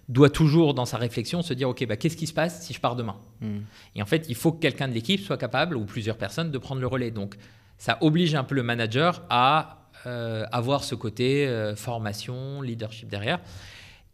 doit 0.09 0.31
toujours 0.31 0.75
dans 0.75 0.85
sa 0.85 0.97
réflexion 0.99 1.43
se 1.43 1.55
dire 1.55 1.69
ok, 1.69 1.87
bah, 1.87 1.97
qu'est-ce 1.97 2.17
qui 2.17 2.27
se 2.27 2.35
passe 2.35 2.63
si 2.63 2.73
je 2.75 2.81
pars 2.81 2.97
demain 2.97 3.17
hmm. 3.41 3.61
Et 3.95 4.03
en 4.03 4.07
fait, 4.07 4.27
il 4.29 4.35
faut 4.35 4.53
que 4.53 4.61
quelqu'un 4.61 4.89
de 4.89 4.93
l'équipe 4.93 5.21
soit 5.21 5.39
capable, 5.39 5.77
ou 5.77 5.85
plusieurs 5.85 6.17
personnes, 6.17 6.51
de 6.51 6.59
prendre 6.59 6.81
le 6.81 6.87
relais. 6.87 7.11
Donc, 7.11 7.37
ça 7.79 7.99
oblige 8.01 8.35
un 8.35 8.45
peu 8.45 8.55
le 8.55 8.63
manager 8.63 9.23
à 9.31 9.79
euh, 10.07 10.45
avoir 10.53 10.83
ce 10.85 10.95
côté 10.97 11.47
euh, 11.47 11.77
formation, 11.77 12.61
leadership 12.63 13.09
derrière. 13.09 13.39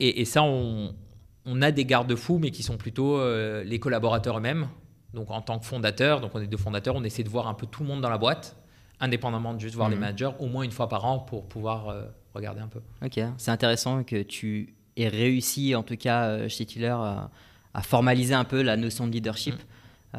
Et, 0.00 0.20
et 0.20 0.24
ça, 0.24 0.42
on, 0.42 0.94
on 1.46 1.62
a 1.62 1.70
des 1.70 1.84
garde-fous, 1.86 2.38
mais 2.38 2.50
qui 2.50 2.62
sont 2.62 2.76
plutôt 2.76 3.18
euh, 3.18 3.64
les 3.64 3.78
collaborateurs 3.80 4.36
eux-mêmes. 4.38 4.68
Donc, 5.14 5.30
en 5.30 5.40
tant 5.40 5.58
que 5.58 5.64
fondateur, 5.64 6.20
donc 6.20 6.32
on 6.34 6.40
est 6.40 6.46
deux 6.46 6.58
fondateurs, 6.58 6.94
on 6.96 7.02
essaie 7.04 7.22
de 7.24 7.30
voir 7.30 7.48
un 7.48 7.54
peu 7.54 7.66
tout 7.66 7.82
le 7.82 7.88
monde 7.88 8.02
dans 8.02 8.10
la 8.10 8.18
boîte, 8.18 8.56
indépendamment 9.00 9.54
de 9.54 9.60
juste 9.60 9.74
voir 9.74 9.88
les 9.88 9.94
Mhm. 9.96 10.00
managers, 10.02 10.30
au 10.38 10.46
moins 10.46 10.62
une 10.64 10.70
fois 10.72 10.88
par 10.90 11.06
an 11.06 11.18
pour 11.20 11.48
pouvoir 11.48 11.88
regarder 12.38 12.60
un 12.60 12.68
peu. 12.68 12.80
Ok, 13.04 13.20
c'est 13.36 13.50
intéressant 13.50 14.02
que 14.04 14.22
tu 14.22 14.74
aies 14.96 15.08
réussi, 15.08 15.74
en 15.74 15.82
tout 15.82 15.96
cas 15.96 16.24
euh, 16.26 16.48
chez 16.48 16.64
Tiller, 16.66 16.88
à, 16.88 17.30
à 17.74 17.82
formaliser 17.82 18.34
un 18.34 18.44
peu 18.44 18.62
la 18.62 18.76
notion 18.76 19.06
de 19.06 19.12
leadership. 19.12 19.54
Mm. 19.54 19.58
Euh, 20.14 20.18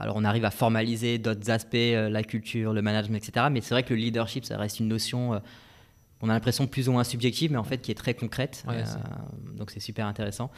alors 0.00 0.16
on 0.16 0.24
arrive 0.24 0.44
à 0.46 0.50
formaliser 0.50 1.18
d'autres 1.18 1.50
aspects, 1.50 1.74
euh, 1.76 2.08
la 2.08 2.22
culture, 2.22 2.72
le 2.72 2.80
management, 2.82 3.16
etc. 3.16 3.46
Mais 3.50 3.60
c'est 3.60 3.74
vrai 3.74 3.82
que 3.82 3.92
le 3.92 4.00
leadership, 4.00 4.44
ça 4.46 4.56
reste 4.56 4.80
une 4.80 4.88
notion, 4.88 5.34
euh, 5.34 5.38
on 6.22 6.30
a 6.30 6.32
l'impression 6.32 6.66
plus 6.66 6.88
ou 6.88 6.92
moins 6.92 7.04
subjective, 7.04 7.52
mais 7.52 7.58
en 7.58 7.64
fait 7.64 7.78
qui 7.78 7.90
est 7.90 7.94
très 7.94 8.14
concrète. 8.14 8.64
Ouais, 8.66 8.76
Euh, 8.78 9.56
donc 9.56 9.70
c'est 9.70 9.80
super 9.80 10.06
intéressant. 10.06 10.50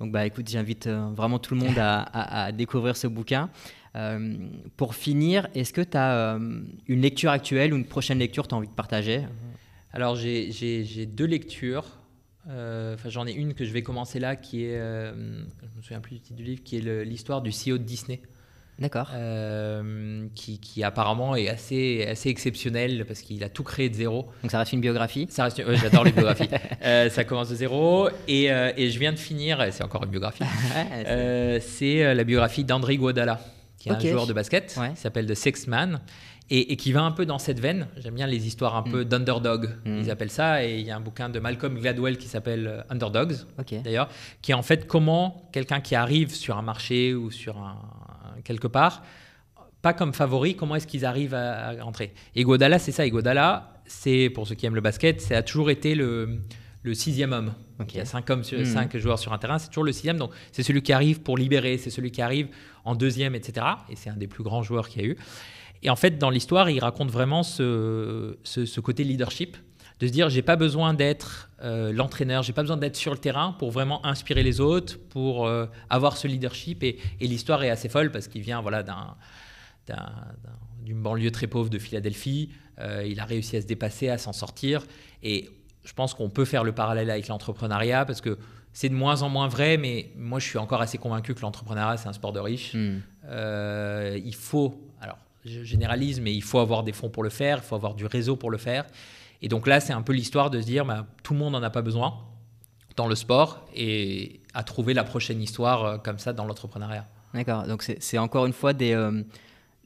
Donc 0.00 0.10
bah 0.10 0.24
écoute, 0.26 0.48
j'invite 0.48 0.86
euh, 0.88 1.10
vraiment 1.14 1.38
tout 1.38 1.54
le 1.54 1.60
monde 1.60 1.78
à, 1.78 2.00
à- 2.12 2.44
à 2.46 2.52
découvrir 2.52 2.96
ce 2.96 3.06
bouquin. 3.06 3.50
Euh, 3.94 4.34
pour 4.76 4.94
finir, 4.96 5.46
est-ce 5.54 5.72
que 5.72 5.82
tu 5.82 5.96
as 5.96 6.36
une 6.88 7.00
lecture 7.00 7.30
actuelle 7.30 7.72
ou 7.72 7.76
une 7.76 7.84
prochaine 7.84 8.18
lecture 8.18 8.42
que 8.44 8.48
tu 8.48 8.54
as 8.54 8.58
envie 8.58 8.66
de 8.68 8.72
partager? 8.72 9.20
Alors 9.94 10.16
j'ai- 10.16 11.06
deux 11.06 11.24
lectures. 11.26 11.86
Euh, 12.50 12.94
Enfin, 12.94 13.08
j'en 13.08 13.26
ai 13.26 13.32
une 13.32 13.54
que 13.54 13.64
je 13.64 13.72
vais 13.72 13.82
commencer 13.82 14.18
là, 14.20 14.36
qui 14.36 14.64
est, 14.66 14.76
euh, 14.78 15.12
je 15.62 15.76
me 15.78 15.82
souviens 15.82 16.00
plus 16.00 16.16
du 16.16 16.20
titre 16.20 16.36
du 16.36 16.42
livre, 16.44 16.62
qui 16.62 16.76
est 16.76 17.04
l'histoire 17.04 17.40
du 17.40 17.50
CEO 17.52 17.78
de 17.78 17.84
Disney, 17.84 18.20
D'accord. 18.78 19.08
euh, 19.14 20.26
qui, 20.34 20.58
qui 20.60 20.82
apparemment 20.84 21.36
est 21.36 21.48
assez, 21.48 22.04
assez 22.06 22.28
exceptionnel 22.28 23.06
parce 23.06 23.20
qu'il 23.22 23.42
a 23.44 23.48
tout 23.48 23.62
créé 23.62 23.88
de 23.88 23.94
zéro. 23.94 24.26
Donc 24.42 24.50
ça 24.50 24.58
reste 24.58 24.74
une 24.74 24.82
biographie. 24.82 25.26
Ça 25.30 25.44
reste, 25.44 25.58
ouais, 25.58 25.76
j'adore 25.76 26.04
les 26.04 26.12
biographies. 26.12 26.48
Euh, 26.82 27.08
ça 27.08 27.24
commence 27.24 27.48
de 27.48 27.54
zéro 27.54 28.08
et, 28.28 28.52
euh, 28.52 28.72
et 28.76 28.90
je 28.90 28.98
viens 28.98 29.12
de 29.12 29.18
finir. 29.18 29.64
C'est 29.70 29.82
encore 29.84 30.04
une 30.04 30.10
biographie. 30.10 30.44
C'est- 31.60 32.14
la 32.14 32.24
biographie 32.24 32.64
d'André 32.64 32.96
Guadala, 32.98 33.40
qui 33.78 33.88
est 33.88 33.92
un 33.92 34.00
joueur 34.00 34.26
de 34.26 34.32
basket, 34.34 34.76
Ouais. 34.78 34.90
qui 34.94 35.00
s'appelle 35.00 35.26
The 35.26 35.34
Sixth 35.34 35.66
Man, 35.66 36.00
et, 36.50 36.72
et 36.72 36.76
qui 36.76 36.92
va 36.92 37.02
un 37.02 37.10
peu 37.10 37.24
dans 37.26 37.38
cette 37.38 37.58
veine. 37.60 37.88
J'aime 37.96 38.14
bien 38.14 38.26
les 38.26 38.46
histoires 38.46 38.76
un 38.76 38.82
peu 38.82 39.04
d'underdog, 39.04 39.70
Mm. 39.84 39.98
ils 40.00 40.10
appellent 40.10 40.30
ça, 40.30 40.64
et 40.64 40.78
il 40.78 40.86
y 40.86 40.90
a 40.90 40.96
un 40.96 41.00
bouquin 41.00 41.28
de 41.30 41.38
Malcolm 41.40 41.78
Gladwell 41.78 42.18
qui 42.18 42.28
s'appelle 42.28 42.66
euh, 42.66 42.82
Underdogs, 42.90 43.36
d'ailleurs, 43.82 44.08
qui 44.42 44.52
est 44.52 44.54
en 44.54 44.62
fait 44.62 44.86
comment 44.86 45.48
quelqu'un 45.52 45.80
qui 45.80 45.94
arrive 45.94 46.34
sur 46.34 46.56
un 46.58 46.62
marché 46.62 47.14
ou 47.14 47.30
sur 47.30 47.56
un, 47.58 47.78
quelque 48.44 48.66
part, 48.68 49.02
pas 49.82 49.92
comme 49.92 50.12
favori, 50.14 50.54
comment 50.56 50.76
est-ce 50.76 50.86
qu'ils 50.86 51.04
arrivent 51.04 51.34
à, 51.34 51.68
à 51.68 51.82
rentrer. 51.82 52.12
Et 52.34 52.42
Godala, 52.42 52.78
c'est 52.78 52.92
ça. 52.92 53.04
Et 53.04 53.10
Godala, 53.10 53.74
c'est, 53.86 54.30
pour 54.30 54.46
ceux 54.46 54.54
qui 54.54 54.64
aiment 54.66 54.74
le 54.74 54.80
basket, 54.80 55.20
ça 55.20 55.36
a 55.38 55.42
toujours 55.42 55.70
été 55.70 55.94
le, 55.94 56.40
le 56.82 56.94
sixième 56.94 57.32
homme. 57.32 57.52
Il 57.90 57.96
y 57.96 58.00
a 58.00 58.04
cinq, 58.06 58.30
hommes 58.30 58.44
sur, 58.44 58.58
Mhm. 58.58 58.64
cinq 58.64 58.96
joueurs 58.96 59.18
sur 59.18 59.32
un 59.32 59.38
terrain, 59.38 59.58
c'est 59.58 59.68
toujours 59.68 59.84
le 59.84 59.92
sixième. 59.92 60.16
Donc, 60.16 60.30
c'est 60.52 60.62
celui 60.62 60.80
qui 60.82 60.92
arrive 60.92 61.20
pour 61.20 61.36
libérer, 61.36 61.76
c'est 61.76 61.90
celui 61.90 62.10
qui 62.12 62.22
arrive 62.22 62.48
en 62.84 62.94
deuxième, 62.94 63.34
etc. 63.34 63.66
Et 63.90 63.96
c'est 63.96 64.08
un 64.10 64.16
des 64.16 64.26
plus 64.26 64.44
grands 64.44 64.62
joueurs 64.62 64.88
qu'il 64.88 65.02
y 65.02 65.04
a 65.04 65.08
eu. 65.08 65.16
Et 65.84 65.90
en 65.90 65.96
fait, 65.96 66.18
dans 66.18 66.30
l'histoire, 66.30 66.70
il 66.70 66.80
raconte 66.80 67.10
vraiment 67.10 67.42
ce, 67.42 68.36
ce, 68.42 68.80
côté 68.80 69.04
leadership, 69.04 69.56
de 70.00 70.06
se 70.06 70.12
dire 70.12 70.28
j'ai 70.30 70.42
pas 70.42 70.56
besoin 70.56 70.94
d'être 70.94 71.50
euh, 71.62 71.92
l'entraîneur, 71.92 72.42
j'ai 72.42 72.52
pas 72.52 72.62
besoin 72.62 72.78
d'être 72.78 72.96
sur 72.96 73.12
le 73.12 73.18
terrain 73.18 73.52
pour 73.58 73.70
vraiment 73.70 74.04
inspirer 74.04 74.42
les 74.42 74.60
autres, 74.60 74.98
pour 75.10 75.46
euh, 75.46 75.66
avoir 75.90 76.16
ce 76.16 76.26
leadership. 76.26 76.82
Et, 76.82 76.98
et 77.20 77.26
l'histoire 77.26 77.62
est 77.62 77.70
assez 77.70 77.88
folle 77.88 78.10
parce 78.10 78.26
qu'il 78.28 78.42
vient 78.42 78.60
voilà 78.60 78.82
d'un 78.82 79.14
d'une 80.82 81.00
banlieue 81.00 81.30
très 81.30 81.46
pauvre 81.46 81.70
de 81.70 81.78
Philadelphie. 81.78 82.50
Euh, 82.78 83.06
il 83.06 83.20
a 83.20 83.24
réussi 83.24 83.56
à 83.56 83.62
se 83.62 83.66
dépasser, 83.66 84.08
à 84.08 84.18
s'en 84.18 84.32
sortir. 84.32 84.82
Et 85.22 85.50
je 85.84 85.92
pense 85.92 86.14
qu'on 86.14 86.30
peut 86.30 86.44
faire 86.44 86.64
le 86.64 86.72
parallèle 86.72 87.10
avec 87.10 87.28
l'entrepreneuriat 87.28 88.04
parce 88.04 88.20
que 88.20 88.38
c'est 88.72 88.88
de 88.88 88.94
moins 88.94 89.22
en 89.22 89.28
moins 89.28 89.48
vrai, 89.48 89.76
mais 89.76 90.10
moi 90.16 90.40
je 90.40 90.46
suis 90.46 90.58
encore 90.58 90.80
assez 90.80 90.98
convaincu 90.98 91.34
que 91.34 91.40
l'entrepreneuriat 91.40 91.96
c'est 91.96 92.08
un 92.08 92.12
sport 92.12 92.32
de 92.32 92.40
riches. 92.40 92.74
Hmm. 92.74 92.98
Euh, 93.26 94.18
il 94.22 94.34
faut, 94.34 94.80
alors 95.00 95.18
je 95.44 95.62
généralise, 95.62 96.20
mais 96.20 96.34
il 96.34 96.42
faut 96.42 96.58
avoir 96.58 96.82
des 96.82 96.92
fonds 96.92 97.10
pour 97.10 97.22
le 97.22 97.30
faire, 97.30 97.58
il 97.58 97.66
faut 97.66 97.74
avoir 97.74 97.94
du 97.94 98.06
réseau 98.06 98.36
pour 98.36 98.50
le 98.50 98.58
faire. 98.58 98.84
Et 99.42 99.48
donc 99.48 99.66
là, 99.66 99.80
c'est 99.80 99.92
un 99.92 100.02
peu 100.02 100.12
l'histoire 100.12 100.50
de 100.50 100.60
se 100.60 100.66
dire, 100.66 100.84
bah, 100.84 101.06
tout 101.22 101.32
le 101.34 101.38
monde 101.38 101.52
n'en 101.52 101.62
a 101.62 101.70
pas 101.70 101.82
besoin 101.82 102.14
dans 102.96 103.08
le 103.08 103.14
sport 103.14 103.66
et 103.74 104.40
à 104.54 104.62
trouver 104.62 104.94
la 104.94 105.04
prochaine 105.04 105.42
histoire 105.42 105.84
euh, 105.84 105.98
comme 105.98 106.18
ça 106.18 106.32
dans 106.32 106.44
l'entrepreneuriat. 106.44 107.06
D'accord, 107.34 107.66
donc 107.66 107.82
c'est 107.82 108.18
encore 108.18 108.46
une 108.46 108.52
fois 108.52 108.72
des, 108.72 108.94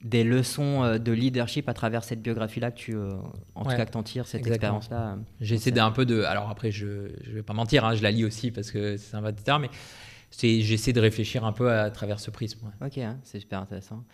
des 0.03 0.25
leçons 0.25 0.85
euh, 0.85 0.99
de 0.99 1.13
leadership 1.13 1.69
à 1.69 1.75
travers 1.75 2.05
cette 2.05 2.23
biographie-là 2.23 2.71
que 2.71 2.77
tu, 2.77 2.95
euh, 2.95 3.17
en 3.55 3.65
tout 3.65 3.71
cas, 3.71 3.85
que 3.85 3.97
en 3.97 4.03
tires, 4.03 4.27
cette 4.27 4.47
expérience-là. 4.47 5.13
Euh, 5.13 5.17
J'essaie 5.41 5.71
d'un 5.71 5.91
peu 5.91 6.07
de. 6.07 6.23
Alors 6.23 6.49
après, 6.51 6.71
je 6.71 6.87
ne 6.87 7.35
vais 7.35 7.43
pas 7.43 7.55
mentir, 7.55 7.85
hein, 7.85 7.95
je 7.95 8.03
la 8.03 8.11
lis 8.11 8.25
aussi 8.25 8.51
parce 8.51 8.71
que 8.71 8.97
c'est 8.97 9.17
un 9.17 9.33
terme, 9.33 9.63
mais 9.63 9.71
j'essaie 10.63 10.93
de 10.93 11.01
réfléchir 11.01 11.45
un 11.45 11.53
peu 11.53 11.71
à, 11.73 11.91
travers 11.91 12.21
ce 12.21 12.31
prisme. 12.31 12.71
Ok, 12.85 12.99
hein, 12.99 13.19
c'est 13.25 13.41
super 13.41 13.61
intéressant. 13.61 14.05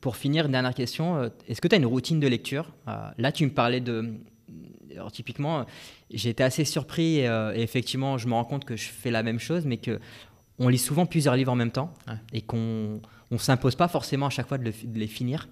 Pour 0.00 0.16
finir, 0.16 0.46
une 0.46 0.52
dernière 0.52 0.74
question. 0.74 1.30
Est-ce 1.48 1.60
que 1.60 1.68
tu 1.68 1.74
as 1.74 1.78
une 1.78 1.86
routine 1.86 2.20
de 2.20 2.26
lecture? 2.26 2.72
Là, 2.86 3.32
tu 3.32 3.44
me 3.44 3.50
parlais 3.50 3.80
de. 3.80 4.14
Alors, 4.92 5.12
typiquement, 5.12 5.66
j'ai 6.10 6.30
été 6.30 6.42
assez 6.42 6.64
surpris 6.64 7.18
et, 7.20 7.28
effectivement, 7.56 8.18
je 8.18 8.28
me 8.28 8.34
rends 8.34 8.44
compte 8.44 8.64
que 8.64 8.76
je 8.76 8.88
fais 8.88 9.10
la 9.10 9.22
même 9.22 9.38
chose, 9.38 9.64
mais 9.64 9.78
que 9.78 10.00
on 10.58 10.68
lit 10.68 10.78
souvent 10.78 11.06
plusieurs 11.06 11.36
livres 11.36 11.52
en 11.52 11.56
même 11.56 11.72
temps 11.72 11.92
et 12.32 12.40
qu'on 12.40 13.00
on 13.30 13.38
s'impose 13.38 13.74
pas 13.74 13.88
forcément 13.88 14.26
à 14.26 14.30
chaque 14.30 14.48
fois 14.48 14.58
de, 14.58 14.72
les 14.94 15.06
finir. 15.06 15.48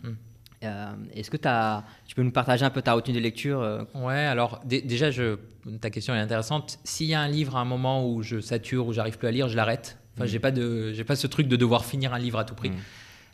Euh, 0.62 0.92
est-ce 1.14 1.30
que 1.30 1.36
as, 1.46 1.84
tu 2.06 2.14
peux 2.14 2.22
nous 2.22 2.30
partager 2.30 2.64
un 2.64 2.70
peu 2.70 2.80
ta 2.80 2.94
routine 2.94 3.14
de 3.14 3.20
lecture 3.20 3.60
euh? 3.60 3.82
Ouais, 3.94 4.24
alors 4.24 4.60
déjà, 4.64 5.10
je, 5.10 5.36
ta 5.80 5.90
question 5.90 6.14
est 6.14 6.18
intéressante. 6.18 6.78
S'il 6.84 7.06
y 7.06 7.14
a 7.14 7.20
un 7.20 7.28
livre 7.28 7.56
à 7.56 7.60
un 7.60 7.64
moment 7.64 8.08
où 8.08 8.22
je 8.22 8.40
sature, 8.40 8.86
où 8.86 8.92
j'arrive 8.92 9.18
plus 9.18 9.28
à 9.28 9.30
lire, 9.30 9.48
je 9.48 9.56
l'arrête. 9.56 9.98
Enfin, 10.14 10.24
hmm. 10.24 10.28
j'ai 10.28 10.38
pas 10.38 10.50
de, 10.52 10.92
j'ai 10.92 11.04
pas 11.04 11.16
ce 11.16 11.26
truc 11.26 11.48
de 11.48 11.56
devoir 11.56 11.84
finir 11.84 12.14
un 12.14 12.18
livre 12.18 12.38
à 12.38 12.44
tout 12.44 12.54
prix. 12.54 12.70
Hmm. 12.70 12.78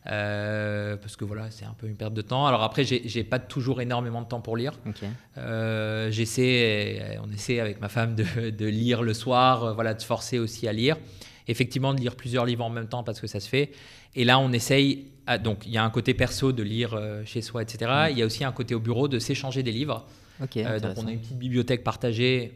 Euh, 0.07 0.97
parce 0.97 1.17
que 1.17 1.25
voilà, 1.25 1.51
c'est 1.51 1.67
un 1.67 1.75
peu 1.77 1.87
une 1.87 1.97
perte 1.97 2.15
de 2.15 2.23
temps. 2.23 2.47
Alors 2.47 2.63
après, 2.63 2.85
j'ai 2.85 3.25
pas 3.25 3.39
toujours 3.39 3.81
énormément 3.81 4.23
de 4.23 4.29
temps 4.29 4.41
pour 4.41 4.57
lire. 4.57 4.73
J'essaie, 5.37 7.19
on 7.23 7.31
essaie 7.33 7.61
avec 7.61 7.81
ma 7.81 7.89
femme 7.89 8.15
de, 8.15 8.51
de, 8.51 8.67
lire 8.67 9.03
le 9.03 9.15
soir, 9.15 9.75
voilà, 9.75 9.95
de 9.95 10.01
se 10.01 10.07
forcer 10.07 10.39
aussi 10.39 10.67
à 10.69 10.73
lire 10.73 10.97
effectivement 11.51 11.95
de 11.95 12.01
lire 12.01 12.17
plusieurs 12.17 12.47
livres 12.47 12.65
en 12.65 12.71
même 12.71 12.87
temps 12.87 13.03
parce 13.03 13.21
que 13.21 13.27
ça 13.27 13.41
se 13.41 13.49
fait. 13.49 13.73
Et 14.15 14.25
là, 14.25 14.39
on 14.39 14.53
essaye. 14.53 15.07
Ah, 15.27 15.39
donc, 15.39 15.65
il 15.67 15.73
y 15.73 15.79
a 15.79 15.85
un 15.85 15.91
côté 15.91 16.15
perso 16.15 16.53
de 16.53 16.63
lire 16.63 16.95
euh, 16.95 17.23
chez 17.25 17.43
soi, 17.43 17.63
etc. 17.63 17.91
Mm. 17.91 18.13
Il 18.13 18.19
y 18.19 18.23
a 18.23 18.27
aussi 18.27 18.45
un 18.45 18.53
côté 18.53 18.75
au 18.75 18.81
bureau 18.81 19.09
de 19.09 19.19
s'échanger 19.19 19.63
des 19.63 19.73
livres. 19.73 20.07
Euh, 20.57 20.81
donc, 20.81 20.93
on 20.97 21.07
a 21.07 21.13
une 21.13 21.21
petite 21.21 21.39
bibliothèque 21.39 21.85
partagée. 21.85 22.53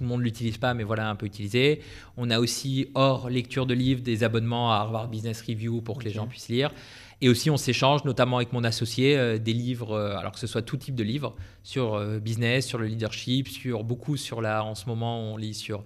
Tout 0.00 0.04
le 0.04 0.08
monde 0.08 0.20
ne 0.20 0.24
l'utilise 0.24 0.56
pas, 0.56 0.72
mais 0.72 0.82
voilà, 0.82 1.10
un 1.10 1.14
peu 1.14 1.26
utilisé. 1.26 1.82
On 2.16 2.30
a 2.30 2.40
aussi, 2.40 2.88
hors 2.94 3.28
lecture 3.28 3.66
de 3.66 3.74
livres, 3.74 4.00
des 4.00 4.24
abonnements 4.24 4.72
à 4.72 4.76
Harvard 4.76 5.08
Business 5.08 5.42
Review 5.42 5.82
pour 5.82 5.98
que 5.98 6.04
les 6.04 6.10
gens 6.10 6.26
puissent 6.26 6.48
lire. 6.48 6.72
Et 7.20 7.28
aussi, 7.28 7.50
on 7.50 7.58
s'échange, 7.58 8.04
notamment 8.04 8.38
avec 8.38 8.54
mon 8.54 8.64
associé, 8.64 9.18
euh, 9.18 9.36
des 9.36 9.52
livres, 9.52 9.94
alors 10.18 10.32
que 10.32 10.38
ce 10.38 10.46
soit 10.46 10.62
tout 10.62 10.78
type 10.78 10.94
de 10.94 11.02
livres, 11.02 11.36
sur 11.62 12.02
business, 12.18 12.66
sur 12.66 12.78
le 12.78 12.86
leadership, 12.86 13.46
sur 13.46 13.84
beaucoup 13.84 14.16
sur 14.16 14.40
la. 14.40 14.64
En 14.64 14.74
ce 14.74 14.86
moment, 14.86 15.20
on 15.20 15.36
lit 15.36 15.52
sur 15.52 15.84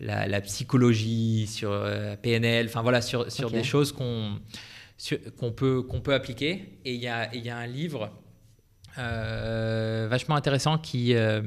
la, 0.00 0.40
psychologie, 0.40 1.46
sur 1.46 1.72
euh, 1.72 2.16
PNL, 2.16 2.66
enfin 2.66 2.82
voilà, 2.82 3.00
sur, 3.00 3.30
sur 3.30 3.50
des 3.50 3.64
choses 3.64 3.92
qu'on 3.92 4.38
qu'on 5.38 5.52
peut, 5.52 5.82
qu'on 5.82 6.00
peut 6.00 6.12
appliquer. 6.12 6.80
Et 6.84 6.94
il 6.94 7.00
y 7.00 7.06
a, 7.06 7.32
y 7.36 7.48
a, 7.50 7.56
un 7.56 7.68
livre 7.68 8.10
euh, 8.98 10.06
vachement 10.10 10.34
intéressant 10.34 10.78
qui, 10.78 11.14
euh, 11.14 11.40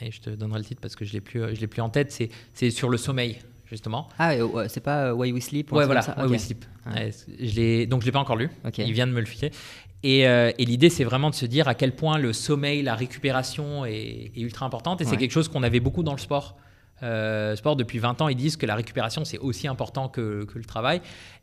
et 0.00 0.10
je 0.10 0.20
te 0.20 0.30
donnerai 0.30 0.58
le 0.60 0.64
titre 0.64 0.80
parce 0.80 0.96
que 0.96 1.04
je 1.04 1.10
ne 1.10 1.14
l'ai 1.14 1.20
plus, 1.20 1.54
je 1.54 1.60
l'ai 1.60 1.66
plus 1.66 1.82
en 1.82 1.90
tête, 1.90 2.12
c'est, 2.12 2.30
c'est 2.54 2.70
sur 2.70 2.88
le 2.88 2.96
sommeil. 2.96 3.38
Justement. 3.70 4.08
Ah, 4.18 4.32
c'est 4.68 4.80
pas 4.80 5.12
Why 5.12 5.30
We 5.30 5.44
Sleep 5.44 5.70
Ouais, 5.72 5.84
voilà, 5.84 6.00
Why 6.16 6.26
We 6.26 6.40
Sleep. 6.40 6.64
je 7.38 7.54
l'ai, 7.54 7.86
donc, 7.86 8.00
je 8.00 8.06
ne 8.06 8.08
l'ai 8.08 8.12
pas 8.12 8.18
encore 8.18 8.36
lu. 8.36 8.48
Il 8.78 8.94
vient 8.94 9.06
de 9.06 9.12
me 9.12 9.20
le 9.20 9.26
filer. 9.26 9.50
Et, 10.02 10.20
et, 10.20 10.64
l'idée, 10.64 10.88
c'est 10.88 11.04
vraiment 11.04 11.28
de 11.28 11.34
se 11.34 11.44
dire 11.44 11.68
à 11.68 11.74
quel 11.74 11.94
point 11.94 12.16
le 12.16 12.32
sommeil, 12.32 12.80
la 12.80 12.94
récupération 12.94 13.84
est, 13.84 14.32
est 14.34 14.40
ultra 14.40 14.64
importante. 14.64 15.02
Et 15.02 15.04
c'est 15.04 15.18
quelque 15.18 15.32
chose 15.32 15.48
qu'on 15.48 15.62
avait 15.62 15.80
beaucoup 15.80 16.02
dans 16.02 16.14
le 16.14 16.18
sport. 16.18 16.56
Euh, 17.02 17.56
sport, 17.56 17.76
depuis 17.76 17.98
20 17.98 18.20
ans, 18.22 18.28
ils 18.28 18.36
disent 18.36 18.56
que 18.56 18.66
la 18.66 18.74
récupération, 18.74 19.24
c'est 19.24 19.38
aussi 19.38 19.68
important 19.68 20.08
que, 20.08 20.46
le 20.52 20.64
travail. 20.64 21.00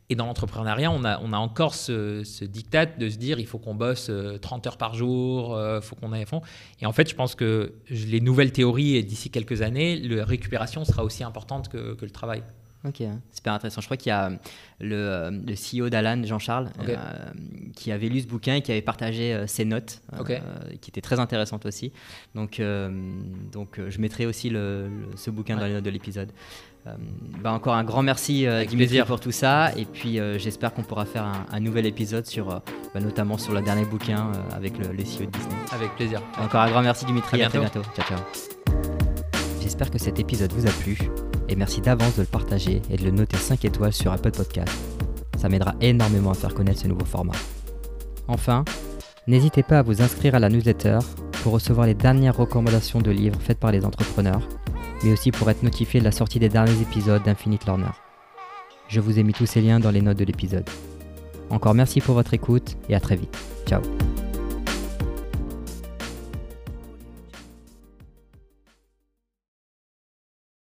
Et 0.08 0.14
dans 0.14 0.26
l'entrepreneuriat, 0.26 0.90
on 0.90 1.04
a, 1.04 1.38
encore 1.38 1.74
ce, 1.74 2.22
ce, 2.22 2.44
diktat 2.44 2.86
de 2.86 3.08
se 3.08 3.16
dire 3.16 3.40
il 3.40 3.46
faut 3.46 3.58
qu'on 3.58 3.74
bosse 3.74 4.10
30 4.40 4.66
euh, 4.66 4.68
heures 4.68 4.76
par 4.76 4.94
jour, 4.94 5.50
il 5.50 5.58
euh, 5.58 5.80
faut 5.80 5.96
qu'on 5.96 6.12
aille 6.12 6.22
à 6.22 6.26
fond. 6.26 6.42
Et 6.80 6.86
en 6.86 6.92
fait, 6.92 7.08
je 7.10 7.14
pense 7.14 7.34
que 7.34 7.74
les 7.90 8.20
nouvelles 8.20 8.52
théories, 8.52 9.02
d'ici 9.04 9.30
quelques 9.30 9.62
années, 9.62 9.98
la 9.98 10.24
récupération 10.24 10.84
sera 10.84 11.02
aussi 11.02 11.24
importante 11.24 11.68
que 11.68 11.96
le 12.00 12.10
travail. 12.10 12.42
Ok, 12.86 13.02
super 13.32 13.52
intéressant. 13.52 13.80
Je 13.80 13.86
crois 13.86 13.96
qu'il 13.96 14.10
y 14.10 14.12
a 14.12 14.30
le, 14.80 14.94
euh, 14.94 15.30
le 15.30 15.54
CEO 15.54 15.88
d'Alan, 15.88 16.22
Jean-Charles, 16.24 16.68
euh, 16.88 16.96
qui 17.74 17.90
avait 17.90 18.08
lu 18.08 18.20
ce 18.20 18.26
bouquin 18.26 18.54
et 18.54 18.62
qui 18.62 18.70
avait 18.70 18.82
partagé 18.82 19.34
euh, 19.34 19.46
ses 19.46 19.64
notes, 19.64 20.02
qui 20.80 20.90
étaient 20.90 21.00
très 21.00 21.18
intéressantes 21.18 21.66
aussi. 21.66 21.92
Donc, 22.34 22.60
donc 23.52 23.80
je 23.88 24.00
mettrai 24.00 24.26
aussi 24.26 24.50
le, 24.50 24.88
ce 25.16 25.30
bouquin 25.30 25.56
dans 25.56 25.66
les 25.66 25.72
notes 25.72 25.84
de 25.84 25.90
l'épisode. 25.90 26.30
Bah 27.42 27.50
encore 27.50 27.74
un 27.74 27.82
grand 27.82 28.04
merci 28.04 28.46
Dimitri 28.68 29.02
pour 29.02 29.18
tout 29.18 29.32
ça 29.32 29.72
et 29.76 29.84
puis 29.84 30.20
j'espère 30.38 30.72
qu'on 30.72 30.84
pourra 30.84 31.04
faire 31.04 31.24
un, 31.50 31.58
nouvel 31.58 31.84
épisode 31.84 32.26
sur 32.26 32.46
bah, 32.46 33.00
notamment 33.00 33.38
sur 33.38 33.54
le 33.54 33.60
dernier 33.60 33.84
bouquin 33.84 34.30
avec 34.52 34.78
le, 34.78 34.92
le, 34.92 35.02
CEO 35.02 35.26
de 35.26 35.30
Disney. 35.30 35.56
Avec 35.72 35.96
plaisir. 35.96 36.22
Encore 36.38 36.60
un 36.60 36.70
grand 36.70 36.82
merci 36.82 37.04
Dimitri, 37.04 37.42
à, 37.42 37.46
à 37.46 37.48
très 37.48 37.58
bientôt. 37.58 37.82
Ciao 37.96 38.06
ciao. 38.06 38.18
J'espère 39.60 39.90
que 39.90 39.98
cet 39.98 40.20
épisode 40.20 40.52
vous 40.52 40.68
a 40.68 40.70
plu 40.70 40.96
et 41.48 41.56
merci 41.56 41.80
d'avance 41.80 42.16
de 42.16 42.22
le 42.22 42.26
partager 42.26 42.82
et 42.90 42.96
de 42.96 43.04
le 43.04 43.10
noter 43.10 43.36
5 43.36 43.64
étoiles 43.64 43.92
sur 43.92 44.12
Apple 44.12 44.30
Podcast. 44.30 44.72
Ça 45.38 45.48
m'aidera 45.48 45.74
énormément 45.80 46.30
à 46.30 46.34
faire 46.34 46.54
connaître 46.54 46.80
ce 46.80 46.88
nouveau 46.88 47.04
format. 47.04 47.34
Enfin, 48.28 48.64
n'hésitez 49.26 49.62
pas 49.62 49.78
à 49.78 49.82
vous 49.82 50.02
inscrire 50.02 50.34
à 50.34 50.38
la 50.38 50.48
newsletter 50.48 50.98
pour 51.42 51.52
recevoir 51.52 51.86
les 51.86 51.94
dernières 51.94 52.36
recommandations 52.36 53.00
de 53.00 53.10
livres 53.10 53.40
faites 53.40 53.60
par 53.60 53.72
les 53.72 53.84
entrepreneurs, 53.84 54.48
mais 55.04 55.12
aussi 55.12 55.30
pour 55.30 55.48
être 55.50 55.62
notifié 55.62 56.00
de 56.00 56.04
la 56.04 56.12
sortie 56.12 56.38
des 56.38 56.48
derniers 56.48 56.80
épisodes 56.80 57.22
d'Infinite 57.22 57.66
Learner. 57.66 57.92
Je 58.88 59.00
vous 59.00 59.18
ai 59.18 59.22
mis 59.22 59.32
tous 59.32 59.46
ces 59.46 59.60
liens 59.60 59.80
dans 59.80 59.90
les 59.90 60.02
notes 60.02 60.18
de 60.18 60.24
l'épisode. 60.24 60.68
Encore 61.50 61.74
merci 61.74 62.00
pour 62.00 62.14
votre 62.14 62.34
écoute 62.34 62.76
et 62.88 62.94
à 62.94 63.00
très 63.00 63.16
vite. 63.16 63.36
Ciao 63.66 63.80